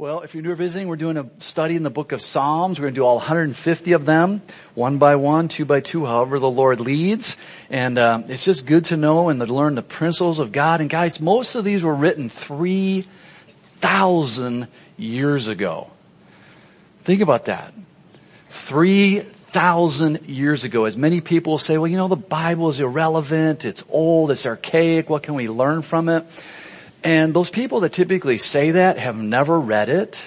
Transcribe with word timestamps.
Well, 0.00 0.22
if 0.22 0.32
you're 0.32 0.42
new 0.42 0.52
or 0.52 0.54
visiting, 0.54 0.88
we're 0.88 0.96
doing 0.96 1.18
a 1.18 1.28
study 1.36 1.76
in 1.76 1.82
the 1.82 1.90
book 1.90 2.12
of 2.12 2.22
Psalms. 2.22 2.78
We're 2.78 2.84
going 2.84 2.94
to 2.94 3.00
do 3.00 3.04
all 3.04 3.16
150 3.16 3.92
of 3.92 4.06
them, 4.06 4.40
one 4.72 4.96
by 4.96 5.16
one, 5.16 5.48
two 5.48 5.66
by 5.66 5.80
two, 5.80 6.06
however 6.06 6.38
the 6.38 6.50
Lord 6.50 6.80
leads. 6.80 7.36
And 7.68 7.98
uh, 7.98 8.22
it's 8.26 8.46
just 8.46 8.64
good 8.64 8.86
to 8.86 8.96
know 8.96 9.28
and 9.28 9.38
to 9.40 9.46
learn 9.46 9.74
the 9.74 9.82
principles 9.82 10.38
of 10.38 10.52
God. 10.52 10.80
And 10.80 10.88
guys, 10.88 11.20
most 11.20 11.54
of 11.54 11.64
these 11.64 11.82
were 11.82 11.94
written 11.94 12.30
3,000 12.30 14.68
years 14.96 15.48
ago. 15.48 15.90
Think 17.02 17.20
about 17.20 17.44
that. 17.44 17.74
3,000 18.48 20.26
years 20.26 20.64
ago. 20.64 20.86
As 20.86 20.96
many 20.96 21.20
people 21.20 21.58
say, 21.58 21.76
well, 21.76 21.88
you 21.88 21.98
know, 21.98 22.08
the 22.08 22.16
Bible 22.16 22.70
is 22.70 22.80
irrelevant, 22.80 23.66
it's 23.66 23.84
old, 23.90 24.30
it's 24.30 24.46
archaic, 24.46 25.10
what 25.10 25.24
can 25.24 25.34
we 25.34 25.50
learn 25.50 25.82
from 25.82 26.08
it? 26.08 26.24
And 27.02 27.32
those 27.32 27.50
people 27.50 27.80
that 27.80 27.92
typically 27.92 28.38
say 28.38 28.72
that 28.72 28.98
have 28.98 29.16
never 29.16 29.58
read 29.58 29.88
it, 29.88 30.20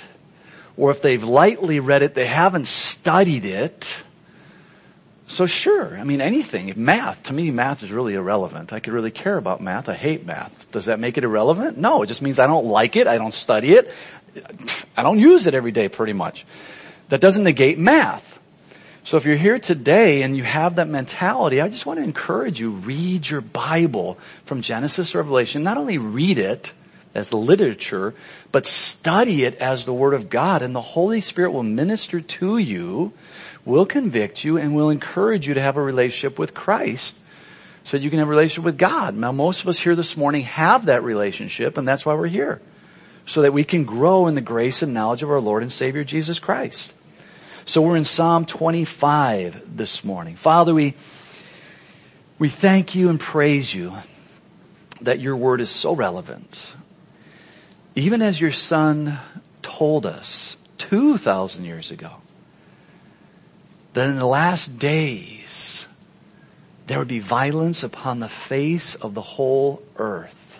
or 0.76 0.92
if 0.92 1.02
they've 1.02 1.24
lightly 1.24 1.80
read 1.80 2.02
it, 2.02 2.16
they 2.16 2.26
haven't 2.26 2.68
studied 2.68 3.46
it. 3.46 3.96
So 5.28 5.46
sure, 5.46 5.98
I 5.98 6.04
mean 6.04 6.22
anything, 6.22 6.74
math, 6.76 7.24
to 7.24 7.34
me 7.34 7.50
math 7.50 7.82
is 7.82 7.92
really 7.92 8.16
irrelevant. 8.16 8.74
I 8.74 8.80
could 8.80 8.94
really 8.94 9.12
care 9.12 9.38
about 9.38 9.62
math, 9.62 9.88
I 9.88 9.96
hate 9.96 10.26
math. 10.26 10.72
Does 10.72 10.86
that 10.86 11.00
make 11.00 11.18
it 11.18 11.24
irrelevant? 11.24 11.78
No, 11.78 12.04
it 12.04 12.08
just 12.08 12.22
means 12.22 12.40
I 12.40 12.48
don't 12.48 12.66
like 12.66 12.96
it, 12.96 13.08
I 13.08 13.18
don't 13.18 13.34
study 13.34 13.72
it, 13.74 13.92
I 14.98 15.02
don't 15.02 15.20
use 15.20 15.48
it 15.48 15.56
every 15.56 15.72
day 15.72 15.88
pretty 15.88 16.14
much. 16.14 16.46
That 17.10 17.22
doesn't 17.22 17.44
negate 17.44 17.80
math. 17.80 18.40
So 19.06 19.18
if 19.18 19.26
you're 19.26 19.36
here 19.36 19.60
today 19.60 20.22
and 20.22 20.38
you 20.38 20.44
have 20.44 20.76
that 20.76 20.88
mentality, 20.88 21.60
I 21.60 21.68
just 21.68 21.86
want 21.86 22.00
to 22.00 22.04
encourage 22.04 22.60
you, 22.60 22.72
read 22.72 23.30
your 23.30 23.42
Bible 23.42 24.18
from 24.46 24.62
Genesis 24.62 25.12
to 25.12 25.18
Revelation. 25.18 25.62
Not 25.62 25.78
only 25.78 25.98
read 25.98 26.38
it 26.38 26.72
as 27.14 27.34
literature, 27.34 28.14
but 28.54 28.66
study 28.66 29.44
it 29.44 29.56
as 29.56 29.84
the 29.84 29.94
Word 29.94 30.14
of 30.14 30.30
God 30.30 30.62
and 30.62 30.74
the 30.74 30.82
Holy 30.82 31.20
Spirit 31.20 31.52
will 31.52 31.64
minister 31.64 32.22
to 32.22 32.58
you, 32.58 33.12
will 33.66 33.86
convict 33.86 34.46
you, 34.46 34.58
and 34.58 34.74
will 34.74 34.90
encourage 34.90 35.48
you 35.48 35.54
to 35.54 35.62
have 35.62 35.76
a 35.76 35.82
relationship 35.82 36.40
with 36.40 36.54
Christ 36.54 37.18
so 37.84 37.98
that 37.98 38.04
you 38.04 38.10
can 38.10 38.20
have 38.20 38.30
a 38.30 38.32
relationship 38.32 38.64
with 38.64 38.78
God. 38.78 39.16
Now 39.16 39.34
most 39.34 39.62
of 39.62 39.68
us 39.68 39.80
here 39.80 39.98
this 39.98 40.16
morning 40.16 40.44
have 40.44 40.86
that 40.86 41.04
relationship 41.04 41.78
and 41.78 41.86
that's 41.86 42.06
why 42.06 42.14
we're 42.14 42.28
here. 42.28 42.62
So 43.26 43.42
that 43.42 43.54
we 43.54 43.66
can 43.66 43.84
grow 43.84 44.28
in 44.28 44.36
the 44.36 44.42
grace 44.42 44.82
and 44.82 44.94
knowledge 44.94 45.24
of 45.24 45.30
our 45.30 45.42
Lord 45.42 45.62
and 45.62 45.72
Savior 45.72 46.06
Jesus 46.06 46.40
Christ. 46.40 46.94
So 47.66 47.82
we're 47.82 47.96
in 47.96 48.04
Psalm 48.04 48.46
25 48.46 49.78
this 49.78 50.04
morning. 50.04 50.36
Father, 50.36 50.74
we, 50.74 50.96
we 52.38 52.50
thank 52.50 52.94
you 52.94 53.10
and 53.10 53.18
praise 53.18 53.74
you 53.74 53.94
that 55.00 55.22
your 55.22 55.38
word 55.38 55.62
is 55.62 55.70
so 55.70 55.96
relevant. 55.96 56.76
Even 57.96 58.22
as 58.22 58.42
your 58.42 58.52
son 58.52 59.18
told 59.62 60.06
us 60.06 60.58
2,000 60.80 61.64
years 61.64 61.90
ago 61.90 62.12
that 63.94 64.10
in 64.10 64.18
the 64.18 64.26
last 64.26 64.78
days 64.78 65.88
there 66.88 67.00
would 67.00 67.08
be 67.08 67.20
violence 67.20 67.82
upon 67.82 68.20
the 68.20 68.28
face 68.28 68.96
of 68.96 69.14
the 69.14 69.22
whole 69.22 69.82
earth. 69.96 70.60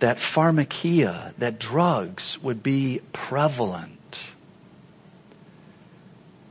That 0.00 0.16
pharmakia, 0.16 1.32
that 1.38 1.60
drugs 1.60 2.42
would 2.42 2.64
be 2.64 3.02
prevalent 3.12 4.00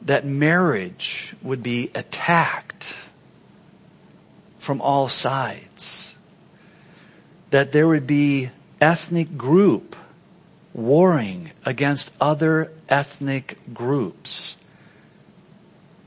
that 0.05 0.25
marriage 0.25 1.35
would 1.41 1.63
be 1.63 1.89
attacked 1.95 2.95
from 4.59 4.81
all 4.81 5.09
sides. 5.09 6.13
That 7.51 7.71
there 7.71 7.87
would 7.87 8.07
be 8.07 8.49
ethnic 8.81 9.37
group 9.37 9.95
warring 10.73 11.51
against 11.65 12.11
other 12.19 12.71
ethnic 12.89 13.57
groups. 13.73 14.57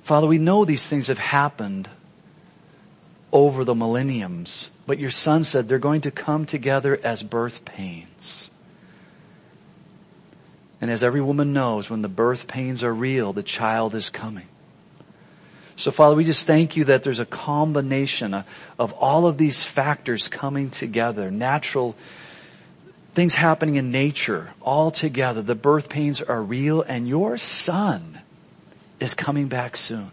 Father, 0.03 0.27
we 0.27 0.39
know 0.39 0.65
these 0.65 0.87
things 0.87 1.07
have 1.07 1.19
happened 1.19 1.89
over 3.33 3.65
the 3.65 3.75
millenniums, 3.75 4.71
but 4.87 4.99
your 4.99 5.11
son 5.11 5.45
said 5.45 5.69
they're 5.69 5.79
going 5.79 6.03
to 6.03 6.11
come 6.11 6.47
together 6.47 6.99
as 7.03 7.23
birth 7.23 7.65
pains. 7.65 8.51
And 10.81 10.91
as 10.91 11.03
every 11.03 11.21
woman 11.21 11.53
knows, 11.53 11.89
when 11.89 12.03
the 12.03 12.09
birth 12.09 12.47
pains 12.47 12.83
are 12.83 12.93
real, 12.93 13.33
the 13.33 13.43
child 13.43 13.95
is 13.95 14.11
coming. 14.11 14.47
So 15.77 15.91
Father, 15.91 16.17
we 16.17 16.25
just 16.25 16.47
thank 16.47 16.77
you 16.77 16.85
that 16.87 17.03
there's 17.03 17.19
a 17.19 17.27
combination 17.27 18.45
of, 18.79 18.93
all 18.95 19.27
of 19.27 19.37
these 19.37 19.63
factors 19.63 20.27
coming 20.27 20.71
together, 20.71 21.31
natural 21.31 21.95
things 23.13 23.35
happening 23.35 23.77
in 23.77 23.91
nature, 23.91 24.51
all 24.63 24.91
together. 24.91 25.43
The 25.43 25.55
birth 25.55 25.89
pains 25.89 26.23
are 26.23 26.43
real 26.43 26.83
and 26.83 27.07
your 27.07 27.37
son 27.37 28.21
is 29.01 29.15
coming 29.15 29.49
back 29.49 29.77
soon. 29.77 30.11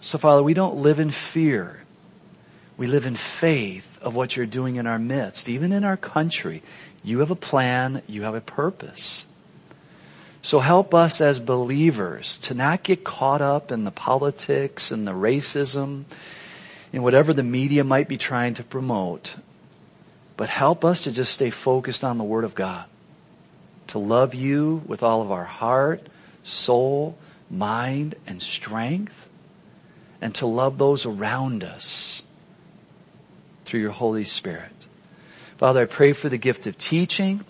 So 0.00 0.18
Father, 0.18 0.42
we 0.42 0.54
don't 0.54 0.76
live 0.76 0.98
in 0.98 1.12
fear. 1.12 1.82
We 2.76 2.86
live 2.86 3.06
in 3.06 3.16
faith 3.16 3.98
of 4.02 4.14
what 4.14 4.36
you're 4.36 4.46
doing 4.46 4.76
in 4.76 4.86
our 4.86 4.98
midst, 4.98 5.48
even 5.48 5.72
in 5.72 5.84
our 5.84 5.96
country, 5.96 6.62
you 7.02 7.20
have 7.20 7.30
a 7.30 7.36
plan. 7.36 8.02
You 8.06 8.22
have 8.22 8.34
a 8.34 8.40
purpose. 8.40 9.24
So 10.42 10.60
help 10.60 10.94
us 10.94 11.20
as 11.20 11.40
believers 11.40 12.38
to 12.38 12.54
not 12.54 12.82
get 12.82 13.04
caught 13.04 13.42
up 13.42 13.72
in 13.72 13.84
the 13.84 13.90
politics 13.90 14.92
and 14.92 15.06
the 15.06 15.12
racism 15.12 16.04
and 16.92 17.02
whatever 17.02 17.32
the 17.32 17.42
media 17.42 17.84
might 17.84 18.08
be 18.08 18.16
trying 18.16 18.54
to 18.54 18.62
promote. 18.62 19.34
But 20.36 20.48
help 20.48 20.84
us 20.84 21.02
to 21.02 21.12
just 21.12 21.34
stay 21.34 21.50
focused 21.50 22.04
on 22.04 22.18
the 22.18 22.24
Word 22.24 22.44
of 22.44 22.54
God. 22.54 22.84
To 23.88 23.98
love 23.98 24.34
you 24.34 24.82
with 24.86 25.02
all 25.02 25.22
of 25.22 25.32
our 25.32 25.44
heart, 25.44 26.08
soul, 26.44 27.18
mind, 27.50 28.14
and 28.26 28.40
strength. 28.40 29.28
And 30.20 30.34
to 30.36 30.46
love 30.46 30.78
those 30.78 31.06
around 31.06 31.64
us 31.64 32.22
through 33.64 33.80
your 33.80 33.90
Holy 33.90 34.24
Spirit. 34.24 34.77
Father, 35.58 35.82
I 35.82 35.86
pray 35.86 36.12
for 36.12 36.28
the 36.28 36.38
gift 36.38 36.68
of 36.68 36.78
teaching 36.78 37.44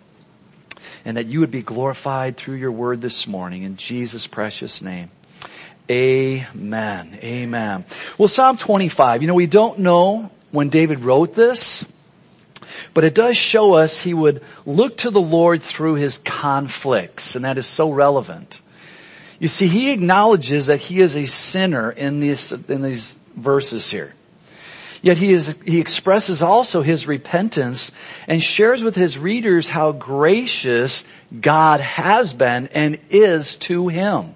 and 1.05 1.19
that 1.19 1.27
you 1.27 1.41
would 1.41 1.51
be 1.51 1.61
glorified 1.61 2.39
through 2.39 2.55
your 2.55 2.73
word 2.73 3.03
this 3.03 3.27
morning 3.27 3.65
in 3.65 3.77
Jesus' 3.77 4.27
precious 4.27 4.81
name. 4.81 5.11
Amen. 5.91 7.19
Amen. 7.23 7.85
Well, 8.17 8.29
Psalm 8.29 8.57
25, 8.57 9.21
you 9.21 9.29
know, 9.29 9.35
we 9.35 9.47
don't 9.47 9.81
know 9.81 10.31
when 10.53 10.71
David 10.71 11.01
wrote 11.01 11.35
this, 11.35 11.85
but 12.95 13.05
it 13.05 13.15
does 13.15 13.37
show 13.37 13.75
us 13.75 14.01
he 14.01 14.15
would 14.15 14.43
look 14.65 14.97
to 14.99 15.11
the 15.11 15.21
Lord 15.21 15.61
through 15.63 15.97
his 15.97 16.17
conflicts, 16.17 17.37
and 17.37 17.45
that 17.45 17.59
is 17.59 17.67
so 17.67 17.91
relevant. 17.91 18.63
You 19.39 19.49
see, 19.49 19.69
he 19.69 19.93
acknowledges 19.93 20.67
that 20.67 20.81
he 20.81 21.03
is 21.03 21.15
a 21.15 21.27
sinner 21.27 21.91
in 21.91 22.21
these, 22.21 22.53
in 22.53 22.81
these 22.81 23.15
verses 23.37 23.91
here. 23.91 24.15
Yet 25.01 25.19
he 25.19 25.33
is, 25.33 25.57
he 25.65 25.79
expresses 25.79 26.43
also 26.43 26.83
his 26.83 27.07
repentance 27.07 27.93
and 28.27 28.43
shares 28.43 28.83
with 28.83 28.95
his 28.97 29.17
readers 29.17 29.69
how 29.69 29.93
gracious 29.93 31.05
God 31.41 31.81
has 31.81 32.35
been 32.35 32.69
and 32.69 32.99
is 33.11 33.57
to 33.57 33.89
him. 33.89 34.35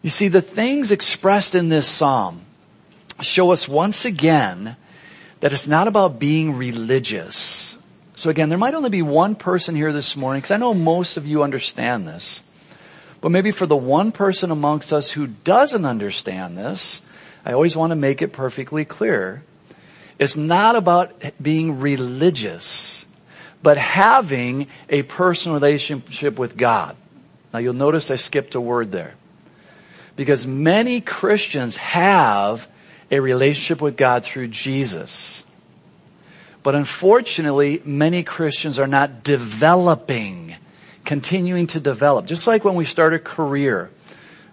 You 0.00 0.10
see, 0.10 0.28
the 0.28 0.42
things 0.42 0.90
expressed 0.90 1.54
in 1.54 1.68
this 1.68 1.86
psalm 1.86 2.42
show 3.20 3.52
us 3.52 3.68
once 3.68 4.04
again 4.04 4.76
that 5.40 5.52
it's 5.52 5.68
not 5.68 5.88
about 5.88 6.18
being 6.18 6.56
religious. 6.56 7.76
So 8.14 8.30
again, 8.30 8.48
there 8.48 8.58
might 8.58 8.74
only 8.74 8.90
be 8.90 9.02
one 9.02 9.34
person 9.34 9.74
here 9.74 9.92
this 9.92 10.16
morning, 10.16 10.40
because 10.40 10.52
I 10.52 10.56
know 10.56 10.74
most 10.74 11.16
of 11.16 11.26
you 11.26 11.42
understand 11.42 12.06
this. 12.06 12.42
But 13.20 13.30
maybe 13.30 13.52
for 13.52 13.66
the 13.66 13.76
one 13.76 14.10
person 14.10 14.50
amongst 14.50 14.92
us 14.92 15.10
who 15.10 15.26
doesn't 15.28 15.84
understand 15.84 16.58
this, 16.58 17.02
I 17.44 17.52
always 17.52 17.76
want 17.76 17.90
to 17.90 17.96
make 17.96 18.22
it 18.22 18.32
perfectly 18.32 18.84
clear. 18.84 19.42
It's 20.18 20.36
not 20.36 20.76
about 20.76 21.12
being 21.40 21.80
religious, 21.80 23.04
but 23.62 23.76
having 23.76 24.68
a 24.88 25.02
personal 25.02 25.58
relationship 25.58 26.38
with 26.38 26.56
God. 26.56 26.96
Now 27.52 27.58
you'll 27.58 27.74
notice 27.74 28.10
I 28.10 28.16
skipped 28.16 28.54
a 28.54 28.60
word 28.60 28.92
there. 28.92 29.14
Because 30.14 30.46
many 30.46 31.00
Christians 31.00 31.76
have 31.76 32.68
a 33.10 33.20
relationship 33.20 33.80
with 33.80 33.96
God 33.96 34.24
through 34.24 34.48
Jesus. 34.48 35.44
But 36.62 36.74
unfortunately, 36.74 37.82
many 37.84 38.22
Christians 38.22 38.78
are 38.78 38.86
not 38.86 39.24
developing, 39.24 40.54
continuing 41.04 41.66
to 41.68 41.80
develop. 41.80 42.26
Just 42.26 42.46
like 42.46 42.64
when 42.64 42.74
we 42.74 42.84
start 42.84 43.14
a 43.14 43.18
career. 43.18 43.90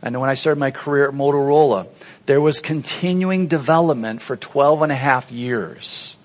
I 0.02 0.10
know 0.10 0.20
when 0.20 0.30
I 0.30 0.34
started 0.34 0.60
my 0.60 0.72
career 0.72 1.10
at 1.10 1.14
Motorola, 1.14 1.88
there 2.30 2.40
was 2.40 2.60
continuing 2.60 3.48
development 3.48 4.22
for 4.22 4.38
12 4.38 4.84
and 4.84 4.92
a 4.92 4.96
half 4.96 5.32
years. 5.32 6.16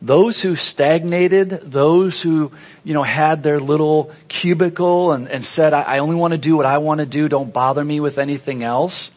Those 0.00 0.40
who 0.40 0.54
stagnated, 0.54 1.50
those 1.50 2.22
who, 2.22 2.52
you 2.84 2.94
know, 2.94 3.02
had 3.02 3.42
their 3.42 3.58
little 3.58 4.12
cubicle 4.28 5.10
and, 5.10 5.26
and 5.28 5.44
said, 5.44 5.72
I, 5.72 5.82
I 5.82 5.98
only 5.98 6.14
want 6.14 6.30
to 6.30 6.38
do 6.38 6.56
what 6.56 6.64
I 6.64 6.78
want 6.78 7.00
to 7.00 7.06
do, 7.06 7.28
don't 7.28 7.52
bother 7.52 7.84
me 7.84 7.98
with 7.98 8.18
anything 8.18 8.62
else. 8.62 9.10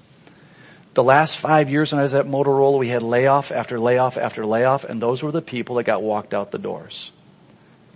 The 0.95 1.03
last 1.03 1.37
five 1.37 1.69
years 1.69 1.91
when 1.91 1.99
I 1.99 2.01
was 2.01 2.15
at 2.15 2.25
Motorola, 2.25 2.79
we 2.79 2.87
had 2.87 3.03
layoff 3.03 3.51
after 3.51 3.79
layoff 3.79 4.17
after 4.17 4.47
layoff, 4.47 4.83
and 4.83 4.99
those 4.99 5.21
were 5.21 5.31
the 5.31 5.43
people 5.43 5.75
that 5.75 5.83
got 5.83 6.01
walked 6.01 6.33
out 6.33 6.49
the 6.49 6.57
doors. 6.57 7.11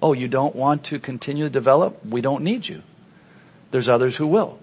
Oh, 0.04 0.14
you 0.14 0.28
don't 0.28 0.56
want 0.56 0.84
to 0.84 1.00
continue 1.00 1.46
to 1.46 1.50
develop? 1.50 2.06
We 2.06 2.22
don't 2.22 2.44
need 2.44 2.68
you. 2.68 2.84
There's 3.72 3.90
others 3.90 4.18
who 4.18 4.28
will. 4.28 4.60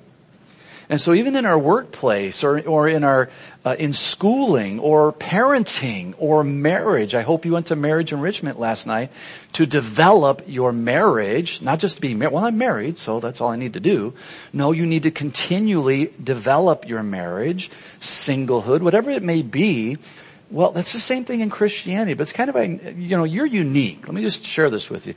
And 0.88 1.00
so 1.00 1.14
even 1.14 1.34
in 1.34 1.46
our 1.46 1.58
workplace 1.58 2.44
or, 2.44 2.60
or 2.60 2.88
in 2.88 3.02
our, 3.02 3.28
uh, 3.64 3.74
in 3.78 3.92
schooling 3.92 4.78
or 4.78 5.12
parenting 5.12 6.14
or 6.18 6.44
marriage, 6.44 7.14
I 7.14 7.22
hope 7.22 7.44
you 7.44 7.52
went 7.52 7.66
to 7.66 7.76
marriage 7.76 8.12
enrichment 8.12 8.60
last 8.60 8.86
night 8.86 9.10
to 9.54 9.66
develop 9.66 10.42
your 10.46 10.72
marriage, 10.72 11.60
not 11.60 11.80
just 11.80 11.96
to 11.96 12.00
be 12.00 12.14
married. 12.14 12.32
Well, 12.32 12.44
I'm 12.44 12.58
married, 12.58 12.98
so 12.98 13.18
that's 13.18 13.40
all 13.40 13.50
I 13.50 13.56
need 13.56 13.72
to 13.72 13.80
do. 13.80 14.14
No, 14.52 14.70
you 14.70 14.86
need 14.86 15.02
to 15.02 15.10
continually 15.10 16.12
develop 16.22 16.88
your 16.88 17.02
marriage, 17.02 17.70
singlehood, 18.00 18.80
whatever 18.80 19.10
it 19.10 19.24
may 19.24 19.42
be. 19.42 19.98
Well, 20.48 20.70
that's 20.70 20.92
the 20.92 21.00
same 21.00 21.24
thing 21.24 21.40
in 21.40 21.50
Christianity, 21.50 22.14
but 22.14 22.22
it's 22.22 22.32
kind 22.32 22.48
of 22.48 22.54
a, 22.54 22.66
you 22.92 23.16
know, 23.16 23.24
you're 23.24 23.46
unique. 23.46 24.06
Let 24.06 24.14
me 24.14 24.22
just 24.22 24.44
share 24.44 24.70
this 24.70 24.88
with 24.88 25.08
you. 25.08 25.14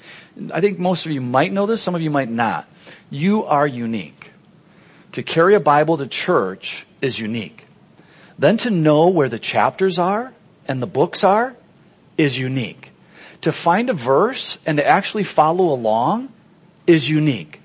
I 0.51 0.61
think 0.61 0.79
most 0.79 1.05
of 1.05 1.11
you 1.11 1.21
might 1.21 1.53
know 1.53 1.67
this, 1.67 1.83
some 1.83 1.93
of 1.93 2.01
you 2.01 2.09
might 2.09 2.31
not. 2.31 2.67
You 3.11 3.45
are 3.45 3.67
unique 3.67 4.31
to 5.13 5.23
carry 5.23 5.55
a 5.55 5.59
Bible 5.59 5.97
to 5.97 6.07
church 6.07 6.85
is 7.01 7.19
unique. 7.19 7.65
Then 8.37 8.57
to 8.57 8.69
know 8.69 9.09
where 9.09 9.29
the 9.29 9.39
chapters 9.39 9.99
are 9.99 10.33
and 10.67 10.81
the 10.81 10.87
books 10.87 11.23
are 11.23 11.55
is 12.17 12.37
unique. 12.37 12.91
To 13.41 13.51
find 13.51 13.89
a 13.89 13.93
verse 13.93 14.59
and 14.65 14.77
to 14.77 14.85
actually 14.85 15.23
follow 15.23 15.73
along 15.73 16.29
is 16.85 17.09
unique. 17.09 17.61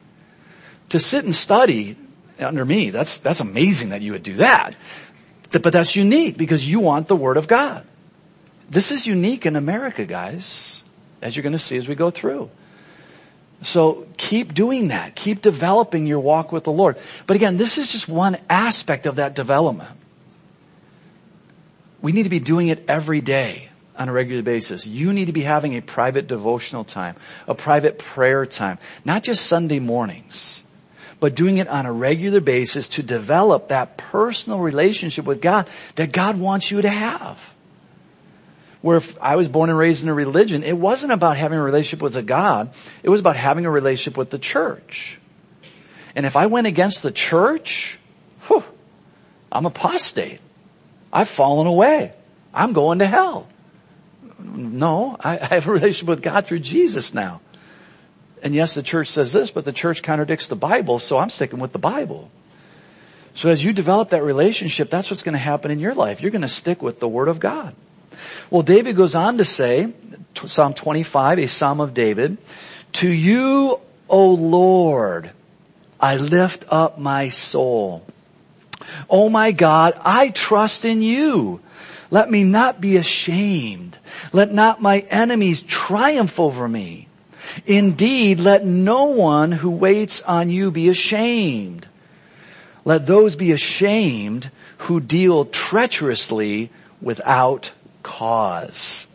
To 0.91 1.00
sit 1.00 1.25
and 1.25 1.35
study 1.35 1.96
under 2.38 2.64
me, 2.64 2.91
that's, 2.91 3.19
that's 3.19 3.41
amazing 3.41 3.91
that 3.91 4.02
you 4.02 4.12
would 4.12 4.23
do 4.23 4.37
that. 4.37 4.76
But 5.50 5.73
that's 5.73 5.94
unique 5.94 6.37
because 6.37 6.69
you 6.69 6.81
want 6.81 7.08
the 7.08 7.17
Word 7.17 7.37
of 7.37 7.46
God. 7.46 7.87
This 8.69 8.91
is 8.91 9.06
unique 9.06 9.46
in 9.46 9.56
America, 9.56 10.05
guys, 10.05 10.82
as 11.23 11.37
you're 11.37 11.43
going 11.43 11.52
to 11.52 11.58
see 11.58 11.76
as 11.76 11.87
we 11.87 11.94
go 11.94 12.11
through. 12.11 12.50
So 13.62 14.06
keep 14.16 14.52
doing 14.52 14.88
that. 14.88 15.14
Keep 15.14 15.42
developing 15.42 16.06
your 16.06 16.20
walk 16.20 16.52
with 16.52 16.64
the 16.64 16.72
Lord. 16.72 16.96
But 17.26 17.36
again, 17.36 17.56
this 17.56 17.78
is 17.78 17.90
just 17.90 18.08
one 18.08 18.36
aspect 18.50 19.06
of 19.06 19.16
that 19.16 19.34
development. 19.34 19.90
We 22.02 22.12
need 22.12 22.24
to 22.24 22.28
be 22.28 22.40
doing 22.40 22.68
it 22.68 22.84
every 22.88 23.22
day 23.22 23.70
on 23.96 24.08
a 24.08 24.12
regular 24.12 24.42
basis. 24.42 24.86
You 24.86 25.12
need 25.12 25.26
to 25.26 25.32
be 25.32 25.42
having 25.42 25.74
a 25.74 25.80
private 25.80 26.26
devotional 26.26 26.84
time, 26.84 27.16
a 27.46 27.54
private 27.54 27.98
prayer 27.98 28.44
time, 28.44 28.78
not 29.04 29.22
just 29.22 29.46
Sunday 29.46 29.78
mornings, 29.78 30.62
but 31.20 31.34
doing 31.34 31.56
it 31.56 31.68
on 31.68 31.86
a 31.86 31.92
regular 31.92 32.40
basis 32.40 32.88
to 32.88 33.02
develop 33.02 33.68
that 33.68 33.96
personal 33.96 34.58
relationship 34.58 35.24
with 35.24 35.40
God 35.40 35.68
that 35.94 36.12
God 36.12 36.38
wants 36.38 36.70
you 36.70 36.82
to 36.82 36.90
have 36.90 37.53
where 38.84 38.98
if 38.98 39.16
I 39.19 39.36
was 39.36 39.48
born 39.48 39.70
and 39.70 39.78
raised 39.78 40.02
in 40.02 40.10
a 40.10 40.14
religion, 40.14 40.62
it 40.62 40.76
wasn't 40.76 41.10
about 41.10 41.38
having 41.38 41.58
a 41.58 41.62
relationship 41.62 42.02
with 42.02 42.16
a 42.16 42.22
God. 42.22 42.75
It 43.02 43.08
was 43.08 43.19
about 43.19 43.34
having 43.34 43.64
a 43.64 43.70
relationship 43.70 44.19
with 44.19 44.28
the 44.28 44.38
church. 44.38 45.19
And 46.14 46.26
if 46.26 46.36
I 46.36 46.48
went 46.48 46.66
against 46.66 47.02
the 47.02 47.10
church, 47.10 47.98
whew, 48.46 48.62
I'm 49.50 49.64
apostate. 49.64 50.38
I've 51.10 51.31
fallen 51.31 51.66
away. 51.66 52.12
I'm 52.52 52.75
going 52.75 52.98
to 52.98 53.06
hell. 53.06 53.48
No, 54.38 55.16
I, 55.19 55.38
I 55.38 55.46
have 55.46 55.66
a 55.66 55.72
relationship 55.72 56.08
with 56.08 56.22
God 56.22 56.44
through 56.44 56.58
Jesus 56.60 57.14
now. 57.14 57.40
And 58.42 58.54
yes, 58.54 58.75
the 58.75 58.82
church 58.82 59.08
says 59.08 59.32
this, 59.32 59.50
but 59.50 59.64
the 59.64 59.72
church 59.72 60.02
contradicts 60.02 60.48
the 60.48 60.56
Bible, 60.56 60.98
so 60.98 61.16
I'm 61.16 61.31
sticking 61.31 61.58
with 61.58 61.72
the 61.72 61.78
Bible. 61.78 62.31
So 63.32 63.48
as 63.48 63.64
you 63.64 63.72
develop 63.72 64.10
that 64.10 64.22
relationship, 64.22 64.90
that's 64.90 65.10
what's 65.10 65.22
going 65.22 65.32
to 65.32 65.38
happen 65.38 65.70
in 65.70 65.78
your 65.78 65.94
life. 65.94 66.20
You're 66.20 66.32
going 66.32 66.42
to 66.42 66.48
stick 66.48 66.82
with 66.82 67.00
the 67.00 67.08
Word 67.08 67.28
of 67.28 67.40
God. 67.40 67.75
Well, 68.50 68.62
David 68.62 68.96
goes 68.96 69.14
on 69.14 69.38
to 69.38 69.44
say, 69.44 69.93
Psalm 70.34 70.75
25, 70.75 71.38
a 71.38 71.46
Psalm 71.46 71.81
of 71.81 71.94
David, 71.94 72.38
to 72.94 73.08
you, 73.08 73.81
O 74.08 74.31
Lord, 74.31 75.31
I 75.99 76.16
lift 76.16 76.66
up 76.69 76.99
my 76.99 77.28
soul. 77.31 78.05
Oh 79.08 79.28
my 79.28 79.52
God, 79.52 79.94
I 80.05 80.31
trust 80.31 80.84
in 80.84 81.02
you. 81.02 81.61
Let 82.11 82.31
me 82.31 82.44
not 82.44 82.81
be 82.81 82.96
ashamed. 82.96 83.99
Let 84.32 84.52
not 84.52 84.82
my 84.82 85.00
enemies 85.00 85.62
triumph 85.62 86.38
over 86.38 86.69
me. 86.69 87.08
Indeed, 87.67 88.40
let 88.40 88.64
no 88.64 89.06
one 89.06 89.52
who 89.52 89.70
waits 89.70 90.22
on 90.22 90.50
you 90.50 90.70
be 90.70 90.88
ashamed. 90.88 91.87
Let 92.84 93.06
those 93.06 93.37
be 93.37 93.52
ashamed 93.52 94.50
who 94.78 95.00
deal 95.00 95.46
treacherously 95.46 96.70
without 97.00 97.72
cause. 98.04 99.08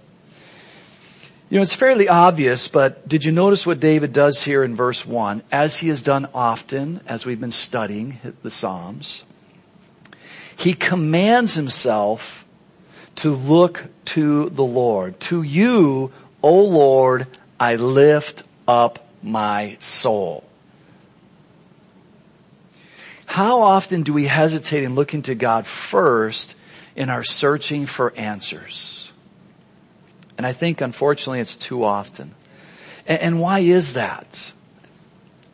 You 1.49 1.55
know, 1.55 1.61
it's 1.61 1.73
fairly 1.73 2.09
obvious, 2.09 2.67
but 2.67 3.07
did 3.07 3.23
you 3.23 3.31
notice 3.31 3.65
what 3.65 3.79
David 3.79 4.11
does 4.11 4.43
here 4.43 4.63
in 4.63 4.75
verse 4.75 5.05
1? 5.05 5.41
As 5.51 5.77
he 5.77 5.87
has 5.87 6.03
done 6.03 6.27
often 6.33 6.99
as 7.07 7.25
we've 7.25 7.39
been 7.39 7.51
studying 7.51 8.19
the 8.43 8.51
Psalms, 8.51 9.23
he 10.57 10.73
commands 10.73 11.55
himself 11.55 12.45
to 13.15 13.33
look 13.33 13.85
to 14.05 14.49
the 14.49 14.63
Lord. 14.63 15.19
To 15.21 15.41
you, 15.41 16.11
O 16.43 16.63
Lord, 16.65 17.27
I 17.59 17.77
lift 17.77 18.43
up 18.67 19.07
my 19.23 19.77
soul. 19.79 20.43
How 23.25 23.61
often 23.61 24.03
do 24.03 24.13
we 24.13 24.25
hesitate 24.25 24.83
in 24.83 24.95
looking 24.95 25.21
to 25.23 25.35
God 25.35 25.65
first 25.65 26.55
in 26.99 27.09
our 27.09 27.23
searching 27.23 27.85
for 27.85 28.13
answers. 28.17 29.09
And 30.37 30.45
I 30.45 30.51
think 30.51 30.81
unfortunately 30.81 31.39
it's 31.39 31.55
too 31.55 31.85
often. 31.85 32.35
And, 33.07 33.21
and 33.21 33.41
why 33.41 33.59
is 33.59 33.93
that? 33.93 34.51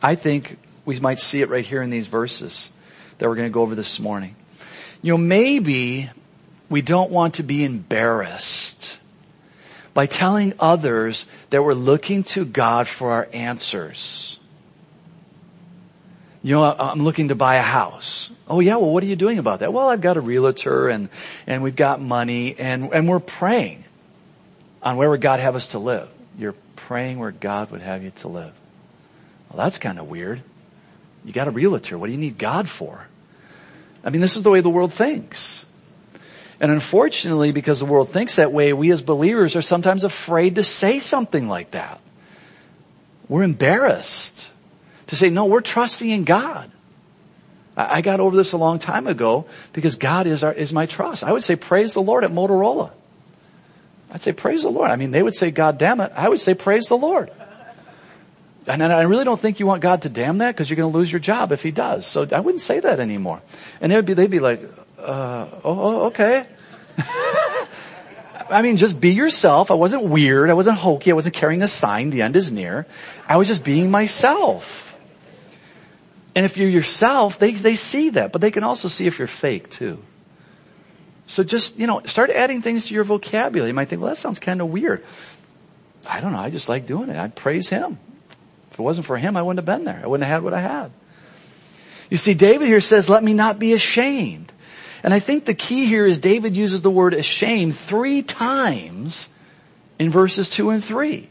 I 0.02 0.16
think 0.16 0.58
we 0.84 0.98
might 0.98 1.20
see 1.20 1.42
it 1.42 1.48
right 1.48 1.64
here 1.64 1.82
in 1.82 1.90
these 1.90 2.08
verses 2.08 2.70
that 3.18 3.28
we're 3.28 3.36
going 3.36 3.48
to 3.48 3.54
go 3.54 3.62
over 3.62 3.76
this 3.76 4.00
morning. 4.00 4.34
You 5.02 5.12
know, 5.12 5.18
maybe 5.18 6.10
we 6.68 6.82
don't 6.82 7.12
want 7.12 7.34
to 7.34 7.44
be 7.44 7.64
embarrassed 7.64 8.98
by 9.94 10.06
telling 10.06 10.52
others 10.58 11.28
that 11.50 11.62
we're 11.62 11.74
looking 11.74 12.24
to 12.24 12.44
God 12.44 12.88
for 12.88 13.12
our 13.12 13.28
answers. 13.32 14.40
You 16.46 16.54
know, 16.54 16.62
I'm 16.62 17.02
looking 17.02 17.30
to 17.30 17.34
buy 17.34 17.56
a 17.56 17.62
house. 17.62 18.30
Oh 18.46 18.60
yeah, 18.60 18.76
well 18.76 18.92
what 18.92 19.02
are 19.02 19.06
you 19.06 19.16
doing 19.16 19.40
about 19.40 19.58
that? 19.58 19.72
Well, 19.72 19.88
I've 19.88 20.00
got 20.00 20.16
a 20.16 20.20
realtor 20.20 20.88
and, 20.88 21.08
and 21.44 21.60
we've 21.60 21.74
got 21.74 22.00
money 22.00 22.54
and, 22.56 22.94
and 22.94 23.08
we're 23.08 23.18
praying 23.18 23.82
on 24.80 24.96
where 24.96 25.10
would 25.10 25.20
God 25.20 25.40
have 25.40 25.56
us 25.56 25.66
to 25.68 25.80
live. 25.80 26.08
You're 26.38 26.54
praying 26.76 27.18
where 27.18 27.32
God 27.32 27.72
would 27.72 27.80
have 27.80 28.04
you 28.04 28.12
to 28.18 28.28
live. 28.28 28.52
Well, 29.50 29.64
that's 29.64 29.78
kind 29.78 29.98
of 29.98 30.06
weird. 30.06 30.40
You 31.24 31.32
got 31.32 31.48
a 31.48 31.50
realtor. 31.50 31.98
What 31.98 32.06
do 32.06 32.12
you 32.12 32.18
need 32.18 32.38
God 32.38 32.68
for? 32.68 33.08
I 34.04 34.10
mean, 34.10 34.20
this 34.20 34.36
is 34.36 34.44
the 34.44 34.50
way 34.50 34.60
the 34.60 34.70
world 34.70 34.92
thinks. 34.92 35.66
And 36.60 36.70
unfortunately, 36.70 37.50
because 37.50 37.80
the 37.80 37.86
world 37.86 38.10
thinks 38.10 38.36
that 38.36 38.52
way, 38.52 38.72
we 38.72 38.92
as 38.92 39.02
believers 39.02 39.56
are 39.56 39.62
sometimes 39.62 40.04
afraid 40.04 40.54
to 40.54 40.62
say 40.62 41.00
something 41.00 41.48
like 41.48 41.72
that. 41.72 42.00
We're 43.28 43.42
embarrassed 43.42 44.48
to 45.08 45.16
say, 45.16 45.28
no, 45.28 45.46
we're 45.46 45.60
trusting 45.60 46.08
in 46.08 46.24
God. 46.24 46.70
I 47.76 48.00
got 48.00 48.20
over 48.20 48.34
this 48.36 48.52
a 48.52 48.56
long 48.56 48.78
time 48.78 49.06
ago 49.06 49.46
because 49.74 49.96
God 49.96 50.26
is 50.26 50.42
our, 50.42 50.52
is 50.52 50.72
my 50.72 50.86
trust. 50.86 51.22
I 51.24 51.32
would 51.32 51.44
say 51.44 51.56
praise 51.56 51.92
the 51.92 52.00
Lord 52.00 52.24
at 52.24 52.32
Motorola. 52.32 52.90
I'd 54.10 54.22
say 54.22 54.32
praise 54.32 54.62
the 54.62 54.70
Lord. 54.70 54.90
I 54.90 54.96
mean, 54.96 55.10
they 55.10 55.22
would 55.22 55.34
say 55.34 55.50
God 55.50 55.76
damn 55.76 56.00
it. 56.00 56.10
I 56.14 56.28
would 56.28 56.40
say 56.40 56.54
praise 56.54 56.86
the 56.86 56.96
Lord. 56.96 57.30
And 58.66 58.82
I 58.82 59.02
really 59.02 59.24
don't 59.24 59.38
think 59.38 59.60
you 59.60 59.66
want 59.66 59.82
God 59.82 60.02
to 60.02 60.08
damn 60.08 60.38
that 60.38 60.54
because 60.54 60.68
you're 60.68 60.76
going 60.76 60.90
to 60.90 60.98
lose 60.98 61.12
your 61.12 61.20
job 61.20 61.52
if 61.52 61.62
he 61.62 61.70
does. 61.70 62.06
So 62.06 62.26
I 62.32 62.40
wouldn't 62.40 62.62
say 62.62 62.80
that 62.80 62.98
anymore. 62.98 63.40
And 63.80 63.92
they 63.92 63.96
would 63.96 64.06
be, 64.06 64.14
they'd 64.14 64.30
be 64.30 64.40
like, 64.40 64.62
uh, 64.98 65.46
oh, 65.52 65.60
oh 65.64 66.00
okay. 66.06 66.46
I 68.48 68.62
mean, 68.62 68.76
just 68.76 69.00
be 69.00 69.10
yourself. 69.10 69.70
I 69.70 69.74
wasn't 69.74 70.04
weird. 70.04 70.50
I 70.50 70.54
wasn't 70.54 70.78
hokey. 70.78 71.10
I 71.10 71.14
wasn't 71.14 71.34
carrying 71.34 71.62
a 71.62 71.68
sign. 71.68 72.10
The 72.10 72.22
end 72.22 72.36
is 72.36 72.50
near. 72.50 72.86
I 73.28 73.36
was 73.36 73.46
just 73.48 73.62
being 73.62 73.90
myself. 73.90 74.85
And 76.36 76.44
if 76.44 76.58
you're 76.58 76.68
yourself, 76.68 77.38
they, 77.38 77.52
they 77.52 77.76
see 77.76 78.10
that, 78.10 78.30
but 78.30 78.42
they 78.42 78.50
can 78.50 78.62
also 78.62 78.88
see 78.88 79.06
if 79.06 79.18
you're 79.18 79.26
fake 79.26 79.70
too. 79.70 80.02
So 81.26 81.42
just, 81.42 81.78
you 81.78 81.86
know, 81.86 82.02
start 82.04 82.28
adding 82.28 82.60
things 82.60 82.86
to 82.86 82.94
your 82.94 83.04
vocabulary. 83.04 83.70
You 83.70 83.74
might 83.74 83.88
think, 83.88 84.02
well, 84.02 84.10
that 84.10 84.16
sounds 84.16 84.38
kind 84.38 84.60
of 84.60 84.68
weird. 84.68 85.02
I 86.06 86.20
don't 86.20 86.32
know. 86.32 86.38
I 86.38 86.50
just 86.50 86.68
like 86.68 86.86
doing 86.86 87.08
it. 87.08 87.16
I 87.16 87.28
praise 87.28 87.70
Him. 87.70 87.98
If 88.70 88.78
it 88.78 88.82
wasn't 88.82 89.06
for 89.06 89.16
Him, 89.16 89.34
I 89.34 89.42
wouldn't 89.42 89.66
have 89.66 89.78
been 89.78 89.86
there. 89.86 89.98
I 90.04 90.06
wouldn't 90.06 90.28
have 90.28 90.42
had 90.42 90.44
what 90.44 90.52
I 90.52 90.60
had. 90.60 90.92
You 92.10 92.18
see, 92.18 92.34
David 92.34 92.68
here 92.68 92.82
says, 92.82 93.08
let 93.08 93.24
me 93.24 93.32
not 93.32 93.58
be 93.58 93.72
ashamed. 93.72 94.52
And 95.02 95.14
I 95.14 95.20
think 95.20 95.46
the 95.46 95.54
key 95.54 95.86
here 95.86 96.06
is 96.06 96.20
David 96.20 96.54
uses 96.54 96.82
the 96.82 96.90
word 96.90 97.14
ashamed 97.14 97.78
three 97.78 98.22
times 98.22 99.30
in 99.98 100.10
verses 100.10 100.50
two 100.50 100.68
and 100.68 100.84
three 100.84 101.30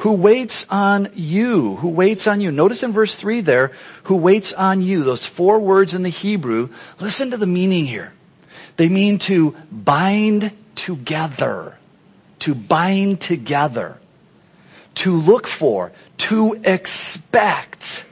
who 0.00 0.12
waits 0.12 0.66
on 0.70 1.08
you, 1.14 1.76
who 1.76 1.88
waits 1.88 2.26
on 2.26 2.40
you. 2.40 2.50
Notice 2.50 2.82
in 2.82 2.92
verse 2.92 3.16
three 3.16 3.42
there, 3.42 3.72
who 4.04 4.16
waits 4.16 4.52
on 4.52 4.82
you. 4.82 5.04
Those 5.04 5.26
four 5.26 5.58
words 5.58 5.94
in 5.94 6.02
the 6.02 6.08
Hebrew, 6.08 6.70
listen 6.98 7.30
to 7.32 7.36
the 7.36 7.46
meaning 7.46 7.84
here. 7.86 8.12
They 8.76 8.88
mean 8.88 9.18
to 9.28 9.54
bind 9.70 10.52
together. 10.74 11.76
To 12.40 12.54
bind 12.54 13.20
together. 13.20 13.98
to 14.96 15.14
look 15.14 15.46
for, 15.46 15.92
to 16.18 16.60
expect. 16.64 18.04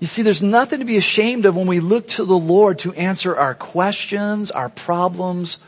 You 0.00 0.06
see, 0.06 0.22
there's 0.22 0.42
nothing 0.42 0.78
to 0.78 0.84
be 0.84 0.96
ashamed 0.96 1.44
of 1.46 1.56
when 1.56 1.66
we 1.66 1.80
look 1.80 2.08
to 2.08 2.24
the 2.24 2.38
Lord 2.38 2.78
to 2.80 2.92
answer 2.94 3.36
our 3.36 3.54
questions, 3.54 4.50
our 4.50 4.68
problems, 4.68 5.58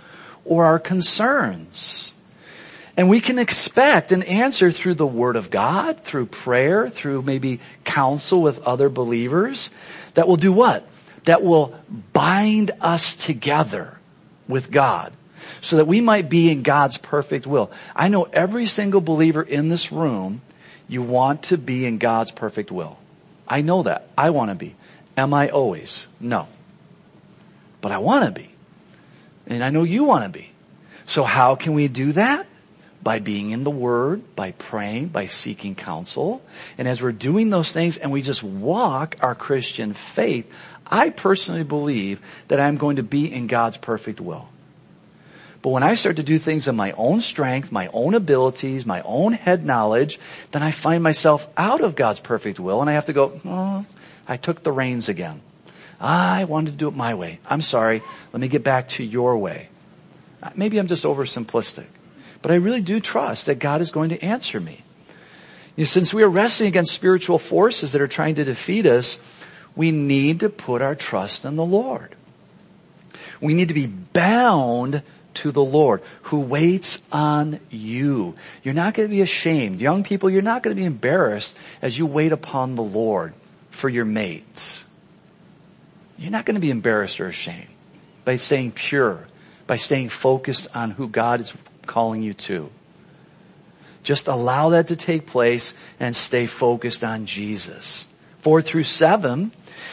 or 0.45 0.65
our 0.67 0.79
concerns. 0.79 2.13
And 3.01 3.09
we 3.09 3.23
can 3.23 3.39
expect 3.39 4.13
an 4.13 4.23
answer 4.25 4.71
through 4.71 4.93
the 4.93 5.07
Word 5.07 5.37
of 5.37 5.49
God, 5.51 6.03
through 6.03 6.27
prayer, 6.27 6.91
through 6.91 7.23
maybe 7.23 7.59
counsel 7.83 8.43
with 8.43 8.63
other 8.65 8.91
believers 8.91 9.71
that 10.13 10.29
will 10.29 10.37
do 10.37 10.53
what? 10.53 10.87
That 11.25 11.43
will 11.43 11.75
bind 12.13 12.73
us 12.79 13.15
together 13.15 13.97
with 14.47 14.71
God 14.71 15.15
so 15.63 15.77
that 15.77 15.87
we 15.87 16.03
might 16.03 16.29
be 16.29 16.51
in 16.51 16.63
God's 16.63 16.99
perfect 16.99 17.47
will. 17.47 17.71
I 17.97 18.09
know 18.09 18.25
every 18.25 18.67
single 18.67 19.01
believer 19.01 19.43
in 19.43 19.71
this 19.71 19.91
room, 19.91 20.43
you 20.87 21.01
want 21.01 21.45
to 21.45 21.57
be 21.57 21.87
in 21.87 21.97
God's 21.97 22.33
perfect 22.33 22.71
will. 22.71 22.99
I 23.49 23.63
know 23.63 23.83
that. 23.85 24.11
I 24.19 24.29
want 24.29 24.51
to 24.51 24.55
be. 24.55 24.77
Am 25.17 25.33
I 25.33 25.49
always? 25.49 26.07
No. 26.21 26.49
But 27.81 27.93
I 27.93 27.99
want 27.99 28.27
to 28.27 28.31
be. 28.31 28.51
And 29.47 29.65
I 29.65 29.71
know 29.71 29.85
you 29.85 30.05
want 30.05 30.25
to 30.25 30.39
be. 30.39 30.51
So 31.07 31.25
how 31.25 31.55
can 31.55 31.73
we 31.73 31.89
do 31.89 32.13
that? 32.13 32.47
By 33.03 33.19
being 33.19 33.51
in 33.51 33.65
the 33.65 33.71
Word, 33.71 34.37
by 34.37 34.53
praying, 34.53 35.09
by 35.09 35.27
seeking 35.27 35.75
counsel. 35.75 36.43
And 36.77 36.87
as 36.87 37.01
we're 37.01 37.13
doing 37.13 37.51
those 37.51 37.73
things 37.73 37.97
and 37.97 38.13
we 38.13 38.21
just 38.21 38.43
walk 38.43 39.17
our 39.21 39.35
Christian 39.35 39.95
faith, 39.95 40.51
I 40.87 41.11
personally 41.11 41.63
believe 41.63 42.21
that 42.49 42.61
I'm 42.61 42.77
going 42.77 42.97
to 42.97 43.03
be 43.03 43.33
in 43.33 43.47
God's 43.47 43.79
perfect 43.79 44.21
will. 44.21 44.49
But 45.63 45.71
when 45.71 45.83
I 45.83 45.95
start 45.95 46.17
to 46.17 46.23
do 46.23 46.39
things 46.39 46.69
in 46.69 46.77
my 46.77 46.93
own 46.93 47.21
strength, 47.21 47.71
my 47.71 47.89
own 47.93 48.15
abilities, 48.15 48.87
my 48.87 49.03
own 49.03 49.35
head 49.35 49.65
knowledge, 49.65 50.19
then 50.53 50.63
I 50.63 50.71
find 50.71 51.03
myself 51.03 51.49
out 51.57 51.83
of 51.83 51.97
God's 51.97 52.21
perfect 52.21 52.59
will 52.59 52.81
and 52.81 52.89
I 52.89 52.95
have 52.95 53.07
to 53.07 53.13
go, 53.13 53.41
oh, 53.45 53.85
I 54.27 54.37
took 54.37 54.63
the 54.63 54.73
reins 54.73 55.09
again. 55.09 55.43
I 56.01 56.45
wanted 56.45 56.71
to 56.71 56.77
do 56.79 56.89
it 56.89 56.97
my 56.97 57.15
way. 57.15 57.41
I'm 57.47 57.61
sorry. 57.61 58.03
Let 58.33 58.41
me 58.41 58.49
get 58.49 58.65
back 58.65 58.89
to 58.89 59.05
your 59.05 59.37
way. 59.37 59.69
Maybe 60.55 60.79
I'm 60.79 60.87
just 60.87 61.05
oversimplistic, 61.05 61.87
but 62.43 62.51
I 62.51 62.57
really 62.57 62.81
do 62.81 63.01
trust 63.01 63.47
that 63.47 63.59
God 63.59 63.81
is 63.81 63.91
going 63.91 64.11
to 64.11 64.23
answer 64.25 64.61
me. 64.61 64.83
You 65.77 65.83
know, 65.83 65.87
since 65.87 66.13
we 66.13 66.23
are 66.23 66.29
wrestling 66.29 66.69
against 66.69 66.93
spiritual 66.93 67.39
forces 67.39 67.93
that 67.93 68.01
are 68.01 68.09
trying 68.09 68.37
to 68.37 68.45
defeat 68.45 68.87
us, 68.87 69.19
we 69.77 69.93
need 69.93 70.41
to 70.41 70.49
put 70.49 70.83
our 70.83 70.95
trust 70.95 71.45
in 71.45 71.57
the 71.57 71.65
Lord. 71.65 72.15
We 73.41 73.55
need 73.55 73.69
to 73.69 73.75
be 73.75 73.87
bound 73.87 75.03
to 75.35 75.53
the 75.53 75.65
Lord 75.65 76.03
who 76.23 76.41
waits 76.41 76.99
on 77.13 77.61
you. 77.71 78.35
You're 78.63 78.75
not 78.75 78.95
going 78.95 79.09
to 79.09 79.15
be 79.15 79.23
ashamed. 79.23 79.81
Young 79.81 80.03
people, 80.03 80.29
you're 80.29 80.43
not 80.43 80.63
going 80.63 80.77
to 80.77 80.81
be 80.81 80.87
embarrassed 80.87 81.57
as 81.81 81.97
you 81.97 82.05
wait 82.05 82.33
upon 82.33 82.75
the 82.75 82.83
Lord 82.83 83.33
for 83.71 83.89
your 83.89 84.05
mates. 84.05 84.85
You're 86.19 86.33
not 86.33 86.45
going 86.45 86.57
to 86.57 86.61
be 86.61 86.71
embarrassed 86.71 87.21
or 87.21 87.29
ashamed 87.29 87.69
by 88.25 88.37
staying 88.37 88.73
pure, 88.73 89.27
by 89.67 89.77
staying 89.77 90.11
focused 90.11 90.69
on 90.75 90.91
who 90.91 91.09
God 91.09 91.41
is 91.41 91.55
calling 91.91 92.23
you 92.23 92.33
to. 92.33 92.71
Just 94.03 94.29
allow 94.29 94.71
that 94.71 94.89
to 94.89 94.97
take 94.97 95.27
place 95.27 95.75
and 95.99 96.17
stay 96.17 96.47
focused 96.47 97.05
on 97.05 97.27
Jesus. 97.27 98.07
Four 98.39 98.63
through 98.63 98.85
seven, 98.85 99.53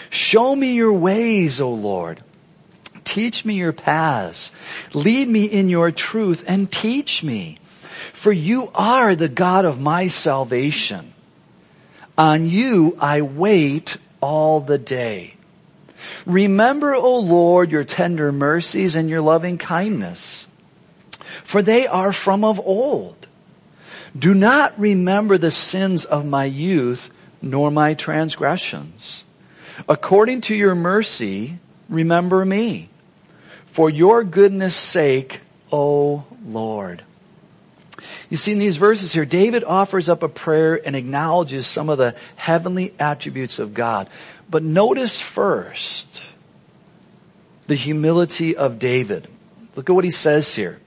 show 0.10 0.56
me 0.56 0.74
your 0.74 0.94
ways, 0.94 1.60
O 1.60 1.72
Lord. 1.72 2.24
Teach 3.04 3.44
me 3.44 3.56
your 3.56 3.74
paths. 3.74 4.54
Lead 4.94 5.28
me 5.28 5.46
in 5.46 5.70
your 5.70 5.92
truth 5.92 6.46
and 6.48 6.72
teach 6.72 7.24
me. 7.24 7.58
For 8.14 8.32
you 8.32 8.72
are 8.76 9.16
the 9.16 9.30
God 9.30 9.66
of 9.66 9.80
my 9.80 10.08
salvation. 10.08 11.14
On 12.18 12.48
you 12.48 12.98
I 13.00 13.22
wait 13.22 13.98
all 14.22 14.60
the 14.60 14.78
day. 14.78 15.34
Remember, 16.26 16.96
O 16.96 17.20
Lord, 17.20 17.72
your 17.72 17.84
tender 17.84 18.32
mercies 18.32 18.96
and 18.96 19.10
your 19.10 19.22
loving 19.22 19.58
kindness, 19.58 20.48
for 21.44 21.62
they 21.62 21.88
are 21.88 22.12
from 22.12 22.44
of 22.44 22.60
old. 22.60 23.28
Do 24.18 24.34
not 24.34 24.80
remember 24.80 25.38
the 25.38 25.52
sins 25.52 26.06
of 26.06 26.26
my 26.26 26.46
youth, 26.46 27.12
nor 27.42 27.70
my 27.70 27.94
transgressions. 27.94 29.24
According 29.88 30.42
to 30.42 30.56
your 30.56 30.76
mercy, 30.76 31.60
remember 31.90 32.44
me 32.44 32.90
for 33.68 33.90
your 33.90 34.24
goodness 34.24 34.76
sake, 34.76 35.42
O 35.72 36.26
Lord. 36.46 37.04
You 38.30 38.36
see 38.36 38.52
in 38.52 38.60
these 38.60 38.78
verses 38.78 39.14
here, 39.14 39.26
David 39.26 39.64
offers 39.64 40.10
up 40.10 40.24
a 40.24 40.30
prayer 40.30 40.82
and 40.84 40.96
acknowledges 40.96 41.68
some 41.68 41.90
of 41.90 41.98
the 41.98 42.16
heavenly 42.36 42.94
attributes 43.00 43.60
of 43.60 43.74
God. 43.74 44.10
But 44.50 44.64
notice 44.64 45.20
first 45.20 46.24
the 47.68 47.76
humility 47.76 48.56
of 48.56 48.80
David. 48.80 49.28
Look 49.76 49.90
at 49.90 49.94
what 49.94 50.04
he 50.04 50.12
says 50.12 50.56
here. 50.56 50.80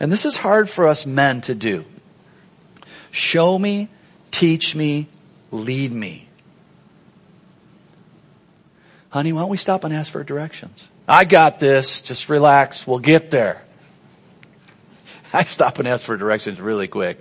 And 0.00 0.12
this 0.12 0.24
is 0.24 0.36
hard 0.36 0.70
for 0.70 0.86
us 0.86 1.06
men 1.06 1.40
to 1.42 1.54
do. 1.54 1.84
Show 3.10 3.58
me, 3.58 3.88
teach 4.30 4.74
me, 4.74 5.08
lead 5.50 5.92
me. 5.92 6.28
Honey, 9.10 9.32
why 9.32 9.40
don't 9.40 9.50
we 9.50 9.56
stop 9.56 9.84
and 9.84 9.94
ask 9.94 10.12
for 10.12 10.22
directions? 10.22 10.88
I 11.08 11.24
got 11.24 11.58
this. 11.58 12.02
Just 12.02 12.28
relax. 12.28 12.86
We'll 12.86 12.98
get 12.98 13.30
there. 13.30 13.62
I 15.32 15.44
stop 15.44 15.78
and 15.78 15.88
ask 15.88 16.04
for 16.04 16.16
directions 16.16 16.60
really 16.60 16.88
quick. 16.88 17.20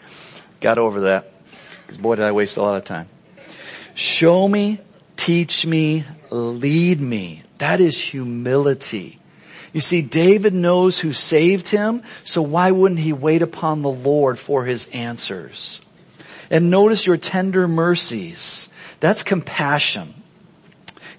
Got 0.59 0.77
over 0.77 1.01
that. 1.01 1.31
Because 1.81 1.97
boy, 1.97 2.15
did 2.15 2.25
I 2.25 2.33
waste 2.33 2.57
a 2.57 2.61
lot 2.61 2.75
of 2.75 2.83
time. 2.83 3.07
Show 3.95 4.47
me, 4.47 4.79
teach 5.15 5.65
me, 5.65 6.03
lead 6.29 6.99
me. 6.99 7.43
That 7.59 7.79
is 7.79 7.99
humility. 7.99 9.16
You 9.73 9.81
see, 9.81 10.01
David 10.01 10.53
knows 10.53 10.99
who 10.99 11.13
saved 11.13 11.67
him, 11.67 12.03
so 12.23 12.41
why 12.41 12.71
wouldn't 12.71 12.99
he 12.99 13.13
wait 13.13 13.41
upon 13.41 13.81
the 13.81 13.89
Lord 13.89 14.39
for 14.39 14.65
his 14.65 14.87
answers? 14.87 15.81
And 16.49 16.69
notice 16.69 17.05
your 17.05 17.17
tender 17.17 17.67
mercies. 17.67 18.69
That's 18.99 19.23
compassion 19.23 20.13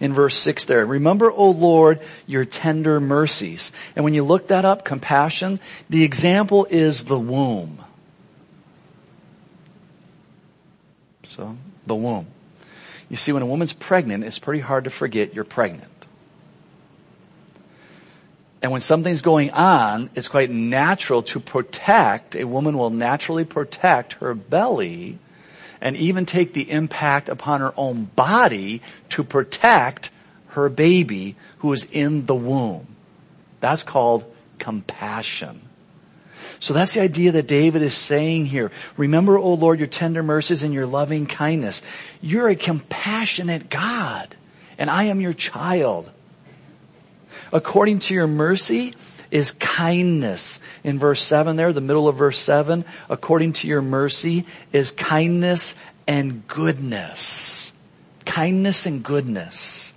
in 0.01 0.13
verse 0.13 0.37
6 0.37 0.67
there. 0.67 0.87
Remember, 0.87 1.31
O 1.31 1.51
Lord, 1.51 2.01
your 2.27 2.45
tender 2.45 3.01
mercies. 3.01 3.73
And 3.97 4.05
when 4.05 4.15
you 4.15 4.25
look 4.25 4.49
that 4.49 4.65
up, 4.65 4.85
compassion, 4.85 5.61
the 5.91 6.05
example 6.05 6.67
is 6.71 7.05
the 7.05 7.19
womb. 7.19 7.85
So, 11.29 11.57
the 11.87 11.95
womb. 11.95 12.27
You 13.09 13.17
see, 13.17 13.33
when 13.33 13.43
a 13.43 13.47
woman's 13.47 13.73
pregnant, 13.73 14.25
it's 14.25 14.39
pretty 14.39 14.61
hard 14.61 14.85
to 14.85 14.91
forget 14.91 15.35
you're 15.35 15.45
pregnant. 15.45 15.98
And 18.61 18.73
when 18.73 18.81
something's 18.81 19.23
going 19.23 19.51
on, 19.53 20.11
it's 20.15 20.29
quite 20.29 20.51
natural 20.51 21.23
to 21.25 21.41
protect, 21.41 22.35
a 22.35 22.45
woman 22.45 22.77
will 22.77 22.91
naturally 22.91 23.45
protect 23.45 24.15
her 24.15 24.35
belly 24.35 25.19
and 25.81 25.97
even 25.97 26.27
take 26.27 26.53
the 26.53 26.71
impact 26.71 27.29
upon 27.29 27.61
her 27.61 27.73
own 27.77 28.05
body 28.17 28.83
to 29.11 29.23
protect 29.23 30.11
her 30.49 30.69
baby 30.69 31.37
who 31.59 31.73
is 31.73 31.85
in 31.85 32.27
the 32.27 32.35
womb. 32.35 32.87
That's 33.61 33.85
called 33.85 34.25
compassion. 34.59 35.61
So 36.61 36.75
that's 36.75 36.95
the 36.95 37.03
idea 37.03 37.33
that 37.33 37.47
David 37.47 37.83
is 37.83 37.95
saying 37.95 38.47
here. 38.47 38.73
Remember, 38.97 39.39
O 39.39 39.55
Lord, 39.55 39.79
your 39.79 39.89
tender 39.89 40.23
mercies 40.23 40.65
and 40.65 40.75
your 40.75 40.87
loving 40.87 41.27
kindness. 41.27 41.83
You're 42.21 42.49
a 42.49 42.57
compassionate 42.57 43.71
God, 43.71 44.35
and 44.79 44.91
I 44.91 45.05
am 45.05 45.21
your 45.21 45.33
child. 45.33 46.11
According 47.53 48.01
to 48.01 48.15
your 48.15 48.27
mercy, 48.27 48.93
is 49.31 49.53
kindness. 49.53 50.61
In 50.85 50.99
verse 50.99 51.23
7 51.23 51.57
there, 51.57 51.73
the 51.73 51.81
middle 51.81 52.09
of 52.09 52.17
verse 52.17 52.39
7, 52.39 52.85
according 53.09 53.55
to 53.55 53.69
your 53.69 53.83
mercy 53.83 54.47
is 54.73 54.93
kindness 54.93 55.75
and 56.07 56.47
goodness. 56.49 57.73
Kindness 58.25 58.87
and 58.87 59.03
goodness. 59.03 59.93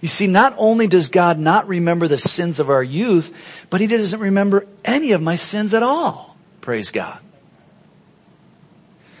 You 0.00 0.08
see, 0.08 0.26
not 0.26 0.54
only 0.56 0.86
does 0.86 1.08
God 1.10 1.38
not 1.38 1.68
remember 1.68 2.08
the 2.08 2.18
sins 2.18 2.58
of 2.58 2.70
our 2.70 2.82
youth, 2.82 3.34
but 3.68 3.80
He 3.80 3.86
doesn't 3.86 4.20
remember 4.20 4.66
any 4.84 5.12
of 5.12 5.22
my 5.22 5.36
sins 5.36 5.74
at 5.74 5.82
all. 5.82 6.36
Praise 6.60 6.90
God. 6.90 7.18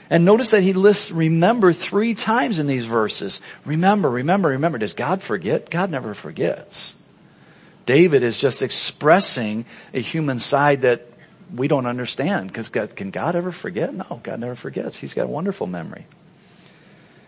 And 0.08 0.24
notice 0.24 0.50
that 0.50 0.64
he 0.64 0.72
lists 0.72 1.12
remember 1.12 1.72
three 1.72 2.14
times 2.14 2.58
in 2.58 2.66
these 2.66 2.84
verses. 2.84 3.40
Remember, 3.64 4.10
remember, 4.10 4.48
remember. 4.48 4.76
Does 4.76 4.94
God 4.94 5.22
forget? 5.22 5.70
God 5.70 5.88
never 5.88 6.14
forgets. 6.14 6.96
David 7.90 8.22
is 8.22 8.38
just 8.38 8.62
expressing 8.62 9.64
a 9.92 9.98
human 9.98 10.38
side 10.38 10.82
that 10.82 11.08
we 11.52 11.66
don't 11.66 11.86
understand 11.86 12.46
because 12.46 12.68
can 12.68 13.10
God 13.10 13.34
ever 13.34 13.50
forget? 13.50 13.92
No, 13.92 14.20
God 14.22 14.38
never 14.38 14.54
forgets. 14.54 14.96
He's 14.96 15.12
got 15.12 15.24
a 15.24 15.28
wonderful 15.28 15.66
memory. 15.66 16.06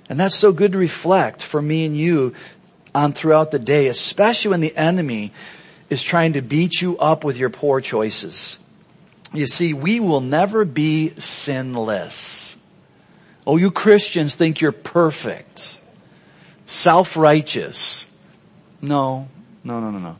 And 0.09 0.21
that's 0.21 0.37
so 0.37 0.53
good 0.53 0.71
to 0.71 0.79
reflect 0.79 1.43
for 1.43 1.61
me 1.61 1.85
and 1.85 1.97
you 1.97 2.37
on 2.95 3.13
throughout 3.13 3.51
the 3.51 3.59
day, 3.59 3.89
especially 3.89 4.51
when 4.53 4.61
the 4.61 4.77
enemy 4.77 5.33
is 5.91 6.01
trying 6.01 6.35
to 6.35 6.43
beat 6.43 6.81
you 6.81 6.97
up 6.97 7.25
with 7.25 7.37
your 7.37 7.51
poor 7.51 7.81
choices. 7.81 8.61
You 9.35 9.49
see, 9.49 9.75
we 9.75 9.99
will 9.99 10.21
never 10.21 10.65
be 10.65 11.13
sinless. 11.19 12.55
Oh, 13.45 13.57
you 13.57 13.73
Christians 13.73 14.37
think 14.37 14.61
you're 14.61 14.71
perfect. 14.71 15.81
Self-righteous. 16.67 18.07
No, 18.81 19.27
no, 19.65 19.81
no, 19.81 19.91
no, 19.91 19.99
no. 19.99 20.17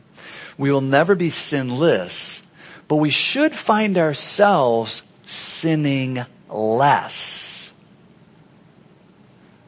We 0.57 0.71
will 0.71 0.81
never 0.81 1.15
be 1.15 1.29
sinless, 1.29 2.41
but 2.87 2.97
we 2.97 3.09
should 3.09 3.55
find 3.55 3.97
ourselves 3.97 5.03
sinning 5.25 6.25
less. 6.49 7.71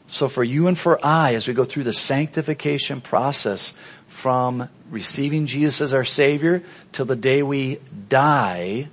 So 0.08 0.30
for 0.30 0.44
you 0.44 0.68
and 0.68 0.77
for 0.77 1.06
I, 1.06 1.34
as 1.34 1.46
we 1.46 1.54
go 1.54 1.65
through 1.65 1.84
the 1.84 1.92
sanctification 1.92 3.01
process 3.01 3.74
from 4.08 4.70
receiving 4.89 5.46
Jesus 5.46 5.82
as 5.82 5.94
our 5.94 6.06
Savior 6.06 6.63
till 6.94 7.06
the 7.06 7.18
day 7.18 7.44
we 7.44 7.80
die, 8.08 8.88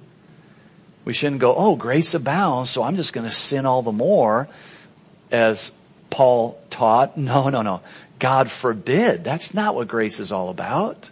we 1.04 1.12
shouldn't 1.12 1.40
go, 1.40 1.54
oh, 1.54 1.76
grace 1.76 2.14
abounds, 2.14 2.70
so 2.70 2.82
I'm 2.82 2.96
just 2.96 3.12
going 3.12 3.28
to 3.28 3.34
sin 3.34 3.66
all 3.66 3.82
the 3.82 3.92
more, 3.92 4.48
as 5.30 5.70
Paul 6.10 6.60
taught. 6.70 7.16
No, 7.16 7.50
no, 7.50 7.62
no. 7.62 7.82
God 8.18 8.50
forbid. 8.50 9.22
That's 9.22 9.54
not 9.54 9.76
what 9.76 9.86
grace 9.86 10.18
is 10.18 10.32
all 10.32 10.48
about. 10.48 11.08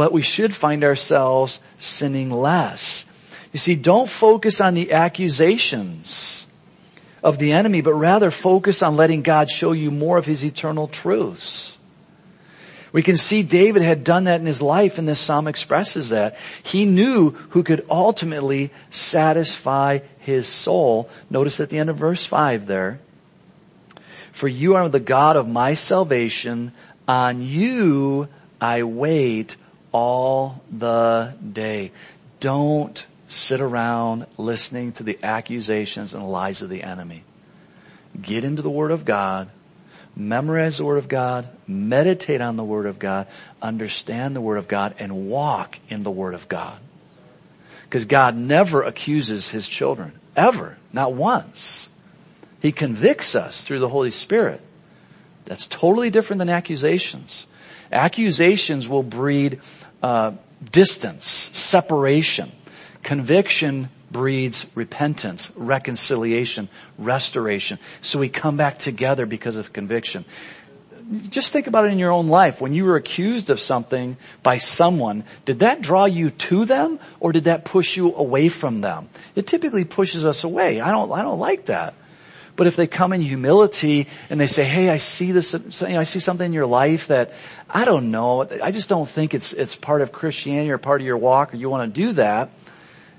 But 0.00 0.14
we 0.14 0.22
should 0.22 0.54
find 0.54 0.82
ourselves 0.82 1.60
sinning 1.78 2.30
less. 2.30 3.04
You 3.52 3.58
see, 3.58 3.74
don't 3.74 4.08
focus 4.08 4.62
on 4.62 4.72
the 4.72 4.92
accusations 4.92 6.46
of 7.22 7.36
the 7.36 7.52
enemy, 7.52 7.82
but 7.82 7.92
rather 7.92 8.30
focus 8.30 8.82
on 8.82 8.96
letting 8.96 9.20
God 9.20 9.50
show 9.50 9.72
you 9.72 9.90
more 9.90 10.16
of 10.16 10.24
his 10.24 10.42
eternal 10.42 10.88
truths. 10.88 11.76
We 12.92 13.02
can 13.02 13.18
see 13.18 13.42
David 13.42 13.82
had 13.82 14.02
done 14.02 14.24
that 14.24 14.40
in 14.40 14.46
his 14.46 14.62
life 14.62 14.96
and 14.96 15.06
this 15.06 15.20
psalm 15.20 15.46
expresses 15.46 16.08
that. 16.08 16.38
He 16.62 16.86
knew 16.86 17.32
who 17.50 17.62
could 17.62 17.84
ultimately 17.90 18.72
satisfy 18.88 19.98
his 20.20 20.48
soul. 20.48 21.10
Notice 21.28 21.60
at 21.60 21.68
the 21.68 21.78
end 21.78 21.90
of 21.90 21.98
verse 21.98 22.24
5 22.24 22.64
there. 22.64 23.00
For 24.32 24.48
you 24.48 24.76
are 24.76 24.88
the 24.88 24.98
God 24.98 25.36
of 25.36 25.46
my 25.46 25.74
salvation. 25.74 26.72
On 27.06 27.42
you 27.42 28.28
I 28.62 28.84
wait 28.84 29.58
all 29.92 30.62
the 30.70 31.34
day. 31.52 31.92
Don't 32.38 33.04
sit 33.28 33.60
around 33.60 34.26
listening 34.36 34.92
to 34.92 35.02
the 35.02 35.18
accusations 35.22 36.14
and 36.14 36.30
lies 36.30 36.62
of 36.62 36.68
the 36.68 36.82
enemy. 36.82 37.24
Get 38.20 38.44
into 38.44 38.62
the 38.62 38.70
Word 38.70 38.90
of 38.90 39.04
God 39.04 39.50
memorize 40.16 40.78
the 40.78 40.84
Word 40.84 40.98
of 40.98 41.08
God, 41.08 41.48
meditate 41.66 42.40
on 42.40 42.56
the 42.56 42.64
Word 42.64 42.86
of 42.86 42.98
God, 42.98 43.26
understand 43.60 44.34
the 44.34 44.40
Word 44.40 44.58
of 44.58 44.68
God, 44.68 44.94
and 44.98 45.28
walk 45.28 45.78
in 45.88 46.02
the 46.02 46.10
Word 46.10 46.34
of 46.34 46.48
God. 46.48 46.78
Because 47.84 48.04
God 48.04 48.36
never 48.36 48.82
accuses 48.82 49.50
His 49.50 49.66
children. 49.66 50.12
Ever. 50.36 50.76
Not 50.92 51.12
once. 51.12 51.88
He 52.60 52.72
convicts 52.72 53.34
us 53.34 53.62
through 53.62 53.80
the 53.80 53.88
Holy 53.88 54.10
Spirit. 54.10 54.60
That's 55.44 55.66
totally 55.66 56.10
different 56.10 56.38
than 56.38 56.50
accusations. 56.50 57.46
Accusations 57.90 58.88
will 58.88 59.02
breed 59.02 59.60
uh, 60.02 60.32
distance, 60.70 61.24
separation. 61.26 62.52
Conviction 63.02 63.88
breeds 64.10 64.66
repentance, 64.74 65.52
reconciliation, 65.56 66.68
restoration. 66.98 67.78
So 68.00 68.18
we 68.18 68.28
come 68.28 68.56
back 68.56 68.78
together 68.78 69.26
because 69.26 69.56
of 69.56 69.72
conviction. 69.72 70.24
Just 71.28 71.52
think 71.52 71.66
about 71.66 71.86
it 71.86 71.92
in 71.92 71.98
your 71.98 72.12
own 72.12 72.28
life. 72.28 72.60
When 72.60 72.72
you 72.72 72.84
were 72.84 72.96
accused 72.96 73.50
of 73.50 73.60
something 73.60 74.16
by 74.42 74.58
someone, 74.58 75.24
did 75.44 75.60
that 75.60 75.80
draw 75.80 76.04
you 76.04 76.30
to 76.30 76.64
them 76.64 77.00
or 77.18 77.32
did 77.32 77.44
that 77.44 77.64
push 77.64 77.96
you 77.96 78.14
away 78.14 78.48
from 78.48 78.80
them? 78.80 79.08
It 79.34 79.46
typically 79.46 79.84
pushes 79.84 80.24
us 80.24 80.44
away. 80.44 80.80
I 80.80 80.90
don't, 80.90 81.10
I 81.10 81.22
don't 81.22 81.40
like 81.40 81.66
that. 81.66 81.94
But 82.60 82.66
if 82.66 82.76
they 82.76 82.86
come 82.86 83.14
in 83.14 83.22
humility 83.22 84.06
and 84.28 84.38
they 84.38 84.46
say, 84.46 84.64
"Hey, 84.64 84.90
I 84.90 84.98
see 84.98 85.32
this, 85.32 85.54
you 85.54 85.88
know, 85.88 86.00
I 86.00 86.02
see 86.02 86.18
something 86.18 86.44
in 86.44 86.52
your 86.52 86.66
life 86.66 87.06
that 87.06 87.32
I 87.70 87.86
don't 87.86 88.10
know. 88.10 88.46
I 88.62 88.70
just 88.70 88.90
don't 88.90 89.08
think 89.08 89.32
it's 89.32 89.54
it's 89.54 89.74
part 89.74 90.02
of 90.02 90.12
Christianity 90.12 90.70
or 90.70 90.76
part 90.76 91.00
of 91.00 91.06
your 91.06 91.16
walk, 91.16 91.54
or 91.54 91.56
you 91.56 91.70
want 91.70 91.94
to 91.94 92.00
do 92.02 92.12
that," 92.12 92.50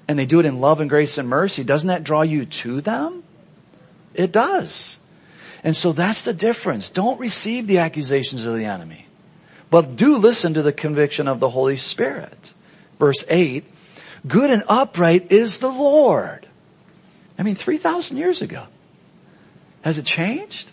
and 0.08 0.19
they 0.19 0.27
do 0.27 0.39
it 0.39 0.45
in 0.45 0.62
love 0.62 0.80
and 0.80 0.88
grace 0.88 1.17
and 1.17 1.27
mercy, 1.27 1.63
doesn't 1.63 1.88
that 1.88 2.04
draw 2.04 2.21
you 2.21 2.45
to 2.45 2.82
them? 2.82 3.23
It 4.13 4.32
does. 4.32 4.99
And 5.63 5.75
so 5.75 5.91
that's 5.91 6.21
the 6.21 6.34
difference. 6.34 6.91
Don't 6.91 7.19
receive 7.19 7.65
the 7.65 7.80
accusations 7.80 8.45
of 8.45 8.56
the 8.56 8.65
enemy, 8.65 9.08
but 9.71 9.95
do 9.95 10.17
listen 10.17 10.54
to 10.54 10.62
the 10.62 10.71
conviction 10.71 11.27
of 11.27 11.39
the 11.39 11.49
Holy 11.49 11.77
Spirit. 11.77 12.54
Verse 12.99 13.25
8, 13.27 13.63
good 14.27 14.51
and 14.51 14.62
upright 14.67 15.32
is 15.32 15.58
the 15.58 15.71
Lord. 15.71 16.45
I 17.39 17.41
mean, 17.41 17.56
3,000 17.56 18.17
years 18.17 18.43
ago. 18.43 18.67
Has 19.82 19.98
it 19.98 20.06
changed? 20.06 20.72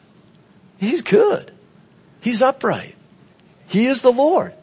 He's 0.78 1.02
good. 1.02 1.50
He's 2.20 2.42
upright. 2.42 2.94
He 3.66 3.86
is 3.86 4.02
the 4.02 4.12
Lord. 4.12 4.54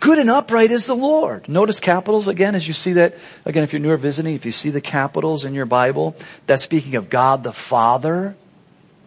Good 0.00 0.18
and 0.18 0.30
upright 0.30 0.70
is 0.70 0.86
the 0.86 0.94
Lord. 0.94 1.48
Notice 1.48 1.80
capitals 1.80 2.28
again 2.28 2.54
as 2.54 2.66
you 2.66 2.72
see 2.72 2.94
that, 2.94 3.16
again 3.44 3.64
if 3.64 3.72
you're 3.72 3.80
new 3.80 3.90
or 3.90 3.96
visiting, 3.96 4.34
if 4.34 4.46
you 4.46 4.52
see 4.52 4.70
the 4.70 4.80
capitals 4.80 5.44
in 5.44 5.54
your 5.54 5.66
Bible, 5.66 6.16
that's 6.46 6.62
speaking 6.62 6.94
of 6.94 7.10
God 7.10 7.42
the 7.42 7.52
Father, 7.52 8.36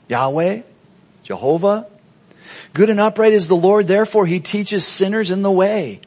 Yahweh, 0.08 0.62
Jehovah. 1.24 1.88
Good 2.74 2.90
and 2.90 3.00
upright 3.00 3.34
is 3.34 3.48
the 3.48 3.56
Lord, 3.56 3.88
therefore 3.88 4.26
he 4.26 4.40
teaches 4.40 4.86
sinners 4.86 5.32
in 5.32 5.42
the 5.42 5.52
way. 5.52 6.02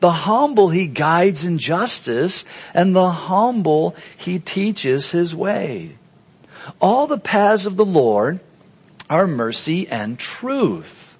The 0.00 0.10
humble 0.10 0.70
he 0.70 0.86
guides 0.86 1.44
in 1.44 1.58
justice, 1.58 2.44
and 2.72 2.96
the 2.96 3.10
humble 3.10 3.94
he 4.16 4.38
teaches 4.38 5.10
his 5.10 5.34
way. 5.34 5.96
All 6.80 7.06
the 7.06 7.18
paths 7.18 7.66
of 7.66 7.76
the 7.76 7.84
Lord 7.84 8.40
are 9.08 9.26
mercy 9.26 9.88
and 9.88 10.18
truth 10.18 11.16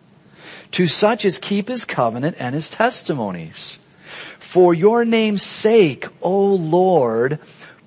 to 0.72 0.86
such 0.86 1.24
as 1.24 1.38
keep 1.38 1.68
his 1.68 1.84
covenant 1.84 2.36
and 2.38 2.54
his 2.54 2.70
testimonies. 2.70 3.78
For 4.38 4.74
your 4.74 5.04
name's 5.04 5.42
sake, 5.42 6.06
O 6.22 6.54
Lord, 6.54 7.38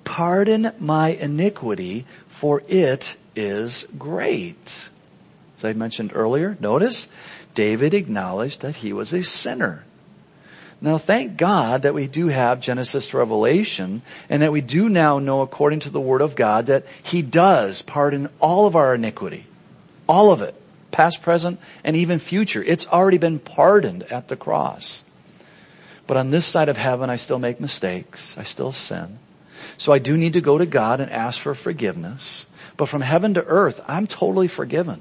pardon 0.04 0.72
my 0.78 1.08
iniquity, 1.08 2.06
for 2.28 2.62
it 2.68 3.16
is 3.34 3.86
great. 3.98 4.88
As 5.56 5.64
I 5.64 5.72
mentioned 5.72 6.12
earlier, 6.14 6.56
notice 6.60 7.08
David 7.54 7.94
acknowledged 7.94 8.60
that 8.60 8.76
he 8.76 8.92
was 8.92 9.12
a 9.12 9.22
sinner. 9.22 9.84
Now 10.84 10.98
thank 10.98 11.38
God 11.38 11.82
that 11.82 11.94
we 11.94 12.06
do 12.06 12.28
have 12.28 12.60
Genesis 12.60 13.06
to 13.06 13.16
Revelation 13.16 14.02
and 14.28 14.42
that 14.42 14.52
we 14.52 14.60
do 14.60 14.90
now 14.90 15.18
know 15.18 15.40
according 15.40 15.80
to 15.80 15.90
the 15.90 15.98
Word 15.98 16.20
of 16.20 16.36
God 16.36 16.66
that 16.66 16.84
He 17.02 17.22
does 17.22 17.80
pardon 17.80 18.28
all 18.38 18.66
of 18.66 18.76
our 18.76 18.94
iniquity. 18.94 19.46
All 20.06 20.30
of 20.30 20.42
it 20.42 20.54
past, 20.90 21.22
present, 21.22 21.58
and 21.82 21.96
even 21.96 22.18
future. 22.18 22.62
It's 22.62 22.86
already 22.86 23.16
been 23.16 23.38
pardoned 23.38 24.02
at 24.12 24.28
the 24.28 24.36
cross. 24.36 25.04
But 26.06 26.18
on 26.18 26.28
this 26.28 26.44
side 26.44 26.68
of 26.68 26.76
heaven, 26.76 27.08
I 27.08 27.16
still 27.16 27.38
make 27.38 27.60
mistakes. 27.60 28.36
I 28.36 28.42
still 28.42 28.70
sin. 28.70 29.18
So 29.78 29.90
I 29.94 29.98
do 29.98 30.18
need 30.18 30.34
to 30.34 30.42
go 30.42 30.58
to 30.58 30.66
God 30.66 31.00
and 31.00 31.10
ask 31.10 31.40
for 31.40 31.54
forgiveness. 31.54 32.46
But 32.76 32.90
from 32.90 33.00
heaven 33.00 33.32
to 33.34 33.44
earth, 33.44 33.80
I'm 33.88 34.06
totally 34.06 34.48
forgiven. 34.48 35.00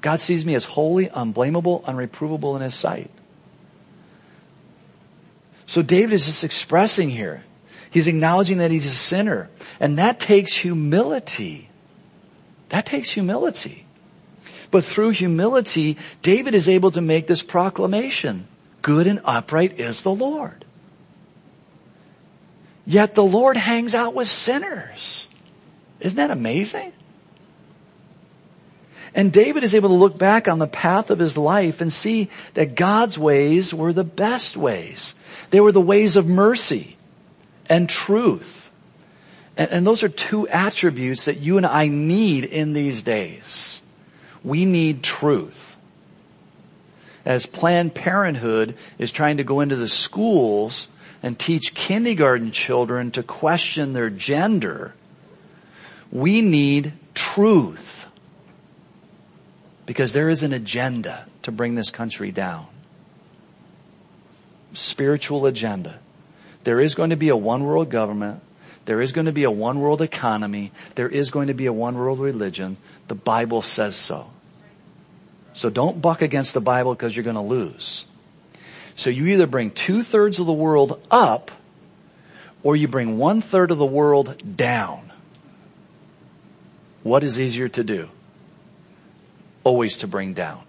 God 0.00 0.18
sees 0.18 0.46
me 0.46 0.54
as 0.54 0.64
holy, 0.64 1.08
unblameable, 1.08 1.82
unreprovable 1.82 2.56
in 2.56 2.62
His 2.62 2.74
sight. 2.74 3.10
So 5.70 5.82
David 5.82 6.14
is 6.14 6.26
just 6.26 6.42
expressing 6.42 7.10
here. 7.10 7.44
He's 7.92 8.08
acknowledging 8.08 8.58
that 8.58 8.72
he's 8.72 8.86
a 8.86 8.90
sinner. 8.90 9.48
And 9.78 9.98
that 9.98 10.18
takes 10.18 10.52
humility. 10.52 11.68
That 12.70 12.86
takes 12.86 13.08
humility. 13.08 13.86
But 14.72 14.84
through 14.84 15.10
humility, 15.10 15.96
David 16.22 16.56
is 16.56 16.68
able 16.68 16.90
to 16.90 17.00
make 17.00 17.28
this 17.28 17.44
proclamation. 17.44 18.48
Good 18.82 19.06
and 19.06 19.20
upright 19.24 19.78
is 19.78 20.02
the 20.02 20.10
Lord. 20.10 20.64
Yet 22.84 23.14
the 23.14 23.22
Lord 23.22 23.56
hangs 23.56 23.94
out 23.94 24.12
with 24.12 24.26
sinners. 24.26 25.28
Isn't 26.00 26.16
that 26.16 26.32
amazing? 26.32 26.92
And 29.14 29.32
David 29.32 29.64
is 29.64 29.74
able 29.74 29.88
to 29.88 29.94
look 29.96 30.18
back 30.18 30.48
on 30.48 30.58
the 30.58 30.66
path 30.66 31.10
of 31.10 31.18
his 31.18 31.36
life 31.36 31.80
and 31.80 31.92
see 31.92 32.28
that 32.54 32.74
God's 32.74 33.18
ways 33.18 33.74
were 33.74 33.92
the 33.92 34.04
best 34.04 34.56
ways. 34.56 35.14
They 35.50 35.60
were 35.60 35.72
the 35.72 35.80
ways 35.80 36.16
of 36.16 36.26
mercy 36.26 36.96
and 37.68 37.88
truth. 37.88 38.70
And, 39.56 39.70
and 39.70 39.86
those 39.86 40.02
are 40.02 40.08
two 40.08 40.46
attributes 40.48 41.24
that 41.24 41.38
you 41.38 41.56
and 41.56 41.66
I 41.66 41.88
need 41.88 42.44
in 42.44 42.72
these 42.72 43.02
days. 43.02 43.80
We 44.44 44.64
need 44.64 45.02
truth. 45.02 45.76
As 47.24 47.46
Planned 47.46 47.94
Parenthood 47.94 48.74
is 48.98 49.12
trying 49.12 49.36
to 49.36 49.44
go 49.44 49.60
into 49.60 49.76
the 49.76 49.88
schools 49.88 50.88
and 51.22 51.38
teach 51.38 51.74
kindergarten 51.74 52.50
children 52.50 53.10
to 53.10 53.22
question 53.22 53.92
their 53.92 54.08
gender, 54.08 54.94
we 56.10 56.40
need 56.40 56.94
truth. 57.14 57.99
Because 59.90 60.12
there 60.12 60.28
is 60.28 60.44
an 60.44 60.52
agenda 60.52 61.26
to 61.42 61.50
bring 61.50 61.74
this 61.74 61.90
country 61.90 62.30
down. 62.30 62.68
Spiritual 64.72 65.46
agenda. 65.46 65.98
There 66.62 66.78
is 66.78 66.94
going 66.94 67.10
to 67.10 67.16
be 67.16 67.28
a 67.28 67.36
one 67.36 67.64
world 67.64 67.90
government. 67.90 68.40
There 68.84 69.00
is 69.00 69.10
going 69.10 69.24
to 69.24 69.32
be 69.32 69.42
a 69.42 69.50
one 69.50 69.80
world 69.80 70.00
economy. 70.00 70.70
There 70.94 71.08
is 71.08 71.32
going 71.32 71.48
to 71.48 71.54
be 71.54 71.66
a 71.66 71.72
one 71.72 71.98
world 71.98 72.20
religion. 72.20 72.76
The 73.08 73.16
Bible 73.16 73.62
says 73.62 73.96
so. 73.96 74.30
So 75.54 75.70
don't 75.70 76.00
buck 76.00 76.22
against 76.22 76.54
the 76.54 76.60
Bible 76.60 76.94
because 76.94 77.16
you're 77.16 77.24
going 77.24 77.34
to 77.34 77.42
lose. 77.42 78.06
So 78.94 79.10
you 79.10 79.26
either 79.26 79.48
bring 79.48 79.72
two 79.72 80.04
thirds 80.04 80.38
of 80.38 80.46
the 80.46 80.52
world 80.52 81.04
up 81.10 81.50
or 82.62 82.76
you 82.76 82.86
bring 82.86 83.18
one 83.18 83.40
third 83.40 83.72
of 83.72 83.78
the 83.78 83.84
world 83.84 84.56
down. 84.56 85.10
What 87.02 87.24
is 87.24 87.40
easier 87.40 87.68
to 87.70 87.82
do? 87.82 88.08
Always 89.64 89.98
to 89.98 90.06
bring 90.06 90.34
down. 90.34 90.62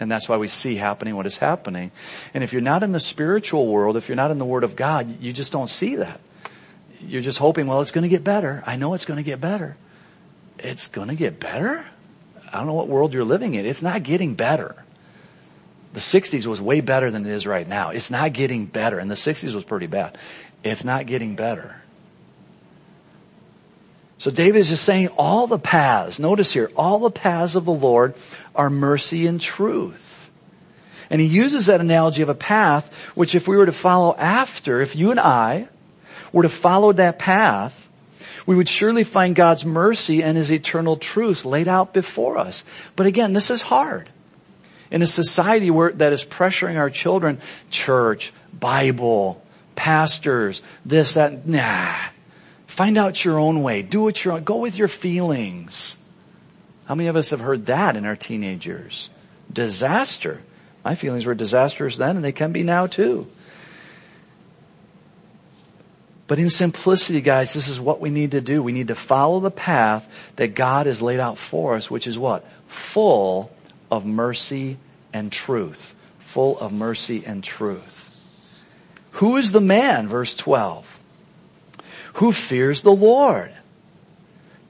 And 0.00 0.10
that's 0.10 0.28
why 0.28 0.36
we 0.36 0.48
see 0.48 0.74
happening 0.74 1.16
what 1.16 1.26
is 1.26 1.38
happening. 1.38 1.92
And 2.32 2.42
if 2.42 2.52
you're 2.52 2.62
not 2.62 2.82
in 2.82 2.92
the 2.92 3.00
spiritual 3.00 3.66
world, 3.66 3.96
if 3.96 4.08
you're 4.08 4.16
not 4.16 4.30
in 4.30 4.38
the 4.38 4.44
Word 4.44 4.64
of 4.64 4.76
God, 4.76 5.20
you 5.20 5.32
just 5.32 5.52
don't 5.52 5.70
see 5.70 5.96
that. 5.96 6.20
You're 7.00 7.22
just 7.22 7.38
hoping, 7.38 7.66
well, 7.66 7.80
it's 7.80 7.92
going 7.92 8.02
to 8.02 8.08
get 8.08 8.24
better. 8.24 8.62
I 8.66 8.76
know 8.76 8.94
it's 8.94 9.04
going 9.04 9.18
to 9.18 9.22
get 9.22 9.40
better. 9.40 9.76
It's 10.58 10.88
going 10.88 11.08
to 11.08 11.14
get 11.14 11.38
better? 11.38 11.86
I 12.52 12.58
don't 12.58 12.66
know 12.66 12.74
what 12.74 12.88
world 12.88 13.12
you're 13.12 13.24
living 13.24 13.54
in. 13.54 13.66
It's 13.66 13.82
not 13.82 14.02
getting 14.02 14.34
better. 14.34 14.76
The 15.92 16.00
60s 16.00 16.46
was 16.46 16.60
way 16.60 16.80
better 16.80 17.10
than 17.10 17.24
it 17.24 17.30
is 17.32 17.46
right 17.46 17.66
now. 17.66 17.90
It's 17.90 18.10
not 18.10 18.32
getting 18.32 18.66
better. 18.66 18.98
And 18.98 19.10
the 19.10 19.16
60s 19.16 19.54
was 19.54 19.64
pretty 19.64 19.86
bad. 19.86 20.18
It's 20.64 20.84
not 20.84 21.06
getting 21.06 21.36
better. 21.36 21.76
So 24.24 24.30
David 24.30 24.60
is 24.60 24.70
just 24.70 24.84
saying 24.84 25.08
all 25.18 25.46
the 25.46 25.58
paths, 25.58 26.18
notice 26.18 26.50
here, 26.50 26.70
all 26.76 26.98
the 26.98 27.10
paths 27.10 27.56
of 27.56 27.66
the 27.66 27.74
Lord 27.74 28.14
are 28.54 28.70
mercy 28.70 29.26
and 29.26 29.38
truth. 29.38 30.30
And 31.10 31.20
he 31.20 31.26
uses 31.26 31.66
that 31.66 31.82
analogy 31.82 32.22
of 32.22 32.30
a 32.30 32.34
path, 32.34 32.90
which 33.14 33.34
if 33.34 33.46
we 33.46 33.54
were 33.54 33.66
to 33.66 33.72
follow 33.72 34.16
after, 34.16 34.80
if 34.80 34.96
you 34.96 35.10
and 35.10 35.20
I 35.20 35.68
were 36.32 36.44
to 36.44 36.48
follow 36.48 36.90
that 36.94 37.18
path, 37.18 37.86
we 38.46 38.56
would 38.56 38.66
surely 38.66 39.04
find 39.04 39.34
God's 39.34 39.66
mercy 39.66 40.22
and 40.22 40.38
his 40.38 40.50
eternal 40.50 40.96
truths 40.96 41.44
laid 41.44 41.68
out 41.68 41.92
before 41.92 42.38
us. 42.38 42.64
But 42.96 43.04
again, 43.04 43.34
this 43.34 43.50
is 43.50 43.60
hard. 43.60 44.08
In 44.90 45.02
a 45.02 45.06
society 45.06 45.70
where, 45.70 45.92
that 45.92 46.14
is 46.14 46.24
pressuring 46.24 46.78
our 46.78 46.88
children, 46.88 47.42
church, 47.68 48.32
Bible, 48.58 49.42
pastors, 49.76 50.62
this, 50.86 51.12
that, 51.12 51.46
nah. 51.46 51.94
Find 52.74 52.98
out 52.98 53.24
your 53.24 53.38
own 53.38 53.62
way. 53.62 53.82
Do 53.82 54.08
it 54.08 54.24
your 54.24 54.34
own. 54.34 54.42
Go 54.42 54.56
with 54.56 54.76
your 54.76 54.88
feelings. 54.88 55.96
How 56.86 56.96
many 56.96 57.08
of 57.08 57.14
us 57.14 57.30
have 57.30 57.38
heard 57.38 57.66
that 57.66 57.94
in 57.94 58.04
our 58.04 58.16
teenage 58.16 58.66
years? 58.66 59.10
Disaster. 59.52 60.42
My 60.84 60.96
feelings 60.96 61.24
were 61.24 61.36
disastrous 61.36 61.96
then 61.96 62.16
and 62.16 62.24
they 62.24 62.32
can 62.32 62.50
be 62.50 62.64
now 62.64 62.88
too. 62.88 63.28
But 66.26 66.40
in 66.40 66.50
simplicity, 66.50 67.20
guys, 67.20 67.54
this 67.54 67.68
is 67.68 67.78
what 67.78 68.00
we 68.00 68.10
need 68.10 68.32
to 68.32 68.40
do. 68.40 68.60
We 68.60 68.72
need 68.72 68.88
to 68.88 68.96
follow 68.96 69.38
the 69.38 69.52
path 69.52 70.12
that 70.34 70.56
God 70.56 70.86
has 70.86 71.00
laid 71.00 71.20
out 71.20 71.38
for 71.38 71.76
us, 71.76 71.88
which 71.88 72.08
is 72.08 72.18
what? 72.18 72.44
Full 72.66 73.52
of 73.88 74.04
mercy 74.04 74.78
and 75.12 75.30
truth. 75.30 75.94
Full 76.18 76.58
of 76.58 76.72
mercy 76.72 77.22
and 77.24 77.44
truth. 77.44 78.20
Who 79.12 79.36
is 79.36 79.52
the 79.52 79.60
man? 79.60 80.08
Verse 80.08 80.34
12. 80.34 80.93
Who 82.14 82.32
fears 82.32 82.82
the 82.82 82.94
Lord? 82.94 83.52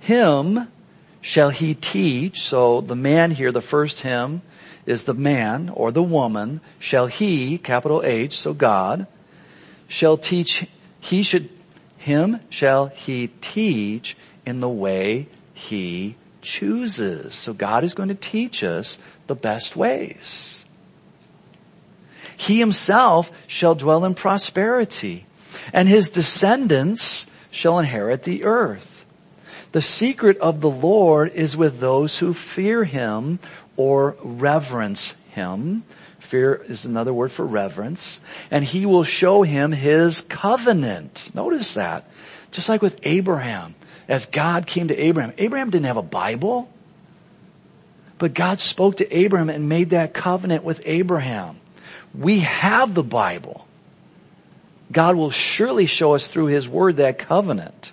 Him 0.00 0.68
shall 1.20 1.50
he 1.50 1.74
teach. 1.74 2.40
So 2.40 2.80
the 2.80 2.96
man 2.96 3.30
here, 3.30 3.52
the 3.52 3.61
first 3.61 4.00
him, 4.00 4.42
is 4.87 5.04
the 5.04 5.14
man 5.14 5.70
or 5.70 5.90
the 5.90 6.02
woman. 6.02 6.61
Shall 6.78 7.07
he, 7.07 7.59
capital 7.59 8.02
H, 8.04 8.38
so 8.38 8.52
God, 8.52 9.07
shall 9.88 10.16
teach, 10.16 10.66
he 11.00 11.22
should, 11.22 11.48
him 11.96 12.40
shall 12.50 12.87
he 12.87 13.28
teach 13.40 14.16
in 14.46 14.61
the 14.61 14.68
way 14.68 15.28
he 15.52 16.16
chooses. 16.42 17.35
So 17.35 17.52
God 17.52 17.85
is 17.85 17.94
going 17.94 18.11
to 18.11 18.14
teach 18.14 18.62
us 18.62 18.98
the 19.26 19.35
best 19.35 19.76
ways. 19.76 20.64
He 22.37 22.59
himself 22.59 23.30
shall 23.46 23.74
dwell 23.74 24.04
in 24.04 24.14
prosperity 24.14 25.26
and 25.72 25.88
his 25.88 26.11
descendants 26.11 27.26
shall 27.55 27.79
inherit 27.79 28.25
the 28.25 28.45
earth. 28.45 29.05
The 29.73 29.83
secret 29.83 30.38
of 30.38 30.61
the 30.61 30.71
Lord 30.71 31.33
is 31.33 31.57
with 31.57 31.79
those 31.79 32.19
who 32.19 32.35
fear 32.35 32.85
him 32.85 33.38
or 33.77 34.17
reverence 34.23 35.14
him. 35.31 35.85
Fear 36.19 36.64
is 36.69 36.85
another 36.85 37.12
word 37.14 37.31
for 37.31 37.47
reverence. 37.47 38.21
And 38.51 38.64
he 38.64 38.87
will 38.87 39.05
show 39.05 39.43
him 39.43 39.73
his 39.73 40.23
covenant. 40.23 41.31
Notice 41.35 41.75
that. 41.75 42.09
Just 42.51 42.69
like 42.69 42.83
with 42.83 42.99
Abraham. 43.05 43.75
As 44.09 44.27
God 44.27 44.67
came 44.67 44.88
to 44.88 44.97
Abraham. 44.97 45.33
Abraham 45.38 45.71
didn't 45.71 45.87
have 45.87 45.97
a 45.97 46.03
Bible. 46.03 46.69
But 48.19 48.35
God 48.35 48.59
spoke 48.59 48.97
to 48.97 49.17
Abraham 49.17 49.49
and 49.49 49.69
made 49.69 49.90
that 49.90 50.12
covenant 50.12 50.64
with 50.64 50.83
Abraham. 50.85 51.61
We 52.14 52.40
have 52.40 52.95
the 52.95 53.03
Bible. 53.03 53.63
God 54.94 55.16
will 55.16 55.30
surely 55.30 55.87
show 55.87 56.14
us 56.14 56.26
through 56.26 56.46
His 56.46 56.68
Word 56.68 56.96
that 56.96 57.18
covenant. 57.18 57.92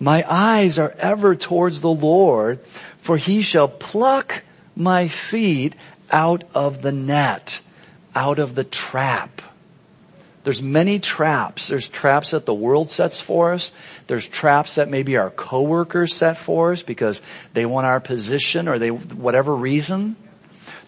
My 0.00 0.24
eyes 0.26 0.78
are 0.78 0.94
ever 0.98 1.34
towards 1.34 1.80
the 1.80 1.90
Lord, 1.90 2.60
for 3.00 3.18
He 3.18 3.42
shall 3.42 3.68
pluck 3.68 4.42
my 4.74 5.08
feet 5.08 5.74
out 6.10 6.44
of 6.54 6.82
the 6.82 6.92
net, 6.92 7.60
out 8.14 8.38
of 8.38 8.54
the 8.54 8.64
trap. 8.64 9.42
There's 10.44 10.62
many 10.62 10.98
traps. 10.98 11.68
There's 11.68 11.88
traps 11.88 12.32
that 12.32 12.44
the 12.44 12.54
world 12.54 12.90
sets 12.90 13.18
for 13.18 13.52
us. 13.54 13.72
There's 14.06 14.28
traps 14.28 14.74
that 14.74 14.90
maybe 14.90 15.16
our 15.16 15.30
coworkers 15.30 16.14
set 16.14 16.36
for 16.36 16.72
us 16.72 16.82
because 16.82 17.22
they 17.54 17.64
want 17.64 17.86
our 17.86 17.98
position 17.98 18.68
or 18.68 18.78
they, 18.78 18.90
whatever 18.90 19.54
reason. 19.56 20.16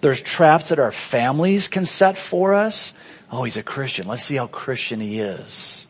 There's 0.03 0.21
traps 0.21 0.69
that 0.69 0.79
our 0.79 0.93
families 0.93 1.69
can 1.69 1.87
set 1.87 2.19
for 2.19 2.55
us. 2.55 2.93
Oh, 3.31 3.45
he's 3.45 3.57
a 3.57 3.63
Christian. 3.63 4.07
Let's 4.07 4.23
see 4.23 4.37
how 4.37 4.47
Christian 4.47 5.01
he 5.01 5.21
is. 5.21 5.87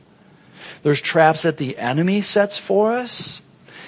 There's 0.82 1.00
traps 1.00 1.42
that 1.42 1.56
the 1.56 1.78
enemy 1.78 2.20
sets 2.20 2.58
for 2.58 2.94
us. 2.94 3.40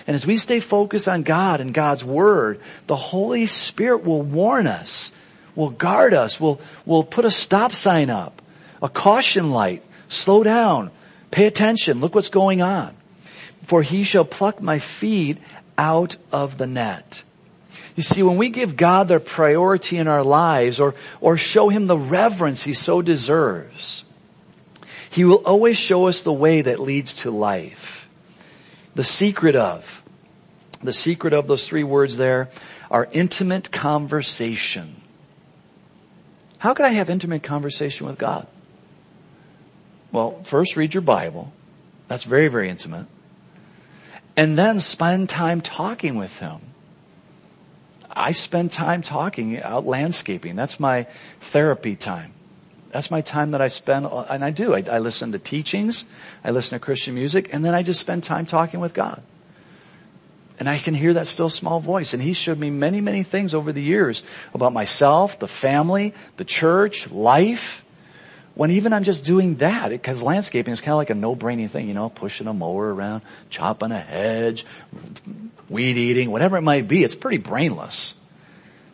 And 0.06 0.14
as 0.14 0.26
we 0.26 0.37
stay 0.37 0.61
focused 0.61 1.08
on 1.08 1.22
God 1.22 1.61
and 1.61 1.74
God's 1.74 2.04
Word, 2.04 2.61
the 2.87 2.96
Holy 2.96 3.46
Spirit 3.46 4.04
will 4.04 4.22
warn 4.22 4.66
us, 4.66 5.12
will 5.54 5.70
guard 5.70 6.14
us, 6.14 6.40
will, 6.40 6.61
will 6.87 7.04
put 7.04 7.24
a 7.24 7.30
stop 7.30 7.72
sign 7.72 8.08
up, 8.08 8.40
a 8.82 8.88
caution 8.88 9.50
light, 9.50 9.82
slow 10.08 10.42
down, 10.42 10.90
pay 11.30 11.46
attention, 11.46 12.00
look 12.00 12.14
what's 12.14 12.30
going 12.30 12.62
on. 12.62 12.94
For 13.64 13.82
he 13.82 14.04
shall 14.04 14.24
pluck 14.24 14.62
my 14.62 14.78
feet 14.78 15.38
out 15.76 16.16
of 16.32 16.56
the 16.56 16.66
net. 16.66 17.22
You 17.98 18.02
see, 18.02 18.22
when 18.22 18.37
we 18.37 18.50
give 18.50 18.76
God 18.76 19.08
the 19.08 19.18
priority 19.18 19.98
in 19.98 20.06
our 20.06 20.22
lives 20.22 20.78
or, 20.78 20.94
or 21.20 21.37
show 21.37 21.68
Him 21.68 21.88
the 21.88 21.98
reverence 21.98 22.62
He 22.62 22.72
so 22.72 23.02
deserves, 23.02 24.04
He 25.11 25.24
will 25.24 25.44
always 25.44 25.76
show 25.76 26.06
us 26.06 26.22
the 26.22 26.32
way 26.32 26.62
that 26.62 26.78
leads 26.78 27.16
to 27.22 27.32
life. 27.32 28.08
The 28.94 29.02
secret 29.02 29.56
of, 29.56 30.00
the 30.80 30.92
secret 30.92 31.32
of 31.32 31.48
those 31.48 31.66
three 31.66 31.82
words 31.82 32.16
there 32.16 32.50
are 32.88 33.08
intimate 33.11 33.72
conversation. 33.72 35.02
How 36.58 36.74
can 36.74 36.84
I 36.84 36.90
have 36.90 37.11
intimate 37.11 37.42
conversation 37.42 38.06
with 38.06 38.16
God? 38.16 38.46
Well, 40.12 40.40
first 40.44 40.76
read 40.76 40.94
your 40.94 41.00
Bible. 41.00 41.52
That's 42.06 42.22
very, 42.22 42.46
very 42.46 42.70
intimate. 42.70 43.06
And 44.37 44.56
then 44.56 44.78
spend 44.78 45.28
time 45.28 45.61
talking 45.61 46.14
with 46.14 46.38
Him. 46.38 46.61
I 48.18 48.33
spend 48.33 48.72
time 48.72 49.02
talking 49.02 49.62
out 49.62 49.87
landscaping. 49.87 50.57
That's 50.57 50.81
my 50.81 51.07
therapy 51.40 51.94
time. 51.94 52.33
That's 52.90 53.11
my 53.11 53.20
time 53.20 53.52
that 53.52 53.61
I 53.61 53.68
spend, 53.68 54.07
uh, 54.07 54.22
and 54.22 54.44
I 54.44 54.50
do. 54.50 54.74
I, 54.74 54.83
I, 54.90 54.98
listen 54.98 55.33
to 55.33 55.38
teachings, 55.38 56.04
I 56.42 56.50
listen 56.50 56.78
to 56.78 56.85
Christian 56.85 57.14
music, 57.14 57.50
and 57.52 57.64
then 57.64 57.74
I 57.74 57.83
just 57.83 58.00
spend 58.00 58.24
time 58.24 58.44
talking 58.44 58.81
with 58.81 58.92
God. 58.92 59.22
And 60.59 60.68
I 60.68 60.78
can 60.78 60.94
hear 60.94 61.14
that 61.14 61.28
still 61.28 61.50
small 61.50 61.78
voice. 61.78 62.12
And 62.14 62.22
He 62.22 62.33
showed 62.33 62.59
me 62.59 62.70
many, 62.70 63.00
many 63.00 63.22
things 63.22 63.54
over 63.54 63.72
the 63.72 63.83
years 63.83 64.24
about 64.52 64.72
myself, 64.72 65.38
the 65.38 65.46
family, 65.46 66.12
the 66.38 66.44
church, 66.44 67.11
life. 67.11 67.85
When 68.59 68.73
even 68.73 68.92
I'm 68.92 69.05
just 69.05 69.23
doing 69.23 69.55
that, 69.59 69.90
because 69.90 70.21
landscaping 70.21 70.73
is 70.73 70.81
kind 70.81 70.90
of 70.90 70.97
like 70.97 71.11
a 71.11 71.14
no-brainy 71.14 71.68
thing, 71.68 71.87
you 71.87 71.94
know, 71.94 72.09
pushing 72.09 72.49
a 72.49 72.53
mower 72.53 72.92
around, 72.92 73.23
chopping 73.51 73.92
a 73.92 74.01
hedge, 74.01 74.66
weed 75.68 75.97
eating, 75.97 76.33
whatever 76.33 76.57
it 76.57 76.62
might 76.62 76.88
be. 76.88 77.05
It's 77.05 77.14
pretty 77.14 77.37
brainless. 77.37 78.16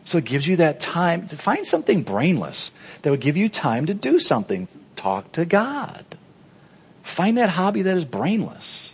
So 0.03 0.19
it 0.19 0.25
gives 0.25 0.45
you 0.45 0.57
that 0.57 0.81
time 0.81 1.27
to 1.29 1.35
find 1.35 1.65
something 1.65 2.03
brainless 2.03 2.71
that 3.01 3.09
would 3.09 3.21
give 3.21 3.37
you 3.37 3.49
time 3.49 3.87
to 3.87 3.95
do 3.95 4.19
something. 4.19 4.67
Talk 4.95 5.31
to 5.31 5.45
God. 5.45 6.05
Find 7.01 7.39
that 7.39 7.49
hobby 7.49 7.81
that 7.81 7.97
is 7.97 8.05
brainless. 8.05 8.93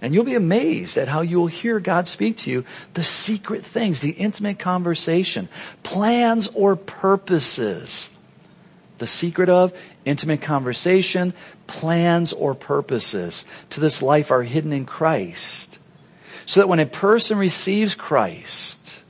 And 0.00 0.14
you'll 0.14 0.22
be 0.22 0.36
amazed 0.36 0.96
at 0.96 1.08
how 1.08 1.22
you'll 1.22 1.48
hear 1.48 1.80
God 1.80 2.06
speak 2.06 2.36
to 2.36 2.52
you 2.52 2.64
the 2.94 3.02
secret 3.02 3.64
things, 3.64 4.00
the 4.00 4.10
intimate 4.10 4.60
conversation, 4.60 5.48
plans 5.82 6.46
or 6.54 6.76
purposes. 6.76 8.10
The 8.98 9.06
secret 9.06 9.48
of 9.48 9.72
intimate 10.04 10.42
conversation, 10.42 11.34
plans 11.66 12.32
or 12.32 12.54
purposes 12.54 13.44
to 13.70 13.80
this 13.80 14.00
life 14.00 14.30
are 14.30 14.42
hidden 14.42 14.72
in 14.72 14.86
Christ. 14.86 15.78
So 16.46 16.60
that 16.60 16.68
when 16.68 16.78
a 16.78 16.86
person 16.86 17.38
receives 17.38 17.94
Christ, 17.94 19.02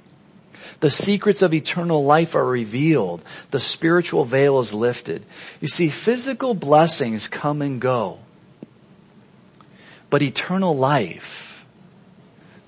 the 0.80 0.90
secrets 0.90 1.42
of 1.42 1.54
eternal 1.54 2.04
life 2.04 2.34
are 2.34 2.44
revealed. 2.44 3.22
The 3.50 3.60
spiritual 3.60 4.24
veil 4.24 4.58
is 4.58 4.74
lifted. 4.74 5.24
You 5.60 5.68
see, 5.68 5.88
physical 5.88 6.54
blessings 6.54 7.28
come 7.28 7.62
and 7.62 7.80
go. 7.80 8.20
But 10.10 10.22
eternal 10.22 10.76
life, 10.76 11.64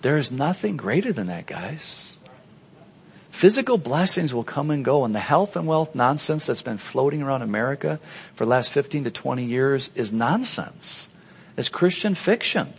there 0.02 0.18
is 0.18 0.31
nothing 0.31 0.76
greater 0.76 1.12
than 1.12 1.28
that, 1.28 1.46
guys. 1.46 2.16
Physical 3.38 3.79
blessings 3.79 4.35
will 4.35 4.42
come 4.42 4.72
and 4.72 4.85
go 4.85 5.05
and 5.05 5.14
the 5.14 5.20
health 5.20 5.55
and 5.55 5.64
wealth 5.64 5.94
nonsense 5.94 6.46
that's 6.46 6.62
been 6.62 6.77
floating 6.77 7.22
around 7.22 7.42
America 7.42 8.01
for 8.35 8.44
the 8.44 8.51
last 8.51 8.72
15 8.72 9.05
to 9.05 9.12
20 9.12 9.44
years 9.44 9.90
is 9.94 10.12
nonsense. 10.12 11.07
It's 11.57 11.68
Christian 11.68 12.16
fiction. 12.16 12.72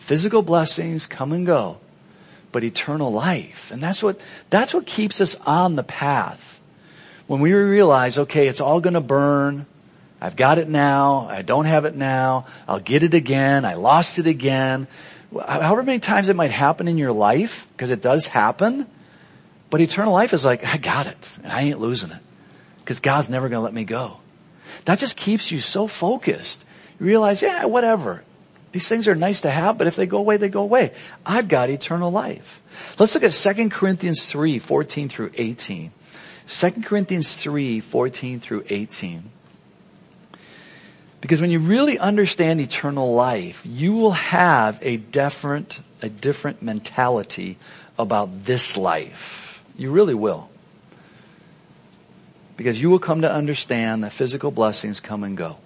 Physical 0.00 0.42
blessings 0.42 1.06
come 1.06 1.30
and 1.30 1.46
go, 1.46 1.78
but 2.50 2.64
eternal 2.64 3.12
life. 3.12 3.70
And 3.70 3.80
that's 3.80 4.02
what, 4.02 4.20
that's 4.50 4.74
what 4.74 4.86
keeps 4.86 5.20
us 5.20 5.36
on 5.46 5.76
the 5.76 5.84
path. 5.84 6.60
When 7.28 7.38
we 7.38 7.52
realize, 7.52 8.18
okay, 8.18 8.48
it's 8.48 8.60
all 8.60 8.80
gonna 8.80 9.00
burn. 9.00 9.66
I've 10.20 10.34
got 10.34 10.58
it 10.58 10.68
now. 10.68 11.28
I 11.30 11.42
don't 11.42 11.66
have 11.66 11.84
it 11.84 11.94
now. 11.94 12.46
I'll 12.66 12.80
get 12.80 13.04
it 13.04 13.14
again. 13.14 13.64
I 13.64 13.74
lost 13.74 14.18
it 14.18 14.26
again 14.26 14.88
however 15.32 15.82
many 15.82 15.98
times 15.98 16.28
it 16.28 16.36
might 16.36 16.50
happen 16.50 16.88
in 16.88 16.98
your 16.98 17.12
life, 17.12 17.68
because 17.72 17.90
it 17.90 18.00
does 18.00 18.26
happen, 18.26 18.86
but 19.70 19.80
eternal 19.80 20.12
life 20.12 20.32
is 20.32 20.44
like, 20.44 20.64
I 20.74 20.76
got 20.76 21.06
it, 21.06 21.38
and 21.42 21.52
I 21.52 21.62
ain't 21.62 21.80
losing 21.80 22.10
it. 22.10 22.20
Because 22.78 23.00
God's 23.00 23.28
never 23.28 23.48
gonna 23.48 23.62
let 23.62 23.74
me 23.74 23.84
go. 23.84 24.18
That 24.84 24.98
just 24.98 25.16
keeps 25.16 25.50
you 25.50 25.58
so 25.58 25.86
focused. 25.86 26.64
You 26.98 27.06
realize, 27.06 27.42
yeah, 27.42 27.66
whatever. 27.66 28.24
These 28.72 28.88
things 28.88 29.08
are 29.08 29.14
nice 29.14 29.42
to 29.42 29.50
have, 29.50 29.78
but 29.78 29.86
if 29.86 29.96
they 29.96 30.06
go 30.06 30.18
away, 30.18 30.36
they 30.36 30.48
go 30.48 30.62
away. 30.62 30.92
I've 31.24 31.48
got 31.48 31.70
eternal 31.70 32.10
life. 32.10 32.60
Let's 32.98 33.14
look 33.14 33.24
at 33.24 33.32
2 33.32 33.70
Corinthians 33.70 34.26
3, 34.26 34.58
14 34.58 35.08
through 35.08 35.30
18. 35.34 35.92
2 36.46 36.70
Corinthians 36.82 37.36
3, 37.36 37.80
14 37.80 38.40
through 38.40 38.64
18. 38.68 39.30
Because 41.20 41.40
when 41.40 41.50
you 41.50 41.58
really 41.58 41.98
understand 41.98 42.60
eternal 42.60 43.14
life, 43.14 43.62
you 43.64 43.92
will 43.92 44.12
have 44.12 44.78
a 44.82 44.96
different, 44.96 45.80
a 46.00 46.08
different 46.08 46.62
mentality 46.62 47.58
about 47.98 48.44
this 48.44 48.76
life. 48.76 49.62
You 49.76 49.90
really 49.90 50.14
will. 50.14 50.48
Because 52.56 52.80
you 52.80 52.90
will 52.90 52.98
come 52.98 53.22
to 53.22 53.32
understand 53.32 54.04
that 54.04 54.12
physical 54.12 54.50
blessings 54.50 55.00
come 55.00 55.24
and 55.24 55.36
go. 55.36 55.58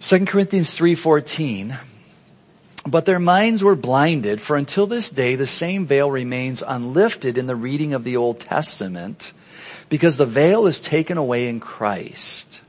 2 0.00 0.26
Corinthians 0.26 0.76
3:14 0.76 1.78
But 2.86 3.04
their 3.04 3.18
minds 3.18 3.62
were 3.62 3.76
blinded 3.76 4.40
for 4.40 4.56
until 4.56 4.86
this 4.86 5.10
day 5.10 5.34
the 5.34 5.46
same 5.46 5.86
veil 5.86 6.10
remains 6.10 6.62
unlifted 6.66 7.36
in 7.36 7.46
the 7.46 7.56
reading 7.56 7.92
of 7.92 8.04
the 8.04 8.16
Old 8.16 8.40
Testament 8.40 9.32
because 9.88 10.16
the 10.16 10.24
veil 10.24 10.66
is 10.66 10.80
taken 10.80 11.18
away 11.18 11.48
in 11.48 11.60
Christ. 11.60 12.60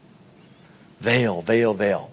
Veil, 1.01 1.41
veil, 1.41 1.73
veil. 1.73 2.11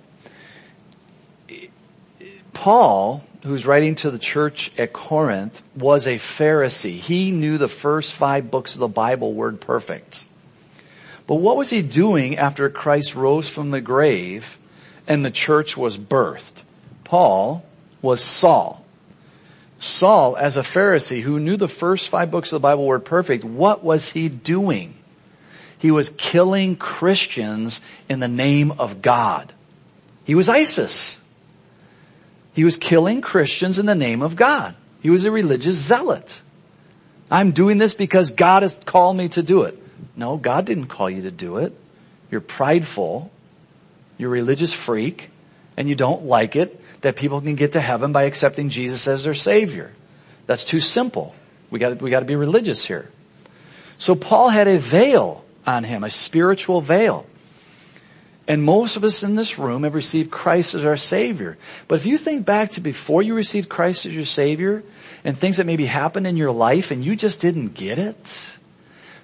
Paul, 2.54 3.22
who's 3.44 3.66
writing 3.66 3.96
to 3.96 4.10
the 4.10 4.18
church 4.18 4.72
at 4.78 4.94
Corinth, 4.94 5.62
was 5.76 6.06
a 6.06 6.16
Pharisee. 6.16 6.98
He 6.98 7.30
knew 7.30 7.58
the 7.58 7.68
first 7.68 8.14
five 8.14 8.50
books 8.50 8.74
of 8.74 8.80
the 8.80 8.88
Bible 8.88 9.34
word 9.34 9.60
perfect. 9.60 10.24
But 11.26 11.34
what 11.34 11.58
was 11.58 11.68
he 11.68 11.82
doing 11.82 12.38
after 12.38 12.70
Christ 12.70 13.14
rose 13.14 13.50
from 13.50 13.72
the 13.72 13.82
grave 13.82 14.56
and 15.06 15.22
the 15.22 15.30
church 15.30 15.76
was 15.76 15.98
birthed? 15.98 16.62
Paul 17.04 17.66
was 18.00 18.24
Saul. 18.24 18.82
Saul, 19.78 20.34
as 20.38 20.56
a 20.56 20.62
Pharisee 20.62 21.20
who 21.20 21.38
knew 21.38 21.58
the 21.58 21.68
first 21.68 22.08
five 22.08 22.30
books 22.30 22.52
of 22.52 22.56
the 22.56 22.66
Bible 22.66 22.86
were 22.86 22.98
perfect, 22.98 23.44
what 23.44 23.84
was 23.84 24.08
he 24.08 24.30
doing? 24.30 24.94
He 25.78 25.90
was 25.90 26.10
killing 26.10 26.76
Christians 26.76 27.80
in 28.08 28.20
the 28.20 28.28
name 28.28 28.72
of 28.72 29.00
God. 29.00 29.52
He 30.24 30.34
was 30.34 30.48
ISIS. 30.48 31.18
He 32.52 32.64
was 32.64 32.76
killing 32.76 33.20
Christians 33.20 33.78
in 33.78 33.86
the 33.86 33.94
name 33.94 34.20
of 34.22 34.36
God. 34.36 34.74
He 35.00 35.10
was 35.10 35.24
a 35.24 35.30
religious 35.30 35.76
zealot. 35.76 36.40
I'm 37.30 37.52
doing 37.52 37.78
this 37.78 37.94
because 37.94 38.32
God 38.32 38.62
has 38.62 38.78
called 38.84 39.16
me 39.16 39.28
to 39.30 39.42
do 39.42 39.62
it. 39.62 39.80
No, 40.16 40.36
God 40.36 40.66
didn't 40.66 40.86
call 40.86 41.08
you 41.08 41.22
to 41.22 41.30
do 41.30 41.58
it. 41.58 41.72
You're 42.30 42.40
prideful. 42.40 43.30
You're 44.16 44.30
a 44.30 44.32
religious 44.32 44.72
freak 44.72 45.30
and 45.76 45.88
you 45.88 45.94
don't 45.94 46.24
like 46.24 46.56
it 46.56 46.80
that 47.02 47.14
people 47.14 47.40
can 47.40 47.54
get 47.54 47.72
to 47.72 47.80
heaven 47.80 48.10
by 48.10 48.24
accepting 48.24 48.68
Jesus 48.68 49.06
as 49.06 49.22
their 49.22 49.34
savior. 49.34 49.92
That's 50.46 50.64
too 50.64 50.80
simple. 50.80 51.34
We 51.70 51.78
got 51.78 52.02
we 52.02 52.10
got 52.10 52.20
to 52.20 52.26
be 52.26 52.34
religious 52.34 52.84
here. 52.84 53.08
So 53.98 54.14
Paul 54.14 54.48
had 54.48 54.66
a 54.66 54.78
veil 54.78 55.44
on 55.66 55.84
him, 55.84 56.04
a 56.04 56.10
spiritual 56.10 56.80
veil. 56.80 57.26
And 58.48 58.62
most 58.62 58.96
of 58.96 59.04
us 59.04 59.22
in 59.22 59.36
this 59.36 59.58
room 59.58 59.82
have 59.82 59.94
received 59.94 60.30
Christ 60.30 60.74
as 60.74 60.84
our 60.84 60.96
Savior. 60.96 61.58
But 61.86 61.96
if 61.96 62.06
you 62.06 62.16
think 62.16 62.46
back 62.46 62.70
to 62.72 62.80
before 62.80 63.22
you 63.22 63.34
received 63.34 63.68
Christ 63.68 64.06
as 64.06 64.14
your 64.14 64.24
Savior 64.24 64.82
and 65.22 65.36
things 65.36 65.58
that 65.58 65.66
maybe 65.66 65.84
happened 65.84 66.26
in 66.26 66.38
your 66.38 66.50
life 66.50 66.90
and 66.90 67.04
you 67.04 67.14
just 67.14 67.42
didn't 67.42 67.74
get 67.74 67.98
it, 67.98 68.58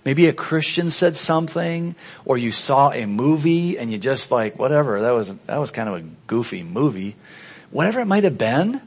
maybe 0.05 0.27
a 0.27 0.35
Christian 0.35 0.91
said 0.91 1.17
something 1.17 1.95
or 2.27 2.37
you 2.37 2.53
saw 2.53 2.93
a 2.93 3.07
movie 3.07 3.79
and 3.79 3.91
you 3.91 3.97
just 3.97 4.31
like, 4.31 4.59
whatever, 4.59 5.01
that 5.01 5.13
was, 5.13 5.33
that 5.47 5.59
was 5.59 5.71
kind 5.71 5.89
of 5.89 5.95
a 5.95 6.03
goofy 6.27 6.63
movie. 6.63 7.17
Whatever 7.71 8.01
it 8.01 8.07
might 8.07 8.25
have 8.25 8.37
been, 8.37 8.83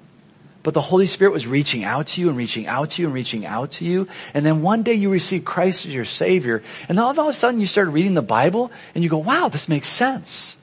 but 0.68 0.74
the 0.74 0.82
Holy 0.82 1.08
Spirit 1.08 1.32
was 1.32 1.48
reaching 1.48 1.86
out 1.86 2.08
to 2.08 2.20
you 2.20 2.28
and 2.28 2.36
reaching 2.36 2.68
out 2.68 2.90
to 2.90 3.02
you 3.02 3.08
and 3.08 3.16
reaching 3.16 3.46
out 3.46 3.72
to 3.72 3.86
you. 3.86 4.06
And 4.34 4.46
then 4.46 4.62
one 4.62 4.84
day 4.84 4.96
you 4.96 5.10
received 5.10 5.46
Christ 5.46 5.86
as 5.86 5.94
your 5.94 6.04
Savior. 6.04 6.62
And 6.90 7.00
all 7.00 7.10
of 7.10 7.18
a 7.18 7.32
sudden 7.32 7.62
you 7.62 7.68
started 7.68 7.92
reading 7.92 8.16
the 8.16 8.22
Bible 8.22 8.70
and 8.94 9.02
you 9.02 9.10
go, 9.10 9.20
wow, 9.20 9.48
this 9.48 9.70
makes 9.70 9.88
sense. 9.88 10.58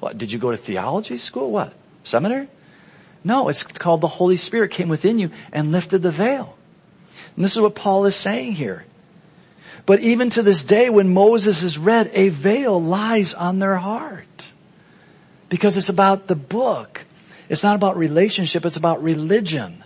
What, 0.00 0.18
did 0.18 0.32
you 0.32 0.40
go 0.40 0.50
to 0.50 0.56
theology 0.56 1.18
school? 1.18 1.52
What? 1.52 1.72
Seminary? 2.02 2.48
No, 3.22 3.48
it's 3.48 3.62
called 3.62 4.00
the 4.00 4.08
Holy 4.08 4.38
Spirit 4.38 4.72
came 4.72 4.88
within 4.88 5.20
you 5.20 5.30
and 5.52 5.70
lifted 5.70 6.02
the 6.02 6.10
veil. 6.10 6.58
And 7.36 7.44
this 7.44 7.52
is 7.52 7.62
what 7.62 7.76
Paul 7.76 8.06
is 8.06 8.16
saying 8.16 8.54
here. 8.54 8.84
But 9.86 10.00
even 10.00 10.30
to 10.30 10.42
this 10.42 10.64
day, 10.64 10.90
when 10.90 11.14
Moses 11.14 11.62
is 11.62 11.78
read, 11.78 12.10
a 12.12 12.28
veil 12.30 12.82
lies 12.82 13.34
on 13.34 13.60
their 13.60 13.76
heart. 13.76 14.50
Because 15.48 15.76
it's 15.76 15.90
about 15.90 16.26
the 16.26 16.34
book 16.34 17.06
it's 17.54 17.62
not 17.62 17.76
about 17.76 17.96
relationship, 17.96 18.66
it's 18.66 18.76
about 18.76 19.00
religion. 19.00 19.84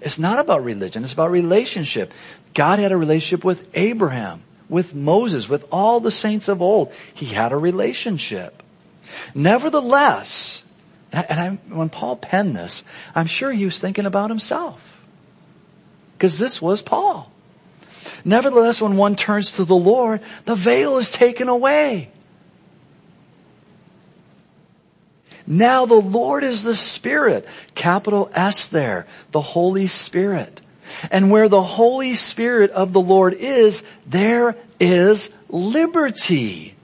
It's 0.00 0.20
not 0.20 0.38
about 0.38 0.62
religion, 0.62 1.02
it's 1.02 1.12
about 1.12 1.32
relationship. 1.32 2.14
God 2.54 2.78
had 2.78 2.92
a 2.92 2.96
relationship 2.96 3.44
with 3.44 3.68
Abraham, 3.74 4.44
with 4.68 4.94
Moses, 4.94 5.48
with 5.48 5.66
all 5.72 5.98
the 5.98 6.12
saints 6.12 6.48
of 6.48 6.62
old. 6.62 6.92
He 7.12 7.26
had 7.26 7.50
a 7.50 7.56
relationship. 7.56 8.62
Nevertheless, 9.34 10.62
and 11.10 11.40
I, 11.40 11.48
when 11.74 11.88
Paul 11.88 12.14
penned 12.14 12.54
this, 12.54 12.84
I'm 13.16 13.26
sure 13.26 13.50
he 13.50 13.64
was 13.64 13.80
thinking 13.80 14.06
about 14.06 14.30
himself. 14.30 15.02
Because 16.12 16.38
this 16.38 16.62
was 16.62 16.82
Paul. 16.82 17.32
Nevertheless, 18.24 18.80
when 18.80 18.96
one 18.96 19.16
turns 19.16 19.56
to 19.56 19.64
the 19.64 19.74
Lord, 19.74 20.20
the 20.44 20.54
veil 20.54 20.98
is 20.98 21.10
taken 21.10 21.48
away. 21.48 22.12
Now 25.46 25.86
the 25.86 25.94
Lord 25.94 26.44
is 26.44 26.62
the 26.62 26.74
Spirit. 26.74 27.46
Capital 27.74 28.30
S 28.34 28.68
there. 28.68 29.06
The 29.32 29.40
Holy 29.40 29.86
Spirit. 29.86 30.60
And 31.10 31.30
where 31.30 31.48
the 31.48 31.62
Holy 31.62 32.14
Spirit 32.14 32.70
of 32.70 32.92
the 32.92 33.00
Lord 33.00 33.34
is, 33.34 33.82
there 34.06 34.56
is 34.80 35.30
liberty. 35.48 36.74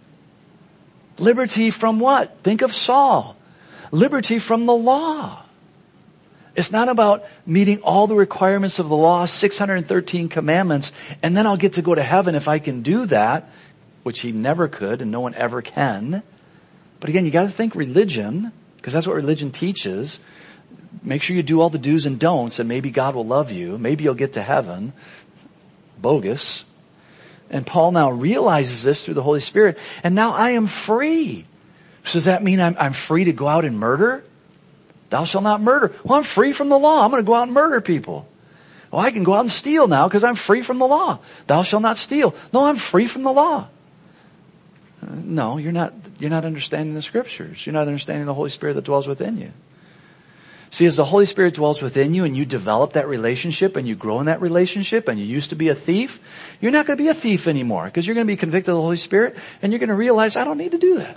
Liberty 1.18 1.70
from 1.70 2.00
what? 2.00 2.38
Think 2.42 2.62
of 2.62 2.74
Saul. 2.74 3.36
Liberty 3.92 4.38
from 4.38 4.66
the 4.66 4.74
law. 4.74 5.42
It's 6.56 6.72
not 6.72 6.88
about 6.88 7.24
meeting 7.46 7.80
all 7.82 8.06
the 8.06 8.16
requirements 8.16 8.78
of 8.78 8.88
the 8.88 8.96
law, 8.96 9.24
613 9.24 10.28
commandments, 10.28 10.92
and 11.22 11.36
then 11.36 11.46
I'll 11.46 11.56
get 11.56 11.74
to 11.74 11.82
go 11.82 11.94
to 11.94 12.02
heaven 12.02 12.34
if 12.34 12.48
I 12.48 12.58
can 12.58 12.82
do 12.82 13.06
that, 13.06 13.50
which 14.02 14.20
he 14.20 14.32
never 14.32 14.66
could 14.66 15.00
and 15.00 15.10
no 15.10 15.20
one 15.20 15.34
ever 15.34 15.62
can. 15.62 16.22
But 17.00 17.10
again, 17.10 17.24
you 17.24 17.30
gotta 17.30 17.50
think 17.50 17.74
religion, 17.74 18.52
because 18.76 18.92
that's 18.92 19.06
what 19.06 19.16
religion 19.16 19.50
teaches. 19.50 20.20
Make 21.02 21.22
sure 21.22 21.34
you 21.34 21.42
do 21.42 21.60
all 21.60 21.70
the 21.70 21.78
do's 21.78 22.06
and 22.06 22.18
don'ts 22.18 22.58
and 22.58 22.68
maybe 22.68 22.90
God 22.90 23.14
will 23.14 23.26
love 23.26 23.50
you. 23.50 23.78
Maybe 23.78 24.04
you'll 24.04 24.14
get 24.14 24.34
to 24.34 24.42
heaven. 24.42 24.92
Bogus. 25.98 26.64
And 27.50 27.66
Paul 27.66 27.92
now 27.92 28.10
realizes 28.10 28.82
this 28.82 29.02
through 29.02 29.14
the 29.14 29.22
Holy 29.22 29.40
Spirit. 29.40 29.78
And 30.02 30.14
now 30.14 30.32
I 30.32 30.50
am 30.50 30.66
free. 30.66 31.44
So 32.04 32.14
does 32.14 32.24
that 32.26 32.42
mean 32.42 32.60
I'm, 32.60 32.76
I'm 32.78 32.92
free 32.92 33.24
to 33.24 33.32
go 33.32 33.48
out 33.48 33.64
and 33.64 33.78
murder? 33.78 34.24
Thou 35.10 35.24
shalt 35.24 35.44
not 35.44 35.60
murder. 35.60 35.92
Well, 36.04 36.18
I'm 36.18 36.24
free 36.24 36.52
from 36.52 36.68
the 36.68 36.78
law. 36.78 37.04
I'm 37.04 37.10
going 37.10 37.22
to 37.22 37.26
go 37.26 37.34
out 37.34 37.44
and 37.44 37.52
murder 37.52 37.80
people. 37.80 38.28
Well, 38.90 39.02
I 39.02 39.10
can 39.10 39.24
go 39.24 39.34
out 39.34 39.40
and 39.40 39.50
steal 39.50 39.88
now 39.88 40.08
because 40.08 40.24
I'm 40.24 40.36
free 40.36 40.62
from 40.62 40.78
the 40.78 40.86
law. 40.86 41.18
Thou 41.46 41.62
shalt 41.62 41.82
not 41.82 41.96
steal. 41.96 42.34
No, 42.52 42.64
I'm 42.64 42.76
free 42.76 43.06
from 43.06 43.22
the 43.22 43.32
law. 43.32 43.68
Uh, 45.02 45.14
no, 45.14 45.56
you're 45.56 45.72
not, 45.72 45.94
you're 46.18 46.30
not 46.30 46.44
understanding 46.44 46.94
the 46.94 47.02
scriptures. 47.02 47.64
You're 47.64 47.72
not 47.72 47.86
understanding 47.86 48.26
the 48.26 48.34
Holy 48.34 48.50
Spirit 48.50 48.74
that 48.74 48.84
dwells 48.84 49.06
within 49.06 49.38
you. 49.38 49.52
See, 50.72 50.86
as 50.86 50.96
the 50.96 51.04
Holy 51.04 51.26
Spirit 51.26 51.54
dwells 51.54 51.82
within 51.82 52.14
you 52.14 52.24
and 52.24 52.36
you 52.36 52.44
develop 52.44 52.92
that 52.92 53.08
relationship 53.08 53.76
and 53.76 53.88
you 53.88 53.96
grow 53.96 54.20
in 54.20 54.26
that 54.26 54.40
relationship 54.40 55.08
and 55.08 55.18
you 55.18 55.26
used 55.26 55.50
to 55.50 55.56
be 55.56 55.68
a 55.68 55.74
thief, 55.74 56.20
you're 56.60 56.70
not 56.70 56.86
going 56.86 56.96
to 56.96 57.02
be 57.02 57.08
a 57.08 57.14
thief 57.14 57.48
anymore 57.48 57.86
because 57.86 58.06
you're 58.06 58.14
going 58.14 58.26
to 58.26 58.32
be 58.32 58.36
convicted 58.36 58.70
of 58.70 58.76
the 58.76 58.82
Holy 58.82 58.96
Spirit 58.96 59.36
and 59.62 59.72
you're 59.72 59.80
going 59.80 59.88
to 59.88 59.96
realize, 59.96 60.36
I 60.36 60.44
don't 60.44 60.58
need 60.58 60.70
to 60.72 60.78
do 60.78 60.98
that. 60.98 61.16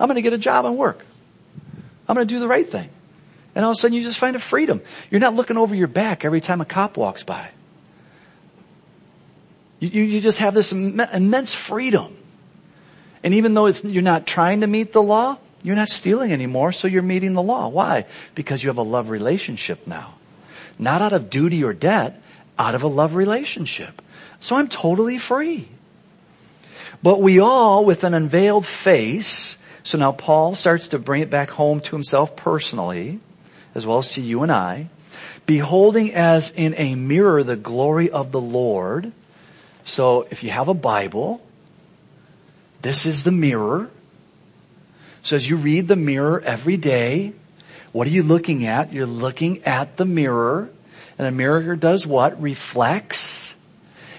I'm 0.00 0.08
going 0.08 0.16
to 0.16 0.22
get 0.22 0.32
a 0.32 0.38
job 0.38 0.64
and 0.64 0.76
work. 0.76 1.04
I'm 2.08 2.16
going 2.16 2.26
to 2.26 2.34
do 2.34 2.40
the 2.40 2.48
right 2.48 2.68
thing. 2.68 2.90
And 3.54 3.64
all 3.64 3.70
of 3.70 3.76
a 3.76 3.80
sudden 3.80 3.96
you 3.96 4.02
just 4.02 4.18
find 4.18 4.34
a 4.34 4.40
freedom. 4.40 4.82
You're 5.08 5.20
not 5.20 5.34
looking 5.34 5.56
over 5.56 5.74
your 5.74 5.86
back 5.86 6.24
every 6.24 6.40
time 6.40 6.60
a 6.60 6.64
cop 6.64 6.96
walks 6.96 7.22
by. 7.22 7.50
You, 9.78 9.88
you, 9.88 10.02
you 10.02 10.20
just 10.20 10.40
have 10.40 10.52
this 10.52 10.72
Im- 10.72 10.98
immense 10.98 11.54
freedom. 11.54 12.16
And 13.24 13.34
even 13.34 13.54
though 13.54 13.66
you're 13.66 14.02
not 14.02 14.26
trying 14.26 14.60
to 14.60 14.66
meet 14.66 14.92
the 14.92 15.02
law, 15.02 15.38
you're 15.62 15.76
not 15.76 15.88
stealing 15.88 16.30
anymore, 16.30 16.72
so 16.72 16.86
you're 16.86 17.02
meeting 17.02 17.32
the 17.32 17.42
law. 17.42 17.68
Why? 17.68 18.04
Because 18.34 18.62
you 18.62 18.68
have 18.68 18.76
a 18.76 18.82
love 18.82 19.08
relationship 19.08 19.86
now. 19.86 20.14
Not 20.78 21.00
out 21.00 21.14
of 21.14 21.30
duty 21.30 21.64
or 21.64 21.72
debt, 21.72 22.22
out 22.58 22.74
of 22.74 22.82
a 22.82 22.86
love 22.86 23.14
relationship. 23.14 24.02
So 24.40 24.56
I'm 24.56 24.68
totally 24.68 25.16
free. 25.16 25.66
But 27.02 27.22
we 27.22 27.40
all, 27.40 27.86
with 27.86 28.04
an 28.04 28.12
unveiled 28.12 28.66
face, 28.66 29.56
so 29.82 29.96
now 29.96 30.12
Paul 30.12 30.54
starts 30.54 30.88
to 30.88 30.98
bring 30.98 31.22
it 31.22 31.30
back 31.30 31.50
home 31.50 31.80
to 31.80 31.96
himself 31.96 32.36
personally, 32.36 33.20
as 33.74 33.86
well 33.86 33.98
as 33.98 34.12
to 34.12 34.20
you 34.20 34.42
and 34.42 34.52
I, 34.52 34.88
beholding 35.46 36.14
as 36.14 36.50
in 36.50 36.74
a 36.76 36.94
mirror 36.94 37.42
the 37.42 37.56
glory 37.56 38.10
of 38.10 38.32
the 38.32 38.40
Lord. 38.40 39.12
So 39.84 40.26
if 40.30 40.44
you 40.44 40.50
have 40.50 40.68
a 40.68 40.74
Bible, 40.74 41.40
this 42.84 43.06
is 43.06 43.24
the 43.24 43.30
mirror. 43.30 43.88
So 45.22 45.36
as 45.36 45.48
you 45.48 45.56
read 45.56 45.88
the 45.88 45.96
mirror 45.96 46.38
every 46.44 46.76
day, 46.76 47.32
what 47.92 48.06
are 48.06 48.10
you 48.10 48.22
looking 48.22 48.66
at? 48.66 48.92
You're 48.92 49.06
looking 49.06 49.64
at 49.64 49.96
the 49.96 50.04
mirror. 50.04 50.68
And 51.16 51.26
a 51.26 51.30
mirror 51.30 51.76
does 51.76 52.06
what? 52.06 52.42
Reflects. 52.42 53.54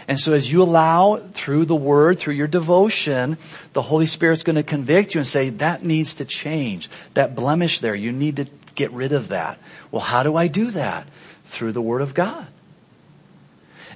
And 0.07 0.19
so 0.19 0.33
as 0.33 0.51
you 0.51 0.63
allow 0.63 1.17
through 1.17 1.65
the 1.65 1.75
word, 1.75 2.17
through 2.17 2.33
your 2.33 2.47
devotion, 2.47 3.37
the 3.73 3.83
Holy 3.83 4.07
Spirit's 4.07 4.41
going 4.41 4.55
to 4.55 4.63
convict 4.63 5.13
you 5.13 5.19
and 5.19 5.27
say, 5.27 5.49
that 5.49 5.83
needs 5.83 6.15
to 6.15 6.25
change. 6.25 6.89
That 7.13 7.35
blemish 7.35 7.81
there, 7.81 7.93
you 7.93 8.11
need 8.11 8.37
to 8.37 8.47
get 8.73 8.91
rid 8.93 9.13
of 9.13 9.27
that. 9.27 9.59
Well, 9.91 10.01
how 10.01 10.23
do 10.23 10.35
I 10.35 10.47
do 10.47 10.71
that? 10.71 11.07
Through 11.45 11.73
the 11.73 11.83
word 11.83 12.01
of 12.01 12.15
God. 12.15 12.47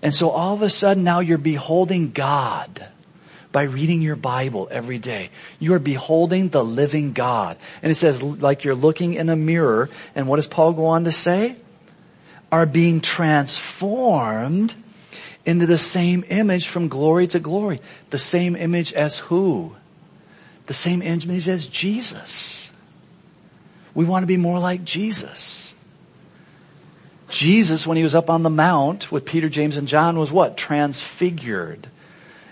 And 0.03 0.13
so 0.13 0.29
all 0.29 0.53
of 0.53 0.61
a 0.61 0.69
sudden 0.69 1.03
now 1.03 1.21
you're 1.21 1.39
beholding 1.39 2.11
God 2.11 2.87
by 3.51 3.63
reading 3.63 4.01
your 4.01 4.15
Bible 4.15 4.67
every 4.69 4.99
day. 4.99 5.31
You 5.59 5.73
are 5.73 5.79
beholding 5.79 6.49
the 6.49 6.63
living 6.63 7.13
God. 7.13 7.57
And 7.81 7.91
it 7.91 7.95
says 7.95 8.21
like 8.21 8.63
you're 8.63 8.75
looking 8.75 9.15
in 9.15 9.29
a 9.29 9.35
mirror. 9.35 9.89
And 10.15 10.27
what 10.27 10.35
does 10.35 10.47
Paul 10.47 10.73
go 10.73 10.87
on 10.87 11.05
to 11.05 11.11
say? 11.11 11.55
Are 12.51 12.65
being 12.65 13.01
transformed 13.01 14.75
into 15.45 15.65
the 15.65 15.77
same 15.77 16.23
image 16.29 16.67
from 16.67 16.87
glory 16.87 17.27
to 17.27 17.39
glory. 17.39 17.81
The 18.11 18.17
same 18.17 18.55
image 18.55 18.93
as 18.93 19.17
who? 19.17 19.75
The 20.67 20.73
same 20.73 21.01
image 21.01 21.49
as 21.49 21.65
Jesus. 21.65 22.71
We 23.95 24.05
want 24.05 24.23
to 24.23 24.27
be 24.27 24.37
more 24.37 24.59
like 24.59 24.83
Jesus. 24.83 25.73
Jesus, 27.29 27.85
when 27.85 27.97
he 27.97 28.03
was 28.03 28.15
up 28.15 28.29
on 28.29 28.43
the 28.43 28.49
mount 28.49 29.11
with 29.11 29.25
Peter, 29.25 29.49
James, 29.49 29.77
and 29.77 29.87
John, 29.87 30.17
was 30.17 30.31
what? 30.31 30.57
Transfigured 30.57 31.87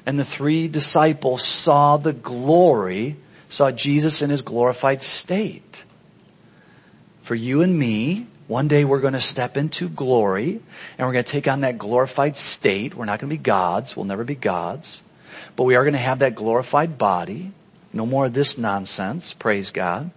and 0.08 0.18
the 0.18 0.24
three 0.24 0.70
disciples 0.70 1.44
saw 1.44 1.98
the 1.98 2.14
glory, 2.14 3.18
saw 3.50 3.72
Jesus 3.72 4.22
in 4.22 4.30
his 4.30 4.42
glorified 4.42 5.04
state. 5.04 5.84
For 7.24 7.36
you 7.36 7.62
and 7.62 7.78
me, 7.78 8.28
one 8.48 8.70
day 8.70 8.86
we're 8.86 9.02
going 9.02 9.16
to 9.16 9.22
step 9.22 9.58
into 9.58 9.90
glory 9.90 10.62
and 10.98 11.06
we're 11.06 11.12
going 11.12 11.26
to 11.26 11.32
take 11.32 11.50
on 11.50 11.60
that 11.60 11.78
glorified 11.78 12.38
state. 12.38 12.96
We're 12.96 13.04
not 13.04 13.20
going 13.20 13.30
to 13.30 13.36
be 13.36 13.44
gods. 13.44 13.98
We'll 13.98 14.06
never 14.06 14.24
be 14.24 14.36
gods. 14.36 15.02
But 15.58 15.66
we 15.66 15.76
are 15.76 15.84
going 15.84 15.92
to 15.92 16.00
have 16.00 16.20
that 16.20 16.36
glorified 16.36 16.98
body. 16.98 17.52
No 17.92 18.06
more 18.06 18.28
of 18.28 18.34
this 18.34 18.58
nonsense. 18.58 19.34
Praise 19.34 19.72
God. 19.72 20.12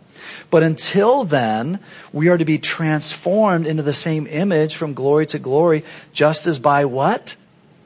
But 0.51 0.63
until 0.63 1.25
then, 1.25 1.81
we 2.13 2.29
are 2.29 2.39
to 2.39 2.45
be 2.45 2.59
transformed 2.59 3.67
into 3.67 3.83
the 3.83 3.93
same 3.93 4.29
image 4.29 4.77
from 4.77 4.95
glory 4.95 5.27
to 5.27 5.41
glory, 5.41 5.83
just 6.13 6.47
as 6.47 6.61
by 6.61 6.85
what? 6.85 7.35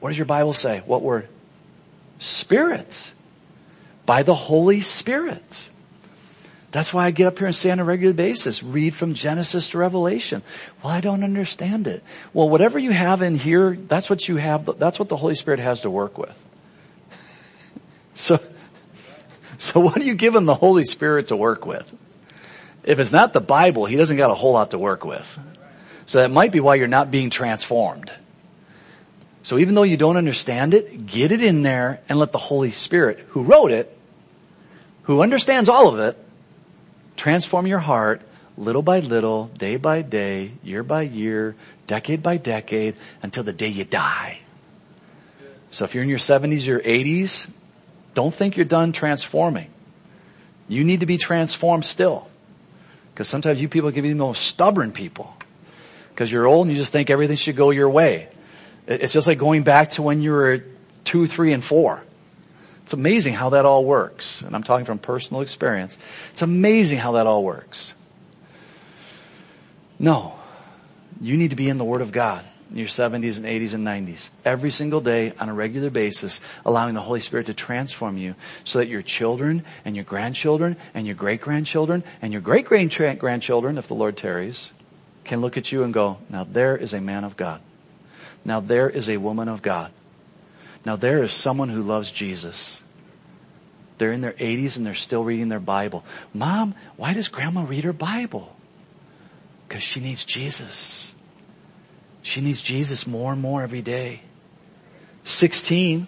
What 0.01 0.09
does 0.09 0.19
your 0.19 0.25
Bible 0.25 0.53
say? 0.53 0.83
What 0.85 1.01
word? 1.01 1.29
Spirit. 2.19 3.11
By 4.05 4.23
the 4.23 4.35
Holy 4.35 4.81
Spirit. 4.81 5.69
That's 6.75 6.93
why 6.93 7.05
I 7.05 7.11
get 7.11 7.27
up 7.27 7.37
here 7.37 7.47
and 7.47 7.55
say 7.55 7.71
on 7.71 7.79
a 7.79 7.85
regular 7.85 8.13
basis, 8.13 8.61
read 8.61 8.93
from 8.93 9.13
Genesis 9.13 9.69
to 9.69 9.77
Revelation. 9.77 10.43
Well, 10.83 10.91
I 10.91 10.99
don't 10.99 11.23
understand 11.23 11.87
it. 11.87 12.03
Well, 12.33 12.49
whatever 12.49 12.77
you 12.77 12.91
have 12.91 13.21
in 13.21 13.35
here, 13.35 13.77
that's 13.77 14.09
what 14.09 14.27
you 14.27 14.35
have, 14.35 14.77
that's 14.77 14.99
what 14.99 15.07
the 15.07 15.15
Holy 15.15 15.35
Spirit 15.35 15.61
has 15.61 15.81
to 15.81 15.89
work 15.89 16.17
with. 16.17 16.37
so, 18.15 18.41
so 19.57 19.79
what 19.79 19.95
are 19.95 20.03
you 20.03 20.15
giving 20.15 20.43
the 20.43 20.53
Holy 20.53 20.83
Spirit 20.83 21.29
to 21.29 21.37
work 21.37 21.65
with? 21.65 21.93
If 22.83 22.99
it's 22.99 23.13
not 23.13 23.31
the 23.31 23.39
Bible, 23.39 23.85
He 23.85 23.95
doesn't 23.95 24.17
got 24.17 24.29
a 24.29 24.35
whole 24.35 24.51
lot 24.51 24.71
to 24.71 24.77
work 24.77 25.05
with. 25.05 25.39
So 26.07 26.19
that 26.19 26.29
might 26.29 26.51
be 26.51 26.59
why 26.59 26.75
you're 26.75 26.87
not 26.87 27.09
being 27.09 27.29
transformed. 27.29 28.11
So 29.45 29.59
even 29.59 29.75
though 29.75 29.83
you 29.83 29.95
don't 29.95 30.17
understand 30.17 30.73
it, 30.73 31.05
get 31.05 31.31
it 31.31 31.39
in 31.39 31.61
there 31.61 32.01
and 32.09 32.17
let 32.17 32.31
the 32.31 32.39
Holy 32.39 32.71
Spirit, 32.71 33.19
who 33.29 33.43
wrote 33.43 33.69
it, 33.69 33.95
who 35.03 35.21
understands 35.21 35.69
all 35.69 35.87
of 35.87 35.99
it, 35.99 36.17
transform 37.15 37.67
your 37.67 37.77
heart 37.77 38.23
little 38.57 38.81
by 38.81 39.01
little, 39.01 39.45
day 39.45 39.75
by 39.75 40.01
day, 40.01 40.53
year 40.63 40.81
by 40.81 41.03
year, 41.03 41.55
decade 41.85 42.23
by 42.23 42.37
decade, 42.37 42.95
until 43.21 43.43
the 43.43 43.53
day 43.53 43.67
you 43.67 43.83
die. 43.83 44.39
So 45.69 45.85
if 45.85 45.93
you're 45.93 46.01
in 46.01 46.09
your 46.09 46.17
70s 46.17 46.67
or 46.67 46.79
80s, 46.79 47.47
don't 48.15 48.33
think 48.33 48.57
you're 48.57 48.65
done 48.65 48.93
transforming. 48.93 49.69
You 50.67 50.83
need 50.83 51.01
to 51.01 51.05
be 51.05 51.19
transformed 51.19 51.85
still. 51.85 52.27
Because 53.13 53.27
sometimes 53.27 53.61
you 53.61 53.69
people 53.69 53.91
can 53.91 54.01
be 54.01 54.09
the 54.09 54.15
most 54.15 54.41
stubborn 54.41 54.91
people. 54.91 55.37
Because 56.09 56.31
you're 56.31 56.47
old 56.47 56.65
and 56.65 56.75
you 56.75 56.81
just 56.81 56.91
think 56.91 57.11
everything 57.11 57.35
should 57.35 57.55
go 57.55 57.69
your 57.69 57.91
way. 57.91 58.29
It's 58.87 59.13
just 59.13 59.27
like 59.27 59.37
going 59.37 59.63
back 59.63 59.91
to 59.91 60.01
when 60.01 60.21
you 60.21 60.31
were 60.31 60.63
two, 61.03 61.27
three, 61.27 61.53
and 61.53 61.63
four. 61.63 62.03
It's 62.83 62.93
amazing 62.93 63.33
how 63.33 63.49
that 63.51 63.65
all 63.65 63.83
works. 63.83 64.41
And 64.41 64.55
I'm 64.55 64.63
talking 64.63 64.85
from 64.85 64.99
personal 64.99 65.41
experience. 65.41 65.97
It's 66.31 66.43
amazing 66.43 66.99
how 66.99 67.13
that 67.13 67.25
all 67.25 67.43
works. 67.43 67.93
No. 69.97 70.33
You 71.19 71.35
need 71.37 71.49
to 71.49 71.55
be 71.55 71.69
in 71.69 71.77
the 71.77 71.83
Word 71.83 72.01
of 72.01 72.11
God 72.11 72.45
in 72.69 72.77
your 72.77 72.87
70s 72.87 73.37
and 73.37 73.45
80s 73.45 73.73
and 73.73 73.87
90s. 73.87 74.29
Every 74.43 74.69
single 74.69 75.01
day 75.01 75.33
on 75.39 75.49
a 75.49 75.53
regular 75.53 75.89
basis, 75.89 76.41
allowing 76.65 76.93
the 76.93 77.01
Holy 77.01 77.21
Spirit 77.21 77.47
to 77.47 77.53
transform 77.53 78.17
you 78.17 78.35
so 78.63 78.79
that 78.79 78.87
your 78.87 79.01
children 79.01 79.63
and 79.83 79.95
your 79.95 80.05
grandchildren 80.05 80.75
and 80.93 81.07
your 81.07 81.15
great 81.15 81.41
grandchildren 81.41 82.03
and 82.21 82.33
your 82.33 82.41
great 82.41 82.65
great 82.65 83.19
grandchildren, 83.19 83.77
if 83.77 83.87
the 83.87 83.95
Lord 83.95 84.17
tarries, 84.17 84.71
can 85.23 85.41
look 85.41 85.57
at 85.57 85.71
you 85.71 85.83
and 85.83 85.93
go, 85.93 86.17
now 86.29 86.43
there 86.43 86.77
is 86.77 86.93
a 86.93 87.01
man 87.01 87.23
of 87.23 87.35
God. 87.37 87.61
Now 88.45 88.59
there 88.59 88.89
is 88.89 89.09
a 89.09 89.17
woman 89.17 89.49
of 89.49 89.61
God. 89.61 89.91
Now 90.85 90.95
there 90.95 91.23
is 91.23 91.33
someone 91.33 91.69
who 91.69 91.81
loves 91.81 92.11
Jesus. 92.11 92.81
They're 93.97 94.11
in 94.11 94.21
their 94.21 94.33
80s 94.33 94.77
and 94.77 94.85
they're 94.85 94.93
still 94.93 95.23
reading 95.23 95.49
their 95.49 95.59
Bible. 95.59 96.05
Mom, 96.33 96.75
why 96.95 97.13
does 97.13 97.27
grandma 97.27 97.65
read 97.65 97.85
her 97.85 97.93
Bible? 97.93 98.55
Because 99.67 99.83
she 99.83 99.99
needs 99.99 100.23
Jesus. 100.23 101.11
She 102.21 102.41
needs 102.41 102.61
Jesus 102.61 103.07
more 103.07 103.33
and 103.33 103.41
more 103.41 103.63
every 103.63 103.81
day. 103.81 104.21
16. 105.23 106.07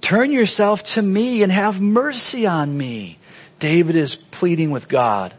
Turn 0.00 0.30
yourself 0.30 0.84
to 0.84 1.02
me 1.02 1.42
and 1.42 1.50
have 1.50 1.80
mercy 1.80 2.46
on 2.46 2.76
me. 2.76 3.18
David 3.58 3.96
is 3.96 4.14
pleading 4.14 4.70
with 4.70 4.88
God. 4.88 5.34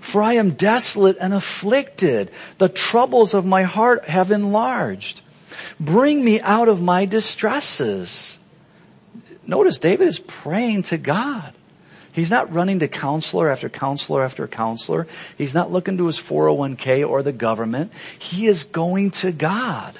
For 0.00 0.22
I 0.22 0.34
am 0.34 0.52
desolate 0.52 1.16
and 1.20 1.34
afflicted. 1.34 2.30
The 2.58 2.68
troubles 2.68 3.34
of 3.34 3.44
my 3.44 3.62
heart 3.64 4.06
have 4.06 4.30
enlarged. 4.30 5.22
Bring 5.80 6.24
me 6.24 6.40
out 6.40 6.68
of 6.68 6.82
my 6.82 7.04
distresses. 7.04 8.38
Notice 9.46 9.78
David 9.78 10.08
is 10.08 10.18
praying 10.18 10.84
to 10.84 10.98
God. 10.98 11.52
He's 12.12 12.30
not 12.30 12.52
running 12.52 12.78
to 12.78 12.88
counselor 12.88 13.50
after 13.50 13.68
counselor 13.68 14.22
after 14.22 14.48
counselor. 14.48 15.06
He's 15.36 15.54
not 15.54 15.70
looking 15.70 15.98
to 15.98 16.06
his 16.06 16.18
401k 16.18 17.06
or 17.06 17.22
the 17.22 17.32
government. 17.32 17.92
He 18.18 18.46
is 18.46 18.64
going 18.64 19.10
to 19.22 19.32
God. 19.32 19.98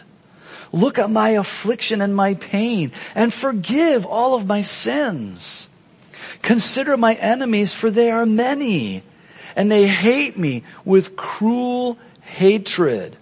Look 0.73 0.99
at 0.99 1.11
my 1.11 1.31
affliction 1.31 2.01
and 2.01 2.17
my 2.17 2.35
pain 2.35 2.93
and 3.15 3.33
forgive 3.33 4.07
all 4.07 4.35
of 4.35 4.47
my 4.47 4.63
sins. 4.63 5.69
Consider 6.43 6.97
my 6.97 7.15
enemies 7.15 7.75
for 7.75 7.91
they 7.91 8.11
are 8.11 8.27
many 8.27 9.03
and 9.57 9.73
they 9.73 9.89
hate 9.89 10.37
me 10.37 10.63
with 10.85 11.17
cruel 11.17 11.99
hatred. 12.21 13.17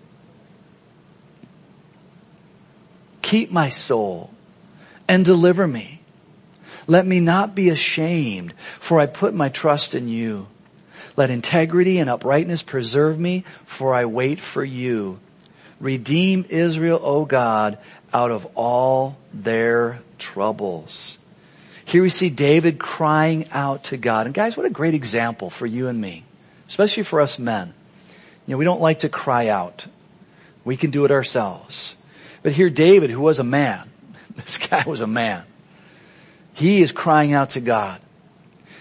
Keep 3.22 3.52
my 3.52 3.68
soul 3.70 4.30
and 5.08 5.24
deliver 5.24 5.66
me. 5.66 6.00
Let 6.86 7.06
me 7.06 7.20
not 7.20 7.54
be 7.54 7.70
ashamed, 7.70 8.52
for 8.78 9.00
I 9.00 9.06
put 9.06 9.32
my 9.32 9.48
trust 9.48 9.94
in 9.94 10.08
you. 10.08 10.48
Let 11.16 11.30
integrity 11.30 11.98
and 11.98 12.10
uprightness 12.10 12.62
preserve 12.62 13.18
me, 13.18 13.44
for 13.64 13.94
I 13.94 14.04
wait 14.04 14.40
for 14.40 14.64
you. 14.64 15.20
Redeem 15.80 16.44
Israel, 16.48 17.00
O 17.02 17.24
God, 17.24 17.78
out 18.12 18.30
of 18.30 18.46
all 18.54 19.16
their 19.32 20.00
troubles. 20.18 21.16
Here 21.84 22.02
we 22.02 22.08
see 22.08 22.30
David 22.30 22.78
crying 22.78 23.48
out 23.50 23.84
to 23.84 23.96
God. 23.96 24.26
And 24.26 24.34
guys, 24.34 24.56
what 24.56 24.66
a 24.66 24.70
great 24.70 24.94
example 24.94 25.50
for 25.50 25.66
you 25.66 25.88
and 25.88 26.00
me, 26.00 26.24
especially 26.66 27.02
for 27.02 27.20
us 27.20 27.38
men. 27.38 27.74
You 28.46 28.52
know, 28.52 28.58
we 28.58 28.64
don't 28.64 28.80
like 28.80 29.00
to 29.00 29.08
cry 29.08 29.48
out. 29.48 29.86
We 30.64 30.76
can 30.76 30.90
do 30.90 31.04
it 31.04 31.10
ourselves. 31.10 31.94
But 32.42 32.52
here 32.52 32.70
David, 32.70 33.10
who 33.10 33.20
was 33.20 33.38
a 33.38 33.44
man, 33.44 33.90
this 34.36 34.58
guy 34.58 34.84
was 34.86 35.00
a 35.00 35.06
man. 35.06 35.44
He 36.54 36.82
is 36.82 36.92
crying 36.92 37.32
out 37.32 37.50
to 37.50 37.60
God. 37.60 38.00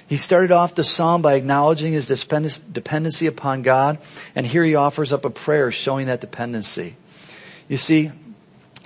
He 0.08 0.18
started 0.18 0.52
off 0.52 0.76
the 0.76 0.84
psalm 0.84 1.22
by 1.22 1.34
acknowledging 1.34 1.94
his 1.94 2.08
dependency 2.08 3.26
upon 3.26 3.64
God, 3.64 3.98
and 4.36 4.46
here 4.46 4.64
he 4.64 4.76
offers 4.76 5.12
up 5.12 5.26
a 5.26 5.30
prayer 5.30 5.72
showing 5.72 6.08
that 6.08 6.22
dependency. 6.22 6.96
You 7.68 7.78
see, 7.78 8.12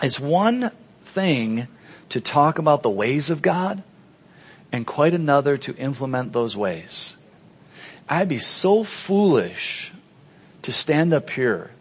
it's 0.02 0.20
one 0.20 0.72
thing 1.04 1.68
to 2.10 2.22
talk 2.22 2.60
about 2.60 2.84
the 2.84 2.90
ways 2.90 3.30
of 3.30 3.42
God, 3.42 3.84
and 4.72 4.86
quite 4.86 5.14
another 5.14 5.58
to 5.58 5.76
implement 5.76 6.34
those 6.34 6.56
ways. 6.56 7.16
I'd 8.10 8.28
be 8.28 8.38
so 8.38 8.84
foolish 8.84 9.92
to 10.64 10.72
stand 10.72 11.14
up 11.14 11.30
here 11.30 11.72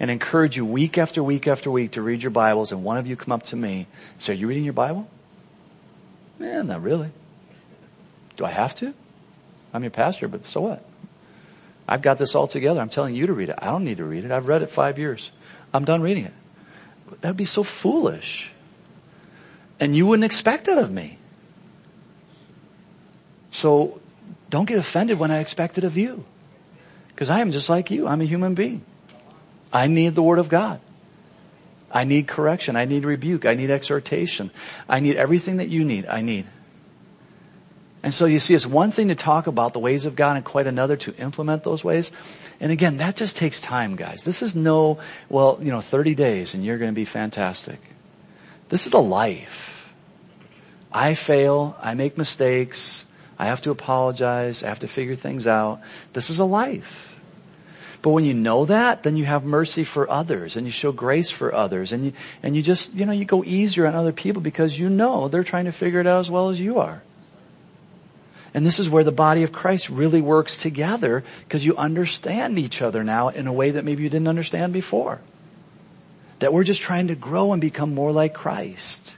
and 0.00 0.10
encourage 0.10 0.56
you 0.56 0.64
week 0.64 0.98
after 0.98 1.22
week 1.22 1.46
after 1.46 1.70
week 1.70 1.92
to 1.92 2.02
read 2.02 2.22
your 2.22 2.30
Bibles 2.30 2.72
and 2.72 2.84
one 2.84 2.98
of 2.98 3.06
you 3.06 3.16
come 3.16 3.32
up 3.32 3.44
to 3.44 3.56
me 3.56 3.86
and 4.12 4.22
say, 4.22 4.32
are 4.32 4.36
you 4.36 4.46
reading 4.46 4.64
your 4.64 4.72
Bible? 4.72 5.08
Man, 6.38 6.66
not 6.66 6.82
really. 6.82 7.10
Do 8.36 8.44
I 8.44 8.50
have 8.50 8.74
to? 8.76 8.92
I'm 9.72 9.82
your 9.82 9.90
pastor, 9.90 10.28
but 10.28 10.46
so 10.46 10.60
what? 10.60 10.84
I've 11.86 12.02
got 12.02 12.18
this 12.18 12.34
all 12.34 12.48
together. 12.48 12.80
I'm 12.80 12.88
telling 12.88 13.14
you 13.14 13.26
to 13.26 13.32
read 13.32 13.50
it. 13.50 13.58
I 13.60 13.66
don't 13.66 13.84
need 13.84 13.98
to 13.98 14.04
read 14.04 14.24
it. 14.24 14.30
I've 14.30 14.46
read 14.46 14.62
it 14.62 14.70
five 14.70 14.98
years. 14.98 15.30
I'm 15.72 15.84
done 15.84 16.02
reading 16.02 16.24
it. 16.24 16.32
That 17.20 17.30
would 17.30 17.36
be 17.36 17.44
so 17.44 17.62
foolish. 17.62 18.50
And 19.78 19.94
you 19.94 20.06
wouldn't 20.06 20.24
expect 20.24 20.64
that 20.64 20.78
of 20.78 20.90
me. 20.90 21.18
So 23.54 24.00
don't 24.50 24.64
get 24.64 24.78
offended 24.78 25.20
when 25.20 25.30
I 25.30 25.38
expect 25.38 25.78
it 25.78 25.84
of 25.84 25.96
you. 25.96 26.24
Because 27.06 27.30
I 27.30 27.38
am 27.38 27.52
just 27.52 27.70
like 27.70 27.92
you. 27.92 28.08
I'm 28.08 28.20
a 28.20 28.24
human 28.24 28.54
being. 28.54 28.84
I 29.72 29.86
need 29.86 30.16
the 30.16 30.24
Word 30.24 30.40
of 30.40 30.48
God. 30.48 30.80
I 31.88 32.02
need 32.02 32.26
correction. 32.26 32.74
I 32.74 32.84
need 32.84 33.04
rebuke. 33.04 33.46
I 33.46 33.54
need 33.54 33.70
exhortation. 33.70 34.50
I 34.88 34.98
need 34.98 35.14
everything 35.14 35.58
that 35.58 35.68
you 35.68 35.84
need. 35.84 36.06
I 36.06 36.20
need. 36.20 36.46
And 38.02 38.12
so 38.12 38.26
you 38.26 38.40
see, 38.40 38.56
it's 38.56 38.66
one 38.66 38.90
thing 38.90 39.06
to 39.06 39.14
talk 39.14 39.46
about 39.46 39.72
the 39.72 39.78
ways 39.78 40.04
of 40.04 40.16
God 40.16 40.34
and 40.34 40.44
quite 40.44 40.66
another 40.66 40.96
to 40.96 41.14
implement 41.14 41.62
those 41.62 41.84
ways. 41.84 42.10
And 42.58 42.72
again, 42.72 42.96
that 42.96 43.14
just 43.14 43.36
takes 43.36 43.60
time, 43.60 43.94
guys. 43.94 44.24
This 44.24 44.42
is 44.42 44.56
no, 44.56 44.98
well, 45.28 45.60
you 45.62 45.70
know, 45.70 45.80
30 45.80 46.16
days 46.16 46.54
and 46.54 46.64
you're 46.64 46.78
going 46.78 46.90
to 46.90 46.94
be 46.94 47.04
fantastic. 47.04 47.78
This 48.68 48.88
is 48.88 48.92
a 48.92 48.98
life. 48.98 49.94
I 50.92 51.14
fail. 51.14 51.76
I 51.80 51.94
make 51.94 52.18
mistakes. 52.18 53.04
I 53.38 53.46
have 53.46 53.62
to 53.62 53.70
apologize. 53.70 54.62
I 54.62 54.68
have 54.68 54.80
to 54.80 54.88
figure 54.88 55.16
things 55.16 55.46
out. 55.46 55.80
This 56.12 56.30
is 56.30 56.38
a 56.38 56.44
life. 56.44 57.14
But 58.04 58.10
when 58.10 58.26
you 58.26 58.34
know 58.34 58.66
that, 58.66 59.02
then 59.02 59.16
you 59.16 59.24
have 59.24 59.44
mercy 59.44 59.82
for 59.82 60.10
others 60.10 60.56
and 60.56 60.66
you 60.66 60.70
show 60.70 60.92
grace 60.92 61.30
for 61.30 61.54
others 61.54 61.90
and 61.90 62.04
you, 62.04 62.12
and 62.42 62.54
you 62.54 62.62
just, 62.62 62.92
you 62.92 63.06
know, 63.06 63.12
you 63.12 63.24
go 63.24 63.42
easier 63.42 63.86
on 63.86 63.94
other 63.94 64.12
people 64.12 64.42
because 64.42 64.78
you 64.78 64.90
know 64.90 65.28
they're 65.28 65.42
trying 65.42 65.64
to 65.64 65.72
figure 65.72 66.00
it 66.00 66.06
out 66.06 66.20
as 66.20 66.30
well 66.30 66.50
as 66.50 66.60
you 66.60 66.78
are. 66.80 67.02
And 68.52 68.64
this 68.64 68.78
is 68.78 68.90
where 68.90 69.04
the 69.04 69.10
body 69.10 69.42
of 69.42 69.52
Christ 69.52 69.88
really 69.88 70.20
works 70.20 70.58
together 70.58 71.24
because 71.44 71.64
you 71.64 71.76
understand 71.76 72.58
each 72.58 72.82
other 72.82 73.02
now 73.02 73.28
in 73.28 73.46
a 73.46 73.52
way 73.52 73.70
that 73.70 73.84
maybe 73.84 74.02
you 74.02 74.10
didn't 74.10 74.28
understand 74.28 74.72
before. 74.72 75.20
That 76.38 76.52
we're 76.52 76.62
just 76.62 76.82
trying 76.82 77.08
to 77.08 77.14
grow 77.14 77.52
and 77.52 77.60
become 77.60 77.94
more 77.94 78.12
like 78.12 78.34
Christ. 78.34 79.16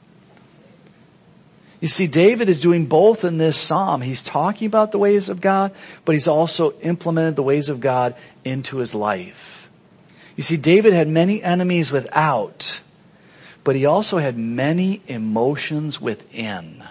You 1.80 1.88
see, 1.88 2.06
David 2.06 2.48
is 2.48 2.60
doing 2.60 2.86
both 2.86 3.24
in 3.24 3.36
this 3.36 3.58
psalm. 3.58 4.00
He's 4.00 4.22
talking 4.22 4.66
about 4.66 4.92
the 4.92 4.98
ways 4.98 5.28
of 5.28 5.40
God, 5.40 5.72
but 6.04 6.12
he's 6.12 6.28
also 6.28 6.72
implemented 6.80 7.36
the 7.36 7.42
ways 7.42 7.68
of 7.68 7.80
God 7.80 8.14
into 8.44 8.78
his 8.78 8.94
life. 8.94 9.68
You 10.36 10.42
see, 10.42 10.56
David 10.56 10.92
had 10.92 11.08
many 11.08 11.42
enemies 11.42 11.92
without, 11.92 12.80
but 13.62 13.76
he 13.76 13.84
also 13.84 14.18
had 14.18 14.38
many 14.38 15.02
emotions 15.06 16.00
within. 16.00 16.82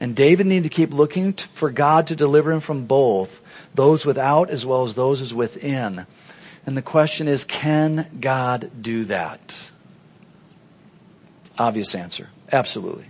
And 0.00 0.14
David 0.14 0.46
needed 0.46 0.64
to 0.64 0.74
keep 0.74 0.92
looking 0.92 1.32
for 1.32 1.70
God 1.70 2.06
to 2.08 2.16
deliver 2.16 2.52
him 2.52 2.60
from 2.60 2.86
both, 2.86 3.40
those 3.74 4.06
without 4.06 4.50
as 4.50 4.64
well 4.64 4.82
as 4.82 4.94
those 4.94 5.20
as 5.20 5.34
within. 5.34 6.06
And 6.66 6.76
the 6.76 6.82
question 6.82 7.26
is, 7.26 7.44
can 7.44 8.08
God 8.20 8.70
do 8.80 9.04
that? 9.04 9.56
Obvious 11.58 11.94
answer. 11.94 12.28
Absolutely. 12.52 13.06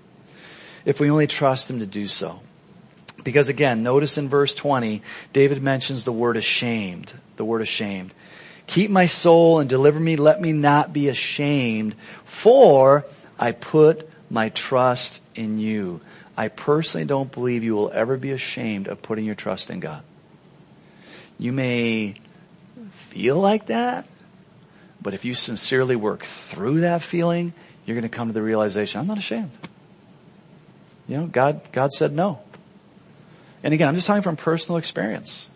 If 0.85 1.01
we 1.01 1.11
only 1.11 1.27
trust 1.27 1.71
Him 1.71 1.81
to 1.81 1.87
do 1.87 2.07
so. 2.07 2.41
Because 3.23 3.49
again, 3.49 3.83
notice 3.83 4.17
in 4.17 4.29
verse 4.29 4.55
20, 4.55 5.03
David 5.33 5.63
mentions 5.63 6.05
the 6.05 6.13
word 6.13 6.37
ashamed. 6.37 7.13
The 7.37 7.45
word 7.45 7.63
ashamed. 7.63 8.15
Keep 8.67 8.91
my 8.91 9.07
soul 9.07 9.59
and 9.59 9.69
deliver 9.69 9.99
me. 9.99 10.17
Let 10.17 10.41
me 10.41 10.53
not 10.53 10.93
be 10.93 11.09
ashamed 11.09 11.95
for 12.25 13.05
I 13.39 13.53
put 13.53 14.09
my 14.31 14.51
trust 14.51 15.21
in 15.35 15.59
you. 15.59 16.01
I 16.37 16.49
personally 16.49 17.07
don't 17.07 17.33
believe 17.33 17.65
you 17.65 17.75
will 17.75 17.91
ever 17.91 18.17
be 18.17 18.31
ashamed 18.31 18.87
of 18.87 19.03
putting 19.03 19.25
your 19.25 19.35
trust 19.35 19.71
in 19.71 19.81
God. 19.81 20.03
You 21.39 21.53
may 21.53 22.15
feel 22.93 23.41
like 23.41 23.67
that, 23.67 24.07
but 25.01 25.15
if 25.15 25.25
you 25.25 25.35
sincerely 25.35 25.97
work 25.97 26.25
through 26.25 26.81
that 26.81 27.03
feeling 27.03 27.55
you're 27.89 27.95
going 27.95 28.09
to 28.09 28.15
come 28.15 28.29
to 28.29 28.35
the 28.35 28.43
realization, 28.43 29.01
I'm 29.01 29.07
not 29.07 29.19
ashamed. 29.19 29.51
You 31.07 31.17
know, 31.17 31.27
God, 31.27 31.63
God 31.73 31.91
said 31.93 32.13
no. 32.13 32.41
And 33.63 33.75
again, 33.75 33.89
I'm 33.89 33.95
just 33.95 34.07
talking 34.07 34.23
from 34.23 34.37
personal 34.37 34.77
experience 34.77 35.47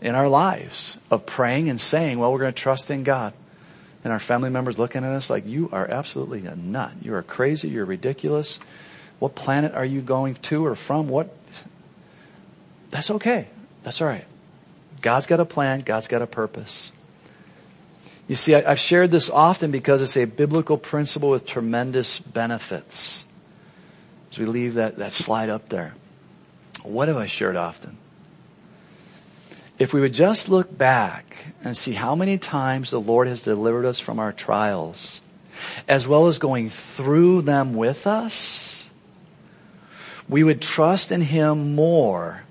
in 0.00 0.14
our 0.14 0.28
lives 0.28 0.96
of 1.10 1.24
praying 1.24 1.68
and 1.68 1.80
saying, 1.80 2.18
well, 2.18 2.32
we're 2.32 2.40
going 2.40 2.52
to 2.52 2.60
trust 2.60 2.90
in 2.90 3.04
God. 3.04 3.32
And 4.04 4.12
our 4.12 4.18
family 4.18 4.50
members 4.50 4.78
looking 4.78 5.04
at 5.04 5.12
us 5.12 5.30
like, 5.30 5.46
you 5.46 5.68
are 5.72 5.88
absolutely 5.88 6.46
a 6.46 6.54
nut. 6.54 6.92
You 7.02 7.14
are 7.14 7.22
crazy. 7.22 7.68
You're 7.68 7.84
ridiculous. 7.84 8.60
What 9.18 9.34
planet 9.34 9.74
are 9.74 9.84
you 9.84 10.00
going 10.00 10.34
to 10.34 10.66
or 10.66 10.74
from? 10.74 11.08
What? 11.08 11.34
That's 12.90 13.10
okay. 13.10 13.48
That's 13.82 14.00
all 14.00 14.08
right. 14.08 14.24
God's 15.00 15.26
got 15.26 15.40
a 15.40 15.44
plan. 15.44 15.80
God's 15.80 16.08
got 16.08 16.22
a 16.22 16.26
purpose. 16.26 16.92
You 18.28 18.36
see, 18.36 18.54
I, 18.54 18.60
have 18.68 18.78
shared 18.78 19.10
this 19.10 19.30
often 19.30 19.70
because 19.70 20.02
it's 20.02 20.16
a 20.16 20.26
biblical 20.26 20.76
principle 20.76 21.30
with 21.30 21.46
tremendous 21.46 22.18
benefits. 22.18 23.24
As 24.30 24.38
we 24.38 24.44
leave 24.44 24.74
that, 24.74 24.96
that 24.96 25.14
slide 25.14 25.48
up 25.48 25.70
there. 25.70 25.94
What 26.82 27.08
have 27.08 27.16
I 27.16 27.26
shared 27.26 27.56
often? 27.56 27.96
If 29.78 29.94
we 29.94 30.00
would 30.00 30.12
just 30.12 30.48
look 30.48 30.76
back 30.76 31.46
and 31.64 31.74
see 31.76 31.92
how 31.92 32.14
many 32.14 32.36
times 32.36 32.90
the 32.90 33.00
Lord 33.00 33.28
has 33.28 33.42
delivered 33.42 33.86
us 33.86 33.98
from 33.98 34.18
our 34.18 34.32
trials, 34.32 35.22
as 35.88 36.06
well 36.06 36.26
as 36.26 36.38
going 36.38 36.68
through 36.68 37.42
them 37.42 37.74
with 37.74 38.06
us, 38.06 38.86
we 40.28 40.44
would 40.44 40.60
trust 40.60 41.12
in 41.12 41.22
Him 41.22 41.74
more 41.74 42.42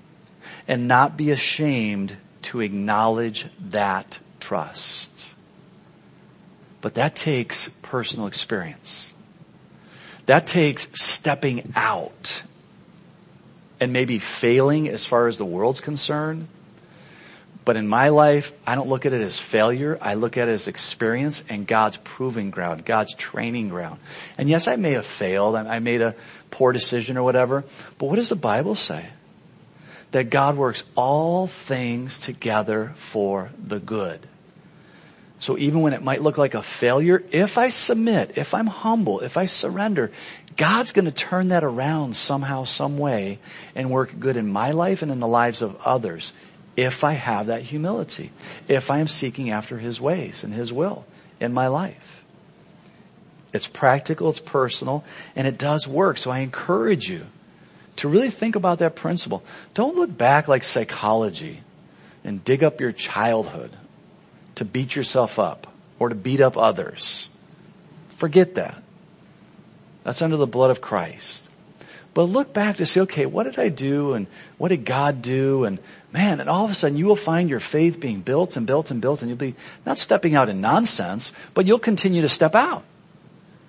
and 0.66 0.88
not 0.88 1.16
be 1.16 1.30
ashamed 1.30 2.16
to 2.42 2.60
acknowledge 2.60 3.46
that 3.60 4.18
trust. 4.40 5.26
But 6.80 6.94
that 6.94 7.16
takes 7.16 7.68
personal 7.82 8.26
experience. 8.26 9.12
That 10.26 10.46
takes 10.46 10.88
stepping 10.92 11.72
out 11.74 12.42
and 13.80 13.92
maybe 13.92 14.18
failing 14.18 14.88
as 14.88 15.06
far 15.06 15.26
as 15.26 15.38
the 15.38 15.44
world's 15.44 15.80
concerned. 15.80 16.48
But 17.64 17.76
in 17.76 17.88
my 17.88 18.08
life, 18.10 18.52
I 18.66 18.74
don't 18.74 18.88
look 18.88 19.06
at 19.06 19.12
it 19.12 19.20
as 19.20 19.38
failure. 19.38 19.98
I 20.00 20.14
look 20.14 20.36
at 20.36 20.48
it 20.48 20.52
as 20.52 20.68
experience 20.68 21.44
and 21.48 21.66
God's 21.66 21.98
proving 21.98 22.50
ground, 22.50 22.84
God's 22.84 23.14
training 23.14 23.68
ground. 23.70 24.00
And 24.38 24.48
yes, 24.48 24.68
I 24.68 24.76
may 24.76 24.92
have 24.92 25.06
failed. 25.06 25.56
I 25.56 25.78
made 25.78 26.00
a 26.00 26.14
poor 26.50 26.72
decision 26.72 27.16
or 27.16 27.22
whatever. 27.22 27.64
But 27.98 28.06
what 28.06 28.16
does 28.16 28.28
the 28.28 28.36
Bible 28.36 28.74
say? 28.74 29.06
That 30.10 30.30
God 30.30 30.56
works 30.56 30.84
all 30.94 31.46
things 31.46 32.18
together 32.18 32.92
for 32.96 33.50
the 33.62 33.80
good. 33.80 34.27
So 35.40 35.56
even 35.56 35.82
when 35.82 35.92
it 35.92 36.02
might 36.02 36.22
look 36.22 36.36
like 36.36 36.54
a 36.54 36.62
failure, 36.62 37.22
if 37.30 37.58
I 37.58 37.68
submit, 37.68 38.32
if 38.36 38.54
I'm 38.54 38.66
humble, 38.66 39.20
if 39.20 39.36
I 39.36 39.46
surrender, 39.46 40.10
God's 40.56 40.90
going 40.90 41.04
to 41.04 41.12
turn 41.12 41.48
that 41.48 41.62
around 41.62 42.16
somehow, 42.16 42.64
some 42.64 42.98
way 42.98 43.38
and 43.74 43.90
work 43.90 44.18
good 44.18 44.36
in 44.36 44.50
my 44.50 44.72
life 44.72 45.02
and 45.02 45.12
in 45.12 45.20
the 45.20 45.28
lives 45.28 45.62
of 45.62 45.76
others 45.84 46.32
if 46.76 47.02
I 47.04 47.12
have 47.12 47.46
that 47.46 47.62
humility, 47.62 48.30
if 48.66 48.90
I 48.90 48.98
am 48.98 49.08
seeking 49.08 49.50
after 49.50 49.78
His 49.78 50.00
ways 50.00 50.44
and 50.44 50.52
His 50.52 50.72
will 50.72 51.06
in 51.40 51.52
my 51.52 51.68
life. 51.68 52.24
It's 53.52 53.66
practical, 53.66 54.30
it's 54.30 54.38
personal, 54.38 55.04
and 55.34 55.46
it 55.46 55.58
does 55.58 55.88
work. 55.88 56.18
So 56.18 56.30
I 56.30 56.40
encourage 56.40 57.08
you 57.08 57.26
to 57.96 58.08
really 58.08 58.30
think 58.30 58.56
about 58.56 58.78
that 58.78 58.94
principle. 58.94 59.42
Don't 59.74 59.96
look 59.96 60.16
back 60.16 60.46
like 60.48 60.62
psychology 60.62 61.62
and 62.24 62.44
dig 62.44 62.62
up 62.62 62.80
your 62.80 62.92
childhood 62.92 63.76
to 64.58 64.64
beat 64.64 64.94
yourself 64.94 65.38
up 65.38 65.66
or 65.98 66.08
to 66.08 66.14
beat 66.14 66.40
up 66.40 66.56
others. 66.56 67.28
Forget 68.10 68.54
that. 68.56 68.82
That's 70.04 70.22
under 70.22 70.36
the 70.36 70.46
blood 70.46 70.70
of 70.70 70.80
Christ. 70.80 71.48
But 72.14 72.24
look 72.24 72.52
back 72.52 72.76
to 72.76 72.86
say, 72.86 73.02
okay, 73.02 73.26
what 73.26 73.44
did 73.44 73.58
I 73.58 73.68
do 73.68 74.14
and 74.14 74.26
what 74.56 74.68
did 74.68 74.84
God 74.84 75.22
do? 75.22 75.64
And 75.64 75.78
man, 76.12 76.40
and 76.40 76.48
all 76.48 76.64
of 76.64 76.70
a 76.70 76.74
sudden 76.74 76.96
you 76.96 77.06
will 77.06 77.16
find 77.16 77.48
your 77.48 77.60
faith 77.60 78.00
being 78.00 78.20
built 78.20 78.56
and 78.56 78.66
built 78.66 78.90
and 78.90 79.00
built 79.00 79.22
and 79.22 79.28
you'll 79.28 79.38
be 79.38 79.54
not 79.86 79.98
stepping 79.98 80.34
out 80.34 80.48
in 80.48 80.60
nonsense, 80.60 81.32
but 81.54 81.66
you'll 81.66 81.78
continue 81.78 82.22
to 82.22 82.28
step 82.28 82.56
out. 82.56 82.84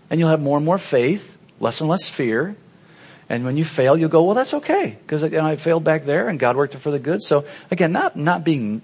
And 0.09 0.19
you'll 0.19 0.29
have 0.29 0.41
more 0.41 0.57
and 0.57 0.65
more 0.65 0.79
faith, 0.79 1.37
less 1.59 1.81
and 1.81 1.89
less 1.89 2.09
fear. 2.09 2.55
And 3.29 3.45
when 3.45 3.57
you 3.57 3.65
fail, 3.65 3.95
you'll 3.95 4.09
go, 4.09 4.23
well, 4.23 4.33
that's 4.33 4.55
okay. 4.55 4.97
Because 4.99 5.21
you 5.21 5.29
know, 5.29 5.45
I 5.45 5.55
failed 5.55 5.83
back 5.83 6.05
there 6.05 6.27
and 6.27 6.39
God 6.39 6.55
worked 6.55 6.73
it 6.73 6.79
for 6.79 6.89
the 6.89 6.97
good. 6.97 7.21
So 7.21 7.45
again, 7.69 7.91
not, 7.91 8.15
not 8.15 8.43
being 8.43 8.81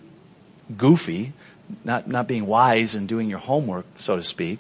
goofy, 0.78 1.34
not, 1.84 2.08
not 2.08 2.28
being 2.28 2.46
wise 2.46 2.96
and 2.96 3.08
doing 3.08 3.30
your 3.30 3.40
homework, 3.40 3.86
so 3.98 4.16
to 4.16 4.24
speak, 4.24 4.60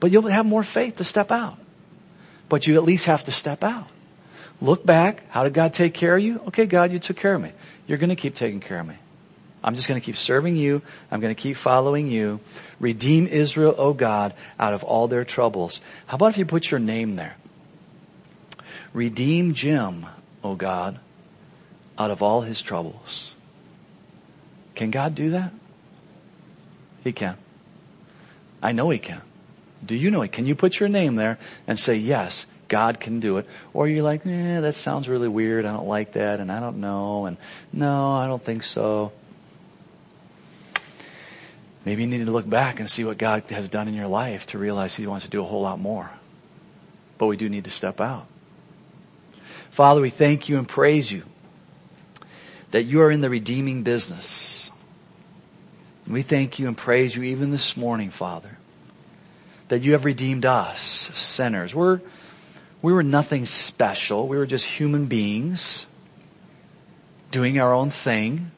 but 0.00 0.10
you'll 0.10 0.26
have 0.26 0.46
more 0.46 0.62
faith 0.62 0.96
to 0.96 1.04
step 1.04 1.30
out. 1.30 1.58
But 2.48 2.66
you 2.66 2.74
at 2.74 2.82
least 2.82 3.06
have 3.06 3.24
to 3.24 3.32
step 3.32 3.64
out. 3.64 3.88
Look 4.60 4.84
back. 4.84 5.28
How 5.30 5.42
did 5.42 5.54
God 5.54 5.72
take 5.72 5.94
care 5.94 6.16
of 6.16 6.22
you? 6.22 6.40
Okay, 6.48 6.66
God, 6.66 6.92
you 6.92 6.98
took 6.98 7.16
care 7.16 7.34
of 7.34 7.42
me. 7.42 7.52
You're 7.86 7.98
going 7.98 8.10
to 8.10 8.16
keep 8.16 8.34
taking 8.34 8.60
care 8.60 8.78
of 8.78 8.86
me. 8.86 8.96
I'm 9.64 9.74
just 9.74 9.88
going 9.88 10.00
to 10.00 10.04
keep 10.04 10.16
serving 10.16 10.56
you. 10.56 10.82
I'm 11.10 11.20
going 11.20 11.34
to 11.34 11.40
keep 11.40 11.56
following 11.56 12.08
you. 12.08 12.40
Redeem 12.80 13.26
Israel, 13.26 13.74
O 13.78 13.92
God, 13.92 14.34
out 14.58 14.74
of 14.74 14.82
all 14.82 15.08
their 15.08 15.24
troubles. 15.24 15.80
How 16.06 16.16
about 16.16 16.30
if 16.30 16.38
you 16.38 16.44
put 16.44 16.70
your 16.70 16.80
name 16.80 17.16
there? 17.16 17.36
Redeem 18.92 19.54
Jim, 19.54 20.06
O 20.42 20.54
God, 20.54 20.98
out 21.96 22.10
of 22.10 22.22
all 22.22 22.42
his 22.42 22.60
troubles. 22.60 23.34
Can 24.74 24.90
God 24.90 25.14
do 25.14 25.30
that? 25.30 25.52
He 27.04 27.12
can. 27.12 27.36
I 28.62 28.72
know 28.72 28.90
he 28.90 28.98
can. 28.98 29.22
Do 29.84 29.96
you 29.96 30.10
know 30.10 30.22
it? 30.22 30.32
Can 30.32 30.46
you 30.46 30.54
put 30.54 30.78
your 30.78 30.88
name 30.88 31.16
there 31.16 31.38
and 31.66 31.78
say, 31.78 31.96
yes, 31.96 32.46
God 32.68 33.00
can 33.00 33.20
do 33.20 33.38
it? 33.38 33.46
Or 33.74 33.88
you're 33.88 34.04
like, 34.04 34.24
eh, 34.24 34.60
that 34.60 34.76
sounds 34.76 35.08
really 35.08 35.28
weird. 35.28 35.64
I 35.64 35.72
don't 35.72 35.88
like 35.88 36.12
that 36.12 36.40
and 36.40 36.50
I 36.50 36.60
don't 36.60 36.80
know 36.80 37.26
and 37.26 37.36
no, 37.72 38.12
I 38.12 38.26
don't 38.26 38.42
think 38.42 38.62
so. 38.62 39.12
Maybe 41.84 42.02
you 42.02 42.08
need 42.08 42.24
to 42.24 42.30
look 42.30 42.48
back 42.48 42.78
and 42.78 42.88
see 42.88 43.04
what 43.04 43.18
God 43.18 43.42
has 43.50 43.68
done 43.68 43.88
in 43.88 43.94
your 43.94 44.06
life 44.06 44.46
to 44.48 44.58
realize 44.58 44.94
He 44.94 45.06
wants 45.06 45.24
to 45.24 45.30
do 45.30 45.40
a 45.40 45.44
whole 45.44 45.62
lot 45.62 45.80
more. 45.80 46.10
But 47.18 47.26
we 47.26 47.36
do 47.36 47.48
need 47.48 47.64
to 47.64 47.70
step 47.70 48.00
out. 48.00 48.26
Father, 49.70 50.00
we 50.00 50.10
thank 50.10 50.48
you 50.48 50.58
and 50.58 50.68
praise 50.68 51.10
you 51.10 51.24
that 52.70 52.84
you 52.84 53.00
are 53.02 53.10
in 53.10 53.20
the 53.20 53.30
redeeming 53.30 53.82
business. 53.82 54.70
We 56.06 56.22
thank 56.22 56.58
you 56.58 56.68
and 56.68 56.76
praise 56.76 57.14
you 57.14 57.22
even 57.22 57.50
this 57.50 57.76
morning, 57.76 58.10
Father, 58.10 58.58
that 59.68 59.80
you 59.82 59.92
have 59.92 60.04
redeemed 60.04 60.44
us, 60.44 60.80
sinners. 60.80 61.74
We're, 61.74 62.00
we 62.82 62.92
were 62.92 63.02
nothing 63.02 63.46
special. 63.46 64.26
We 64.28 64.36
were 64.36 64.46
just 64.46 64.66
human 64.66 65.06
beings 65.06 65.86
doing 67.30 67.58
our 67.60 67.72
own 67.72 67.90
thing 67.90 68.50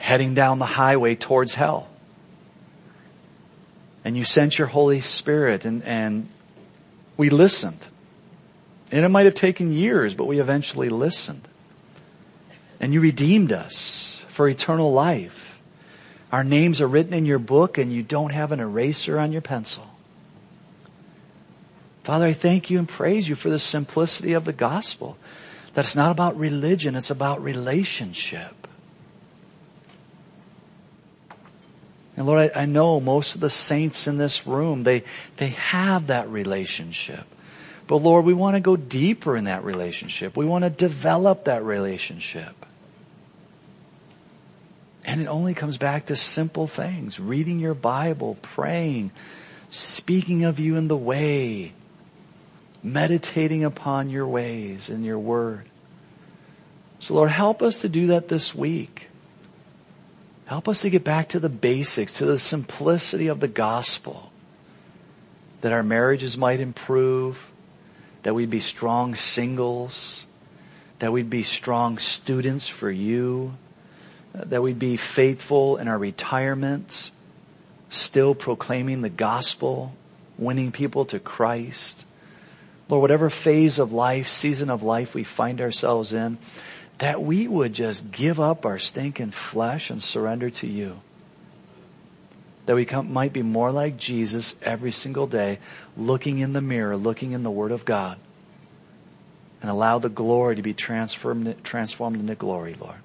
heading 0.00 0.34
down 0.34 0.58
the 0.58 0.66
highway 0.66 1.14
towards 1.14 1.54
hell. 1.54 1.86
And 4.02 4.16
you 4.16 4.24
sent 4.24 4.58
your 4.58 4.66
Holy 4.66 5.00
Spirit 5.00 5.66
and, 5.66 5.84
and 5.84 6.26
we 7.16 7.28
listened. 7.28 7.86
And 8.90 9.04
it 9.04 9.08
might 9.10 9.26
have 9.26 9.34
taken 9.34 9.72
years, 9.72 10.14
but 10.14 10.24
we 10.24 10.40
eventually 10.40 10.88
listened. 10.88 11.46
And 12.80 12.94
you 12.94 13.00
redeemed 13.00 13.52
us 13.52 14.20
for 14.28 14.48
eternal 14.48 14.92
life. 14.92 15.49
Our 16.32 16.44
names 16.44 16.80
are 16.80 16.86
written 16.86 17.12
in 17.12 17.26
your 17.26 17.38
book 17.38 17.78
and 17.78 17.92
you 17.92 18.02
don't 18.02 18.30
have 18.32 18.52
an 18.52 18.60
eraser 18.60 19.18
on 19.18 19.32
your 19.32 19.40
pencil. 19.40 19.86
Father, 22.04 22.26
I 22.26 22.32
thank 22.32 22.70
you 22.70 22.78
and 22.78 22.88
praise 22.88 23.28
you 23.28 23.34
for 23.34 23.50
the 23.50 23.58
simplicity 23.58 24.32
of 24.32 24.44
the 24.44 24.52
gospel. 24.52 25.16
That 25.74 25.84
it's 25.84 25.96
not 25.96 26.10
about 26.10 26.36
religion, 26.36 26.96
it's 26.96 27.10
about 27.10 27.42
relationship. 27.42 28.60
And 32.16 32.26
Lord, 32.26 32.50
I, 32.54 32.62
I 32.62 32.64
know 32.66 33.00
most 33.00 33.34
of 33.34 33.40
the 33.40 33.50
saints 33.50 34.06
in 34.06 34.18
this 34.18 34.46
room, 34.46 34.82
they, 34.82 35.04
they 35.36 35.48
have 35.48 36.08
that 36.08 36.28
relationship. 36.28 37.24
But 37.86 37.96
Lord, 37.96 38.24
we 38.24 38.34
want 38.34 38.56
to 38.56 38.60
go 38.60 38.76
deeper 38.76 39.36
in 39.36 39.44
that 39.44 39.64
relationship. 39.64 40.36
We 40.36 40.46
want 40.46 40.64
to 40.64 40.70
develop 40.70 41.44
that 41.44 41.64
relationship. 41.64 42.66
And 45.10 45.20
it 45.20 45.26
only 45.26 45.54
comes 45.54 45.76
back 45.76 46.06
to 46.06 46.14
simple 46.14 46.68
things. 46.68 47.18
Reading 47.18 47.58
your 47.58 47.74
Bible, 47.74 48.38
praying, 48.42 49.10
speaking 49.68 50.44
of 50.44 50.60
you 50.60 50.76
in 50.76 50.86
the 50.86 50.96
way, 50.96 51.72
meditating 52.80 53.64
upon 53.64 54.08
your 54.08 54.28
ways 54.28 54.88
and 54.88 55.04
your 55.04 55.18
word. 55.18 55.68
So 57.00 57.14
Lord, 57.14 57.32
help 57.32 57.60
us 57.60 57.80
to 57.80 57.88
do 57.88 58.06
that 58.06 58.28
this 58.28 58.54
week. 58.54 59.08
Help 60.46 60.68
us 60.68 60.82
to 60.82 60.90
get 60.90 61.02
back 61.02 61.30
to 61.30 61.40
the 61.40 61.48
basics, 61.48 62.12
to 62.18 62.24
the 62.24 62.38
simplicity 62.38 63.26
of 63.26 63.40
the 63.40 63.48
gospel. 63.48 64.30
That 65.62 65.72
our 65.72 65.82
marriages 65.82 66.38
might 66.38 66.60
improve, 66.60 67.50
that 68.22 68.36
we'd 68.36 68.48
be 68.48 68.60
strong 68.60 69.16
singles, 69.16 70.24
that 71.00 71.12
we'd 71.12 71.30
be 71.30 71.42
strong 71.42 71.98
students 71.98 72.68
for 72.68 72.92
you, 72.92 73.54
that 74.32 74.62
we'd 74.62 74.78
be 74.78 74.96
faithful 74.96 75.76
in 75.76 75.88
our 75.88 75.98
retirements, 75.98 77.10
still 77.88 78.34
proclaiming 78.34 79.02
the 79.02 79.08
gospel, 79.08 79.94
winning 80.38 80.72
people 80.72 81.04
to 81.06 81.18
Christ. 81.18 82.04
Lord, 82.88 83.02
whatever 83.02 83.30
phase 83.30 83.78
of 83.78 83.92
life, 83.92 84.28
season 84.28 84.70
of 84.70 84.82
life 84.82 85.14
we 85.14 85.24
find 85.24 85.60
ourselves 85.60 86.12
in, 86.12 86.38
that 86.98 87.22
we 87.22 87.48
would 87.48 87.72
just 87.72 88.10
give 88.10 88.38
up 88.38 88.66
our 88.66 88.78
stinking 88.78 89.30
flesh 89.30 89.90
and 89.90 90.02
surrender 90.02 90.50
to 90.50 90.66
you. 90.66 91.00
That 92.66 92.76
we 92.76 92.84
come, 92.84 93.12
might 93.12 93.32
be 93.32 93.42
more 93.42 93.72
like 93.72 93.96
Jesus 93.96 94.54
every 94.62 94.92
single 94.92 95.26
day, 95.26 95.58
looking 95.96 96.38
in 96.38 96.52
the 96.52 96.60
mirror, 96.60 96.96
looking 96.96 97.32
in 97.32 97.42
the 97.42 97.50
Word 97.50 97.72
of 97.72 97.84
God, 97.84 98.18
and 99.60 99.70
allow 99.70 99.98
the 99.98 100.08
glory 100.08 100.56
to 100.56 100.62
be 100.62 100.74
transformed, 100.74 101.56
transformed 101.64 102.20
into 102.20 102.34
glory, 102.34 102.76
Lord. 102.78 102.98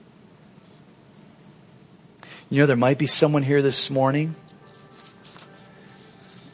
You 2.49 2.61
know, 2.61 2.65
there 2.67 2.75
might 2.75 2.97
be 2.97 3.07
someone 3.07 3.43
here 3.43 3.61
this 3.61 3.89
morning 3.89 4.35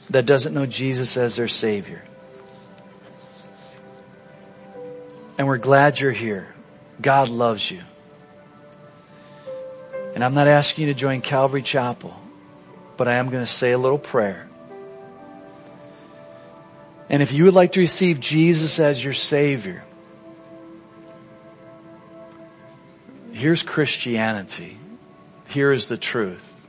that 0.09 0.25
doesn't 0.25 0.53
know 0.53 0.65
Jesus 0.65 1.17
as 1.17 1.35
their 1.35 1.47
Savior. 1.47 2.01
And 5.37 5.47
we're 5.47 5.57
glad 5.57 5.99
you're 5.99 6.11
here. 6.11 6.53
God 7.01 7.29
loves 7.29 7.69
you. 7.69 7.81
And 10.13 10.23
I'm 10.23 10.33
not 10.33 10.47
asking 10.47 10.87
you 10.87 10.93
to 10.93 10.99
join 10.99 11.21
Calvary 11.21 11.61
Chapel, 11.61 12.13
but 12.95 13.07
I 13.07 13.15
am 13.15 13.29
going 13.29 13.43
to 13.43 13.51
say 13.51 13.71
a 13.71 13.77
little 13.77 13.97
prayer. 13.97 14.47
And 17.09 17.21
if 17.21 17.31
you 17.31 17.45
would 17.45 17.53
like 17.53 17.73
to 17.73 17.79
receive 17.79 18.19
Jesus 18.19 18.79
as 18.79 19.03
your 19.03 19.13
Savior, 19.13 19.83
here's 23.33 23.63
Christianity. 23.63 24.77
Here 25.51 25.73
is 25.73 25.87
the 25.87 25.97
truth. 25.97 26.61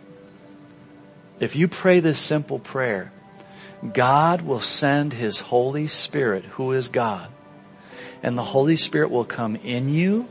If 1.38 1.54
you 1.54 1.68
pray 1.68 2.00
this 2.00 2.18
simple 2.18 2.58
prayer, 2.58 3.12
God 3.92 4.42
will 4.42 4.60
send 4.60 5.12
His 5.12 5.38
Holy 5.38 5.86
Spirit, 5.86 6.44
who 6.44 6.72
is 6.72 6.88
God, 6.88 7.28
and 8.24 8.36
the 8.36 8.42
Holy 8.42 8.76
Spirit 8.76 9.10
will 9.10 9.24
come 9.24 9.54
in 9.56 9.88
you 9.88 10.26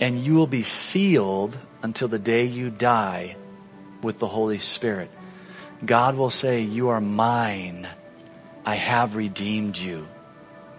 and 0.00 0.24
you 0.24 0.34
will 0.34 0.46
be 0.46 0.62
sealed 0.62 1.58
until 1.82 2.08
the 2.08 2.18
day 2.18 2.44
you 2.44 2.70
die 2.70 3.36
with 4.02 4.18
the 4.18 4.28
Holy 4.28 4.58
Spirit. 4.58 5.10
God 5.84 6.14
will 6.16 6.30
say, 6.30 6.60
you 6.62 6.88
are 6.88 7.00
mine. 7.00 7.86
I 8.64 8.76
have 8.76 9.16
redeemed 9.16 9.76
you. 9.76 10.08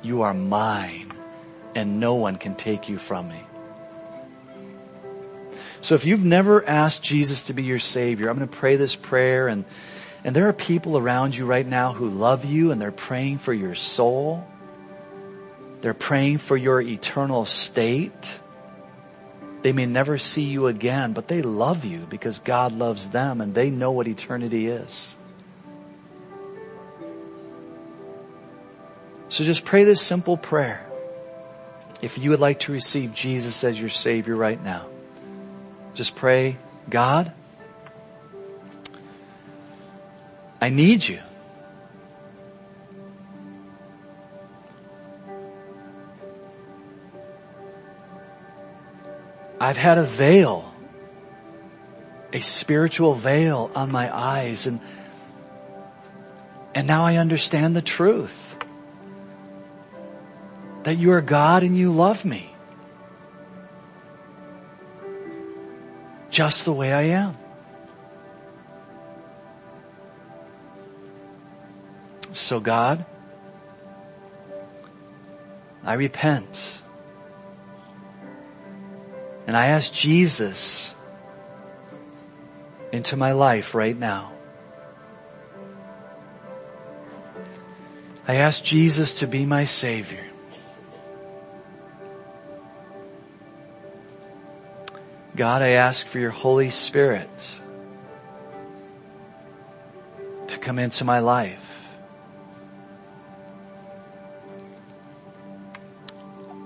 You 0.02 0.22
are 0.24 0.34
mine 0.34 1.12
and 1.76 2.00
no 2.00 2.16
one 2.16 2.38
can 2.38 2.56
take 2.56 2.90
you 2.90 2.98
from 2.98 3.30
me. 3.30 3.44
So 5.82 5.96
if 5.96 6.06
you've 6.06 6.24
never 6.24 6.68
asked 6.68 7.04
Jesus 7.04 7.44
to 7.46 7.54
be 7.54 7.64
your 7.64 7.80
savior, 7.80 8.30
I'm 8.30 8.38
going 8.38 8.50
to 8.50 8.56
pray 8.56 8.76
this 8.76 8.96
prayer 8.96 9.48
and, 9.48 9.64
and 10.24 10.36
there 10.36 10.50
are 10.50 10.54
people 10.54 10.98
around 10.98 11.36
you 11.36 11.46
right 11.46 11.66
now 11.66 11.94
who 11.94 12.10
love 12.10 12.44
you 12.44 12.72
and 12.72 12.82
they're 12.82 12.92
praying 12.92 13.38
for 13.38 13.54
your 13.54 13.76
soul. 13.76 14.46
They're 15.82 15.94
praying 15.94 16.40
for 16.40 16.58
your 16.58 16.82
eternal 16.82 17.46
state. 17.46 18.40
They 19.62 19.72
may 19.72 19.86
never 19.86 20.18
see 20.18 20.44
you 20.44 20.68
again, 20.68 21.14
but 21.14 21.28
they 21.28 21.42
love 21.42 21.86
you 21.86 22.00
because 22.10 22.40
God 22.40 22.74
loves 22.74 23.10
them 23.10 23.40
and 23.40 23.54
they 23.54 23.70
know 23.70 23.92
what 23.92 24.08
eternity 24.08 24.68
is. 24.68 25.16
So 29.30 29.46
just 29.46 29.64
pray 29.64 29.84
this 29.86 30.02
simple 30.02 30.36
prayer 30.36 30.86
if 32.02 32.18
you 32.18 32.32
would 32.32 32.40
like 32.40 32.62
to 32.62 32.72
receive 32.72 33.14
Jesus 33.14 33.64
as 33.64 33.80
your 33.80 33.90
Savior 33.90 34.36
right 34.36 34.62
now 34.62 34.88
just 35.94 36.16
pray, 36.16 36.58
God, 36.90 37.32
I 40.62 40.70
need 40.70 41.08
you. 41.08 41.20
I've 49.60 49.78
had 49.78 49.98
a 49.98 50.04
veil, 50.04 50.74
a 52.32 52.40
spiritual 52.40 53.14
veil 53.14 53.70
on 53.76 53.92
my 53.92 54.16
eyes 54.16 54.68
and, 54.68 54.80
and 56.74 56.88
now 56.88 57.04
I 57.06 57.18
understand 57.18 57.76
the 57.76 57.82
truth 57.82 58.58
that 60.84 60.98
you 60.98 61.12
are 61.12 61.22
God 61.22 61.64
and 61.64 61.78
you 61.78 61.92
love 61.92 62.24
me 62.24 62.56
just 66.30 66.66
the 66.66 66.74
way 66.74 66.94
I 66.94 67.02
am. 67.02 67.38
So 72.34 72.60
God, 72.60 73.06
I 75.84 75.94
repent. 75.94 76.82
And 79.48 79.58
I 79.58 79.68
ask 79.68 79.92
Jesus 79.92 80.94
into 82.92 83.18
my 83.18 83.32
life 83.32 83.74
right 83.74 83.98
now. 83.98 84.32
I 88.28 88.36
ask 88.36 88.64
Jesus 88.64 89.14
to 89.16 89.28
be 89.28 89.46
my 89.46 89.66
Savior. 89.66 90.29
God, 95.40 95.62
I 95.62 95.70
ask 95.70 96.06
for 96.06 96.20
your 96.20 96.32
Holy 96.32 96.70
Spirit 96.70 97.62
to 100.48 100.58
come 100.58 100.78
into 100.78 101.06
my 101.06 101.20
life. 101.20 101.88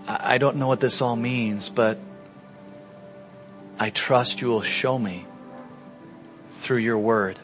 I 0.07 0.39
don't 0.39 0.55
know 0.57 0.67
what 0.67 0.79
this 0.79 1.03
all 1.03 1.15
means, 1.15 1.69
but 1.69 1.99
I 3.77 3.91
trust 3.91 4.41
you 4.41 4.47
will 4.47 4.63
show 4.63 4.97
me 4.97 5.27
through 6.53 6.79
your 6.79 6.97
word. 6.97 7.37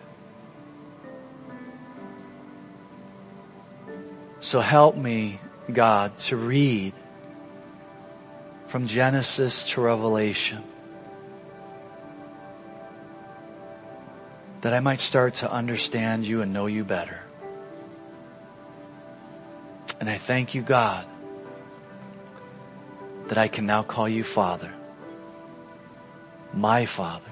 So 4.40 4.62
help 4.62 4.96
me, 4.96 5.40
God, 5.72 6.18
to 6.26 6.36
read 6.36 6.94
from 8.66 8.88
Genesis 8.88 9.64
to 9.66 9.82
Revelation. 9.82 10.64
That 14.62 14.74
I 14.74 14.80
might 14.80 15.00
start 15.00 15.36
to 15.36 15.52
understand 15.52 16.26
you 16.26 16.42
and 16.42 16.54
know 16.54 16.66
you 16.66 16.84
better. 16.84 17.20
And 20.00 20.10
I 20.10 20.18
thank 20.18 20.54
you, 20.56 20.62
God, 20.62 21.06
that 23.28 23.38
I 23.38 23.48
can 23.48 23.66
now 23.66 23.84
call 23.84 24.08
you 24.08 24.24
Father 24.24 24.74
my 26.54 26.86
Father. 26.86 27.32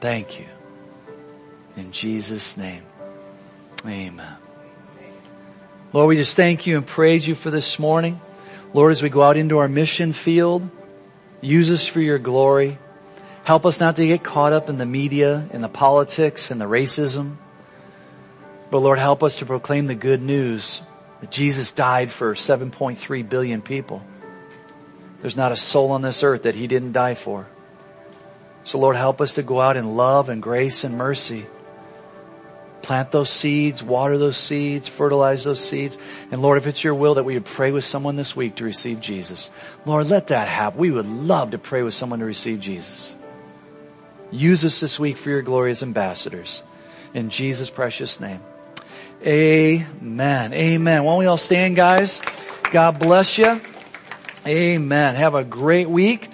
Thank 0.00 0.38
you. 0.38 0.46
In 1.76 1.92
Jesus' 1.92 2.56
name, 2.56 2.82
amen. 3.86 4.36
Lord, 5.92 6.08
we 6.08 6.16
just 6.16 6.36
thank 6.36 6.66
you 6.66 6.76
and 6.76 6.86
praise 6.86 7.26
you 7.26 7.34
for 7.34 7.50
this 7.50 7.78
morning. 7.78 8.20
Lord, 8.74 8.92
as 8.92 9.02
we 9.02 9.08
go 9.08 9.22
out 9.22 9.36
into 9.36 9.58
our 9.58 9.68
mission 9.68 10.12
field, 10.12 10.68
use 11.40 11.70
us 11.70 11.86
for 11.86 12.00
your 12.00 12.18
glory. 12.18 12.78
Help 13.44 13.66
us 13.66 13.80
not 13.80 13.96
to 13.96 14.06
get 14.06 14.22
caught 14.22 14.52
up 14.52 14.68
in 14.68 14.78
the 14.78 14.86
media, 14.86 15.48
in 15.52 15.62
the 15.62 15.68
politics, 15.68 16.50
and 16.50 16.60
the 16.60 16.64
racism. 16.66 17.36
But 18.70 18.78
Lord, 18.78 18.98
help 18.98 19.22
us 19.22 19.36
to 19.36 19.46
proclaim 19.46 19.86
the 19.86 19.94
good 19.94 20.22
news 20.22 20.80
that 21.20 21.30
Jesus 21.30 21.72
died 21.72 22.10
for 22.10 22.34
7.3 22.34 23.28
billion 23.28 23.60
people. 23.60 24.02
There's 25.20 25.36
not 25.36 25.52
a 25.52 25.56
soul 25.56 25.90
on 25.92 26.02
this 26.02 26.22
earth 26.22 26.44
that 26.44 26.54
He 26.54 26.66
didn't 26.66 26.92
die 26.92 27.14
for. 27.14 27.46
So 28.64 28.78
Lord, 28.78 28.96
help 28.96 29.20
us 29.20 29.34
to 29.34 29.42
go 29.42 29.60
out 29.60 29.76
in 29.76 29.96
love 29.96 30.28
and 30.28 30.40
grace 30.40 30.84
and 30.84 30.96
mercy. 30.96 31.46
Plant 32.82 33.10
those 33.10 33.30
seeds, 33.30 33.82
water 33.82 34.18
those 34.18 34.36
seeds, 34.36 34.88
fertilize 34.88 35.44
those 35.44 35.64
seeds. 35.64 35.98
And 36.30 36.42
Lord, 36.42 36.58
if 36.58 36.66
it's 36.66 36.82
your 36.82 36.94
will 36.94 37.14
that 37.14 37.24
we 37.24 37.34
would 37.34 37.44
pray 37.44 37.70
with 37.70 37.84
someone 37.84 38.16
this 38.16 38.34
week 38.34 38.56
to 38.56 38.64
receive 38.64 39.00
Jesus, 39.00 39.50
Lord, 39.84 40.08
let 40.08 40.28
that 40.28 40.48
happen. 40.48 40.80
We 40.80 40.90
would 40.90 41.06
love 41.06 41.52
to 41.52 41.58
pray 41.58 41.82
with 41.82 41.94
someone 41.94 42.20
to 42.20 42.24
receive 42.24 42.60
Jesus. 42.60 43.16
Use 44.32 44.64
us 44.64 44.80
this 44.80 44.98
week 44.98 45.18
for 45.18 45.28
your 45.30 45.42
glorious 45.42 45.82
ambassadors. 45.82 46.62
In 47.12 47.28
Jesus' 47.28 47.68
precious 47.68 48.18
name. 48.18 48.40
Amen. 49.24 50.52
Amen. 50.52 51.04
Why 51.04 51.12
don't 51.12 51.18
we 51.18 51.26
all 51.26 51.36
stand, 51.36 51.76
guys? 51.76 52.22
God 52.70 52.98
bless 52.98 53.36
you. 53.36 53.60
Amen. 54.46 55.14
Have 55.14 55.34
a 55.34 55.44
great 55.44 55.88
week. 55.88 56.28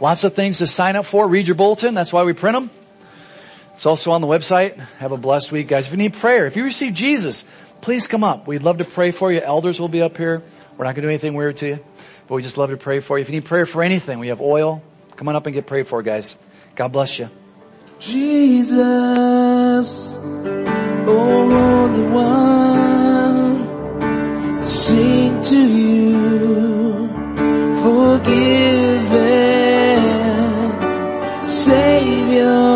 Lots 0.00 0.24
of 0.24 0.34
things 0.34 0.58
to 0.58 0.66
sign 0.66 0.96
up 0.96 1.06
for. 1.06 1.26
Read 1.26 1.46
your 1.46 1.54
bulletin. 1.54 1.94
That's 1.94 2.12
why 2.12 2.24
we 2.24 2.32
print 2.32 2.56
them. 2.56 2.70
It's 3.74 3.86
also 3.86 4.10
on 4.10 4.20
the 4.20 4.26
website. 4.26 4.76
Have 4.98 5.12
a 5.12 5.16
blessed 5.16 5.52
week, 5.52 5.68
guys. 5.68 5.86
If 5.86 5.92
you 5.92 5.98
need 5.98 6.14
prayer, 6.14 6.46
if 6.46 6.56
you 6.56 6.64
receive 6.64 6.92
Jesus, 6.92 7.44
please 7.80 8.06
come 8.06 8.24
up. 8.24 8.46
We'd 8.46 8.62
love 8.62 8.78
to 8.78 8.84
pray 8.84 9.12
for 9.12 9.32
you. 9.32 9.40
Elders 9.40 9.80
will 9.80 9.88
be 9.88 10.02
up 10.02 10.16
here. 10.16 10.42
We're 10.76 10.84
not 10.84 10.94
going 10.94 11.02
to 11.02 11.02
do 11.02 11.08
anything 11.08 11.34
weird 11.34 11.56
to 11.58 11.68
you, 11.68 11.84
but 12.26 12.34
we 12.34 12.42
just 12.42 12.58
love 12.58 12.70
to 12.70 12.76
pray 12.76 13.00
for 13.00 13.16
you. 13.16 13.22
If 13.22 13.28
you 13.28 13.36
need 13.36 13.44
prayer 13.44 13.64
for 13.64 13.82
anything, 13.82 14.18
we 14.18 14.28
have 14.28 14.40
oil. 14.40 14.82
Come 15.16 15.28
on 15.28 15.36
up 15.36 15.46
and 15.46 15.54
get 15.54 15.66
prayed 15.66 15.86
for, 15.86 16.02
guys. 16.02 16.36
God 16.74 16.88
bless 16.88 17.18
you. 17.18 17.30
Jesus, 17.98 18.78
oh 21.06 21.48
Holy 21.86 22.02
One, 22.08 23.58
sing 24.64 25.42
to 25.42 25.60
you, 25.62 27.08
forgiven, 27.82 28.28
Savior, 31.46 32.73